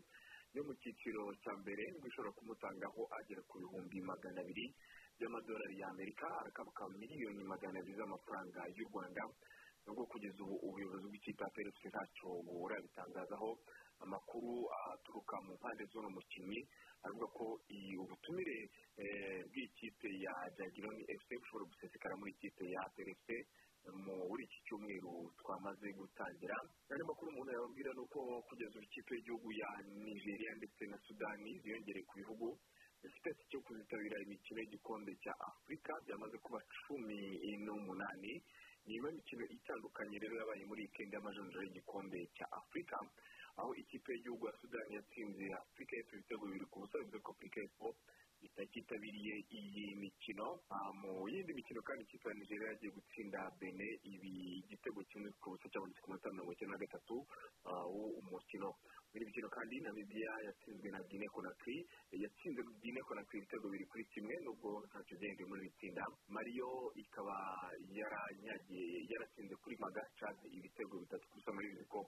yo 0.53 0.61
mu 0.67 0.73
cyiciro 0.81 1.23
cya 1.43 1.53
mbere 1.61 1.83
ngo 1.95 2.05
ishobora 2.07 2.31
kumutangaho 2.37 3.01
agera 3.17 3.41
ku 3.47 3.55
bihumbi 3.61 3.97
magana 4.03 4.41
abiri 4.43 4.65
by'amadolari 5.17 5.75
y'amerika 5.81 6.27
akabuka 6.47 6.83
miliyoni 6.99 7.43
magana 7.43 7.79
abiri 7.79 7.95
z'amafaranga 7.99 8.61
y'u 8.75 8.87
rwanda. 8.91 9.23
Nubwo 9.85 10.05
kugeza 10.11 10.37
ubu 10.43 10.55
ubuyobozi 10.67 11.07
bw'ikipe 11.09 11.45
plfc 11.55 11.81
ntacyo 11.89 12.29
burabitangazaho 12.45 13.49
amakuru 14.03 14.69
aturuka 14.93 15.35
mu 15.45 15.53
mpande 15.57 15.83
z'uno 15.89 16.09
mukinnyi 16.15 16.61
avuga 17.07 17.27
ko 17.37 17.45
ubutumire 18.03 18.57
bw'ikipe 19.51 20.09
ya 20.25 20.33
jagironi 20.57 21.01
fc 21.19 21.29
bushobora 21.41 21.65
gusesekara 21.71 22.13
muri 22.19 22.31
ikipe 22.37 22.63
ya 22.75 22.83
plfc 22.95 23.27
muri 23.89 24.43
iki 24.45 24.59
cyumweru 24.65 25.31
twamaze 25.41 25.87
gutangira. 25.97 26.55
Andi 26.89 27.03
makuru 27.03 27.31
umuntu 27.31 27.51
yababwira 27.51 27.89
ni 27.93 27.99
uko 28.05 28.19
kugeza 28.47 28.77
ubu 28.77 28.85
ikipe 28.85 29.11
y'igihugu 29.15 29.49
ya 29.51 29.69
nigeria 30.05 30.51
ndetse 30.55 30.81
na 30.85 30.97
sudani 31.05 31.59
ziyongereye 31.59 32.05
ku 32.05 32.13
bihugu. 32.21 32.47
Bifite 33.01 33.29
cyo 33.49 33.59
kuzitabira 33.65 34.21
imikino 34.21 34.59
y'igikombe 34.61 35.11
cya 35.23 35.33
afurika 35.49 35.91
byamaze 36.05 36.37
kuba 36.37 36.59
cumi 36.85 37.17
n'umunani. 37.65 38.33
Nyuma 38.85 39.07
y'imikino 39.09 39.43
itandukanye 39.49 40.17
rero 40.21 40.35
yabaye 40.37 40.63
muri 40.69 40.81
wikendi 40.85 41.15
y'amajonjora 41.15 41.65
y'igikombe 41.65 42.17
cya 42.37 42.45
afurika 42.51 42.97
aho 43.57 43.73
ikipe 43.75 44.13
y'igihugu 44.13 44.45
ya 44.47 44.53
sudani 44.61 44.95
yatsinze 44.95 45.45
afurika 45.57 45.91
y'epfo 45.97 46.13
ibitego 46.15 46.43
bibiri 46.45 46.65
ku 46.69 46.79
busa 46.85 46.97
bivuze 47.01 47.17
afurika 47.25 47.57
y'epfo. 47.61 47.87
Itakitabiriye 48.47 49.33
iyi 49.59 49.95
mikino. 50.01 50.47
Mu 51.01 51.27
yindi 51.29 51.53
mikino 51.53 51.81
kandi 51.81 52.03
ikipe 52.03 52.29
ya 52.29 52.35
nigeria 52.35 52.67
yagiye 52.71 52.91
gutsinda 52.97 53.39
bene 53.59 53.87
ibi 54.13 54.33
igitego 54.65 54.99
kimwe 55.09 55.29
ku 55.41 55.51
busa 55.53 55.69
cyabonetse 55.71 56.01
ku 56.01 56.07
minota 56.09 56.29
mirongo 56.33 56.51
icyenda 56.53 56.75
na 56.77 56.83
gatatu 56.83 57.15
w'umukino. 57.93 58.69
Muri 59.11 59.25
mikino 59.27 59.47
kandi 59.49 59.75
namibia 59.83 60.31
yatsinzwe 60.47 60.87
na 60.91 60.99
gine 61.09 61.27
konakiri 61.35 61.77
yatsinze 62.23 62.61
gine 62.81 63.01
konakiri 63.07 63.37
ibitego 63.43 63.65
bibiri 63.69 63.85
kuri 63.91 64.03
kimwe 64.13 64.35
nubwo 64.43 64.69
ntacyo 64.87 65.13
byahinduye 65.19 65.47
muri 65.49 65.61
iri 65.67 65.75
tsinda. 65.77 66.03
Mariyo 66.35 66.69
ikaba 67.03 67.35
yaranyagiye 67.97 69.05
yaratsinze 69.11 69.55
kuri 69.61 69.75
maga 69.83 70.03
cadi 70.19 70.47
ibitego 70.57 70.93
bitatu 71.03 71.25
gusa 71.33 71.49
muri 71.51 71.67
bizi 71.75 71.85
ko 71.91 71.99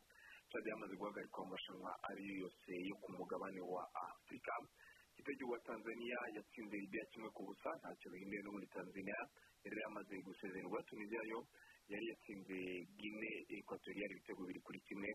yamaze 0.53 0.93
guhagarikwa 0.95 1.41
mu 1.49 1.55
ariyo 2.09 2.33
yose 2.45 2.71
yo 2.89 2.95
ku 3.01 3.09
mugabane 3.17 3.61
wa 3.73 3.83
afurika 3.89 4.53
ikipe 5.23 5.31
y'igihugu 5.31 5.55
ya 5.55 5.63
tanzania 5.63 6.17
yatsinze 6.35 6.75
libya 6.83 7.05
kimwe 7.11 7.29
ku 7.31 7.41
busa 7.47 7.69
ntacyo 7.79 8.11
bihinduye 8.11 8.43
muri 8.51 8.67
tanzania. 8.67 9.19
Yari 9.63 9.79
yamaze 9.79 10.15
gusezererwa 10.19 10.83
tunisiya 10.83 11.23
yo 11.31 11.39
yari 11.87 12.05
yatsinze 12.11 12.57
gine 12.99 13.31
ekwatoriyari 13.55 14.13
ibitego 14.19 14.41
bibiri 14.43 14.59
kuri 14.59 14.79
kimwe. 14.83 15.09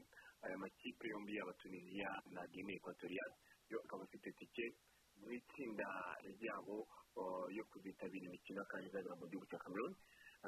Aya 0.48 0.56
makipe 0.56 1.04
yombi 1.12 1.36
yaba 1.36 1.52
tunisiya 1.60 2.10
na 2.32 2.40
gine 2.48 2.72
ekwatoriyari 2.80 3.34
yo 3.68 3.76
akaba 3.84 4.02
afite 4.08 4.32
tike 4.32 4.66
mu 5.20 5.28
itsinda 5.32 5.88
ryabo 6.24 6.88
yo 7.52 7.64
kuzitabira 7.68 8.24
imikino 8.32 8.64
kandi 8.64 8.88
izabera 8.88 9.12
mu 9.20 9.28
gihugu 9.28 9.44
cya 9.50 9.60
cameroon 9.60 9.92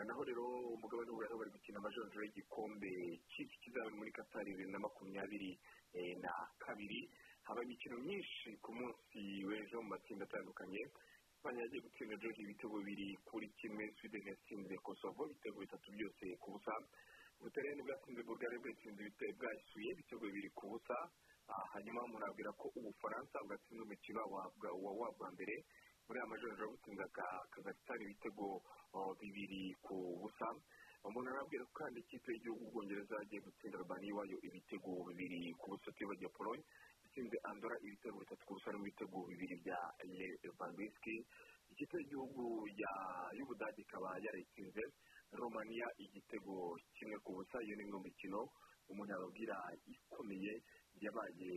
naho 0.07 0.23
rero 0.25 0.45
umugabane 0.73 1.11
w'uburayi 1.11 1.37
bari 1.37 1.51
gukina 1.53 1.79
amajonjoro 1.83 2.23
y'igikombe 2.25 2.91
cy'iki 3.29 3.57
kizaba 3.61 3.91
muri 3.93 4.09
katari 4.15 4.55
bibiri 4.57 4.71
na 4.73 4.79
makumyabiri 4.79 5.53
na 6.23 6.33
kabiri. 6.65 7.11
Haba 7.51 7.67
imikino 7.67 7.97
myinshi 8.07 8.49
ku 8.63 8.71
munsi 8.79 9.19
w'ejo 9.49 9.77
mu 9.83 9.89
matsinda 9.93 10.23
atandukanye 10.25 10.83
Espanye 11.35 11.61
yagiye 11.65 11.83
gutsinda 11.83 12.21
Georgia 12.21 12.45
ibitego 12.45 12.75
bibiri 12.79 13.09
kuri 13.29 13.47
kimwe 13.59 13.85
Sweden 13.97 14.25
yatsinze 14.31 14.75
Kosovo 14.87 15.23
ibitego 15.27 15.59
bitatu 15.65 15.89
byose 15.97 16.25
ku 16.43 16.49
busa. 16.53 16.75
Ubutaliyani 17.41 17.83
bwatsinze 17.87 18.21
Bulgaria 18.29 18.63
bwatsinze 18.63 19.03
bwasuye 19.39 19.89
ibitego 19.93 20.23
bibiri 20.29 20.51
ku 20.59 20.65
busa. 20.71 20.97
Hanyuma 21.73 22.05
umuntu 22.07 22.27
abwira 22.29 22.51
ko 22.61 22.67
Ubufaransa 22.79 23.37
bwatsinze 23.47 23.81
umukino 23.83 24.21
wa 24.31 25.09
bwa 25.17 25.29
mbere. 25.35 25.55
Muri 26.07 26.19
aya 26.21 26.31
majonjora 26.31 26.71
butsinze 26.73 27.05
Kazakhstan 27.53 28.01
ibitego 28.05 28.47
bibiri 29.21 29.63
ku 29.85 29.97
busa. 30.21 30.49
Umuntu 31.09 31.29
arabwira 31.33 31.65
ko 31.65 31.73
kandi 31.81 31.99
ikipe 32.05 32.29
y'igihugu 32.33 32.63
Ubwongereza 32.69 33.15
yagiye 33.17 33.41
gutsinda 33.41 33.77
Albania 33.81 34.25
ibitego 34.45 34.91
bibiri 35.09 35.41
ku 35.57 35.67
busa 35.73 35.89
twibagiwe 35.97 36.31
Pologne 36.37 36.65
itsinze 37.11 37.37
andora 37.51 37.75
ibitego 37.83 38.19
bitatu 38.23 38.43
ku 38.47 38.55
busa 38.55 38.71
n'ibitego 38.71 39.19
bibiri 39.27 39.57
bya 39.67 39.79
lewandowski 40.47 41.15
ikipe 41.75 41.97
y'igihugu 41.99 42.43
y'ubudage 43.37 43.83
ikaba 43.83 44.15
yarayitsinze 44.25 44.83
romania 45.35 45.87
igitego 45.99 46.79
kimwe 46.95 47.19
ku 47.27 47.31
busa 47.35 47.59
iyo 47.67 47.75
ni 47.77 47.83
imwe 47.83 47.99
mu 47.99 48.05
mikino 48.07 48.41
umuntu 48.91 49.11
yababwira 49.13 49.57
ikomeye 49.91 50.53
yabaye 51.03 51.53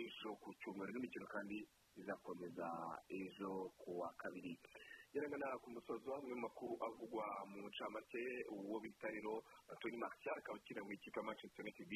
ejo 0.00 0.30
ku 0.40 0.48
cyumweru 0.60 0.92
n'imikino 0.92 1.26
kandi 1.28 1.56
izakomeza 2.00 2.68
ejo 3.08 3.50
ku 3.80 4.00
wa 4.00 4.08
kabiri. 4.16 4.56
Geragana 5.12 5.58
ku 5.62 5.68
musozo 5.76 6.08
amwe 6.16 6.32
mu 6.34 6.40
makuru 6.48 6.72
avugwa 6.86 7.26
mu 7.52 7.68
ncamake 7.68 8.22
uwo 8.48 8.80
bita 8.80 9.08
rero 9.12 9.44
toni 9.80 9.96
martial 10.00 10.36
akaba 10.38 10.56
akina 10.58 10.80
mu 10.84 10.92
ikipe 10.96 11.20
ya 11.20 11.26
manchester 11.28 11.60
united 11.64 11.92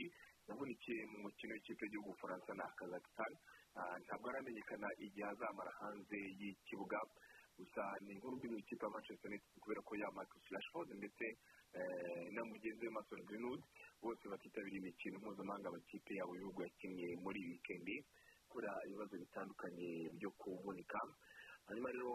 yavunikiye 0.49 1.01
mu 1.11 1.19
mukino 1.25 1.53
w'ikipe 1.55 1.83
y'igihugu 1.85 2.13
bufaransa 2.13 2.53
na 2.55 2.67
kazakhstan. 2.79 3.33
Ntabwo 4.05 4.27
aramenyekana 4.29 4.89
igihe 5.01 5.27
azamara 5.33 5.73
hanze 5.81 6.19
y'ikibuga. 6.41 7.01
Gusa 7.57 7.83
ni 8.05 8.13
inkuru 8.13 8.37
mbi 8.37 8.49
mu 8.53 8.59
ikipe 8.61 8.85
ya 8.85 8.91
manchester 8.93 9.29
united 9.31 9.49
kubera 9.65 9.81
ko 9.81 9.93
ya 9.97 10.09
marcus 10.13 10.45
ndetse 11.01 11.27
na 12.37 12.43
mugenzi 12.45 12.85
we 12.87 12.91
mason 12.93 13.21
greenwood 13.25 13.63
bose 14.03 14.29
batitabiriye 14.29 14.81
imikino 14.81 15.17
mpuzamahanga 15.19 15.69
amakipe 15.69 16.13
yabo 16.21 16.33
y'ibihugu 16.37 16.63
yakinnye 16.63 17.09
muri 17.25 17.41
wikendi 17.49 17.97
kubera 18.49 18.73
ibibazo 18.87 19.17
bitandukanye 19.19 19.89
byo 20.21 20.31
kuvunika 20.37 21.01
hanyuma 21.67 21.91
rero 21.91 22.13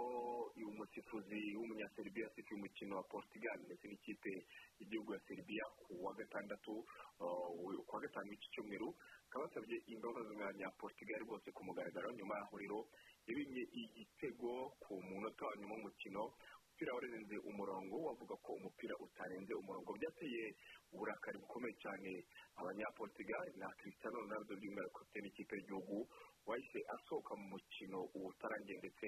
uyu 0.55 0.69
musifuzi 0.79 1.39
w'umunyaserbia 1.57 2.27
asifuye 2.27 2.57
umukino 2.59 2.95
wa 2.95 3.03
portugal. 3.03 3.57
Ndetse 3.67 3.85
n'ikipe 3.87 4.31
y'igihugu 4.79 5.13
ya 5.13 5.19
serbia 5.27 5.65
ku 5.81 5.91
wa 6.05 6.13
gatandatu 6.13 6.73
ku 7.19 7.91
wa 7.95 7.99
gatanu 8.01 8.29
w'iki 8.31 8.49
cyumweru 8.53 8.89
akaba 9.27 9.45
yasabye 9.45 9.77
imbabazi 9.93 10.31
abanyaportugal 10.35 11.21
bose 11.27 11.47
ku 11.51 11.61
mugaragaro 11.67 12.11
nyuma 12.15 12.35
yaho 12.39 12.55
rero 12.57 12.79
yabimye 13.27 13.63
igitego 13.81 14.51
ku 14.83 14.93
munota 15.03 15.43
wa 15.45 15.55
nyuma 15.59 15.73
w'umukino 15.75 16.23
umupira 16.71 16.95
warenze 16.97 17.35
umurongo 17.49 17.95
wavuga 18.07 18.35
ko 18.43 18.49
umupira 18.57 18.95
utarenze 19.05 19.53
umurongo. 19.53 19.89
Byateye 19.99 20.43
uburakari 20.93 21.37
bukomeye 21.43 21.75
cyane. 21.83 22.11
Abanyaportugal 22.59 23.47
na 23.61 23.67
cristiano 23.79 24.17
ronaldo 24.23 24.55
by'umwihariko 24.57 24.97
kapitene 24.99 25.27
n'ikipe 25.27 25.53
y'igihugu 25.55 25.97
wahise 26.47 26.79
asohoka 26.95 27.31
mu 27.37 27.45
mukino 27.53 27.99
utarangiye 28.17 28.77
ndetse 28.81 29.05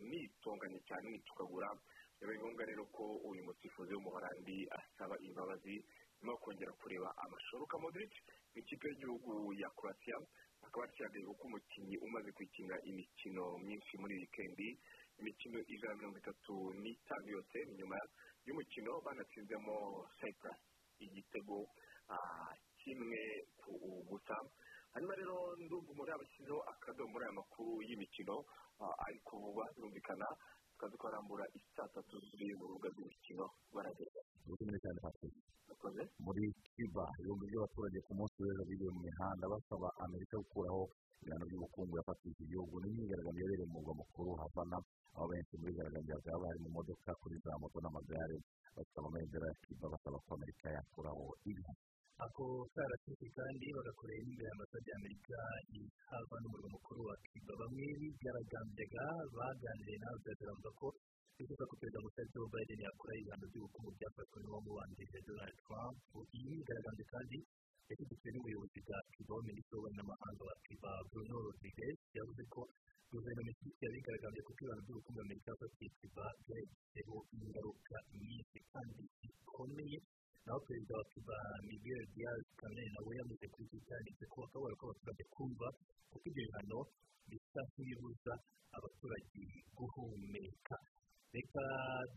nitonganye 0.00 0.80
cyane 0.88 1.06
nitukagura 1.10 1.68
bibaye 2.20 2.38
ngombwa 2.38 2.64
rero 2.64 2.84
ko 2.94 3.04
uyu 3.28 3.42
musifuzi 3.44 3.92
w'umuholandi 3.94 4.56
asaba 4.78 5.16
imbabazi 5.26 5.74
nyuma 6.20 6.32
yo 6.32 6.38
kongera 6.42 6.72
kureba 6.80 7.08
amashoruka 7.24 7.78
modric 7.78 8.12
mu 8.52 8.58
ikipe 8.62 8.84
y'igihugu 8.88 9.52
ya 9.60 9.68
croatia. 9.76 10.16
Akaba 10.64 10.86
yakihagarariye 10.86 11.26
kuko 11.28 11.44
umukinnyi 11.46 11.96
umaze 12.06 12.30
kwikinira 12.32 12.76
imikino 12.88 13.44
myinshi 13.64 13.92
muri 14.00 14.14
wikendi 14.20 14.68
imikino 15.20 15.58
ijana 15.74 15.92
na 15.92 15.98
mirongo 16.00 16.18
itatu 16.18 16.54
n'itanu 16.82 17.26
yose 17.36 17.56
nyuma 17.78 17.96
y'umukino 18.46 18.90
banatsinzemo 19.04 19.74
cyprus. 20.18 20.58
Igitego 21.04 21.68
kimwe 22.80 23.22
ku 23.60 23.72
busa 24.08 24.36
hanyuma 24.94 25.14
rero 25.20 25.34
ndumva 25.64 25.90
umuntu 25.92 26.10
yabashyizeho 26.12 26.60
akadomo 26.72 27.10
muri 27.12 27.24
aya 27.26 27.38
makuru 27.40 27.70
y'imikino 27.88 28.34
ariko 29.06 29.30
vuba 29.42 29.64
birumvikana 29.74 30.26
tukaza 30.70 30.94
twarambura 30.98 31.44
isaa 31.58 31.88
tatu 31.94 32.14
ziri 32.30 32.54
mu 32.58 32.64
rubuga 32.70 32.88
rw'imikino 32.94 33.44
baragenda. 33.74 34.20
Muri 36.24 36.44
cuba 36.74 37.04
ibihumbi 37.18 37.44
by'abaturage 37.50 37.98
ku 38.06 38.12
munsi 38.18 38.36
w'ejo 38.42 38.62
biriwe 38.68 38.90
mu 38.96 39.00
mihanda 39.06 39.44
basaba 39.52 39.88
amerika 40.04 40.34
gukuraho 40.42 40.82
ibihano 41.22 41.44
by'ubukungu 41.48 41.94
yafatije 41.98 42.30
iki 42.34 42.44
gihugu 42.50 42.74
n'imyigaragambyo 42.82 43.40
yabereye 43.42 43.66
mu 43.70 43.74
murwa 43.78 43.92
mukuru 44.00 44.30
havana 44.40 44.78
aho 45.14 45.24
benshi 45.30 45.54
muri 45.60 45.72
garagambya 45.78 46.14
bakaba 46.18 46.42
bari 46.44 46.58
mu 46.64 46.70
modoka 46.76 47.10
kuri 47.22 47.36
za 47.44 47.52
moto 47.62 47.78
n'amagare. 47.82 48.36
Basaba 48.76 49.06
amabendera 49.08 49.46
ya 49.50 49.54
cuba 49.62 49.86
basaba 49.94 50.16
ko 50.24 50.28
amerika 50.38 50.66
yakuraho 50.76 51.24
ibihano. 51.48 51.80
Ako 52.14 52.44
karasisi 52.74 53.26
kandi 53.34 53.66
bagakoreye 53.76 54.20
n'imbere 54.22 54.46
y'amasade 54.50 54.86
y'amerika 54.90 55.38
hava 56.10 56.36
n'umurwa 56.40 56.68
mukuru 56.74 57.00
wa 57.10 57.14
cuba 57.26 57.52
bamwe 57.60 57.86
bigaragambyaga 58.00 59.04
baganiriye 59.34 59.98
nawe 60.02 60.16
biragaragaza 60.22 60.70
ko 60.78 60.86
bifuza 61.36 61.64
ko 61.66 61.74
perezida 61.80 61.98
musa 62.06 62.22
joe 62.32 62.46
biden 62.54 62.80
yakora 62.86 63.12
ibihano 63.18 63.44
by'ubukungu 63.50 63.90
byafashwe 63.98 64.38
n'uwamubanjirije 64.40 65.18
donald 65.26 65.56
trump. 65.66 65.96
Iyi 66.34 66.46
myigaragambyo 66.54 67.04
kandi 67.14 67.36
yashyigitswe 67.90 68.28
n'ubuyobozi 68.30 68.78
bwa 68.86 68.98
cuba 69.14 69.34
minisitiri 69.48 69.74
w'ububanyi 69.74 69.96
n'amahanga 69.98 70.42
wa 70.48 70.54
cuba 70.64 70.90
bruno 71.10 71.36
rodriguez 71.46 71.96
yavuze 72.16 72.42
ko 72.54 72.60
guverinoma 73.10 73.50
ishyigikiye 73.52 73.86
abigaragambye 73.90 74.40
kuko 74.46 74.58
ibihano 74.62 74.82
by'ubukungu 74.86 75.20
amerika 75.26 75.48
yafatiye 75.52 75.88
cuba 75.98 76.24
byagizeho 76.46 77.16
ingaruka 77.42 77.96
nyinshi 78.22 78.58
kandi 78.70 79.02
zikomeye. 79.18 79.98
Naho 80.44 80.60
perezida 80.66 80.94
wa 81.00 81.04
cuba 81.12 81.36
miguel 81.68 82.04
diaz 82.14 82.42
canel 82.60 82.88
nawe 82.94 83.14
iki 83.64 83.78
cyanditse 83.86 84.24
ko 84.32 84.38
akababaro 84.44 84.76
k'abaturage 84.80 85.24
kumva 85.34 85.68
kuko 86.10 86.24
ibyo 86.28 86.42
bihano 86.48 86.80
bisa 87.30 87.60
nk'ibibuza 87.72 88.32
abaturage 88.76 89.42
guhumeka. 89.76 90.76
Reka 91.34 91.64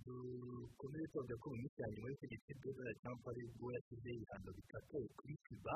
dukomeze 0.06 1.06
tuvuga 1.14 1.36
ko 1.42 1.46
mu 1.52 1.58
minsi 1.58 1.80
ya 1.82 1.88
nyuma 1.90 2.08
y'ubutegetsi 2.12 2.52
donald 2.62 2.98
trump 3.02 3.24
ari 3.32 3.44
bwo 3.58 3.68
yashyize 3.76 4.10
ibihano 4.14 4.50
bikakaye 4.58 5.08
kuri 5.18 5.34
cuba 5.48 5.74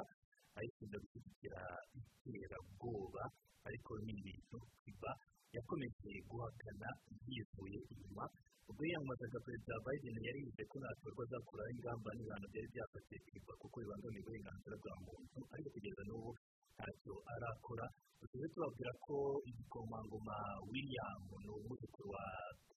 ayikunda 0.60 0.98
gushyigikira 1.02 1.62
iterabwoba 1.98 3.24
ariko 3.68 3.92
ni 4.06 4.14
ibintu 4.20 4.58
cuba 4.84 5.12
yakomeje 5.56 6.10
guhakana 6.30 6.90
yivuye 7.32 7.80
inyuma 7.92 8.24
ubwo 8.70 8.82
yiyamamazaga 8.88 9.40
perezida 9.46 9.76
biden 9.86 10.18
yari 10.28 10.40
yize 10.46 10.64
ko 10.72 10.76
natorwa 10.80 11.22
azakuraho 11.28 11.70
ingamba 11.76 12.10
n'ibihano 12.16 12.46
byari 12.52 12.68
byafatiye 12.74 13.20
cuba 13.28 13.54
kuko 13.62 13.76
bibangamiye 13.82 14.22
uburenganzira 14.24 14.76
bwa 14.82 14.94
muntu 15.06 15.38
ariko 15.54 15.70
kugeza 15.76 16.02
n'ubu 16.08 16.32
ntacyo 16.76 17.14
arakora. 17.34 17.86
Tujye 18.32 18.48
tubabwira 18.54 18.92
ko 19.06 19.16
igikomangoma 19.50 20.36
william 20.72 21.22
ni 21.44 21.50
umwuzukuru 21.58 22.08
wa 22.16 22.24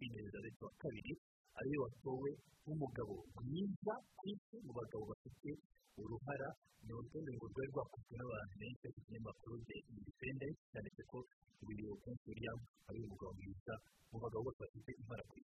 elizabeth 0.01 0.57
wa 0.65 0.71
kabiri 0.81 1.13
ari 1.59 1.67
we 1.71 1.77
watowe 1.83 2.29
nk'umugabo 2.63 3.13
mwiza 3.45 3.93
ku 4.17 4.23
isi 4.33 4.55
mu 4.65 4.71
bagabo 4.79 5.03
bafite 5.11 5.49
uruhara 6.01 6.49
ni 6.85 6.91
urutonde 6.93 7.29
rwari 7.37 7.69
rwakozwe 7.71 8.13
n'abantu 8.17 8.53
benshi 8.61 8.85
ku 8.93 8.99
kinyamakuru 9.05 9.55
de 9.67 9.75
independence 9.93 10.59
cyanditse 10.71 11.01
ko 11.11 11.17
uyu 11.69 11.87
prince 12.01 12.23
william 12.27 12.59
ari 12.87 12.97
umugabo 13.05 13.31
mwiza 13.37 13.73
mu 14.09 14.17
bagabo 14.23 14.41
bose 14.45 14.59
bafite 14.63 14.89
impara 14.99 15.23
ku 15.29 15.33
isi 15.41 15.53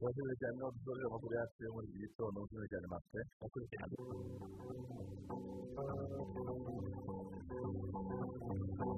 urakoze 0.00 0.32
cyane 0.40 0.56
aho 0.62 0.70
dusoje 0.76 1.02
amakuru 1.06 1.32
yacu 1.38 1.58
yo 1.64 1.70
muri 1.74 1.86
iki 1.90 1.98
gitondo 2.04 2.38
urakoze 2.40 3.64
cyane 3.72 3.94
Thank 8.24 8.88
you. 8.88 8.93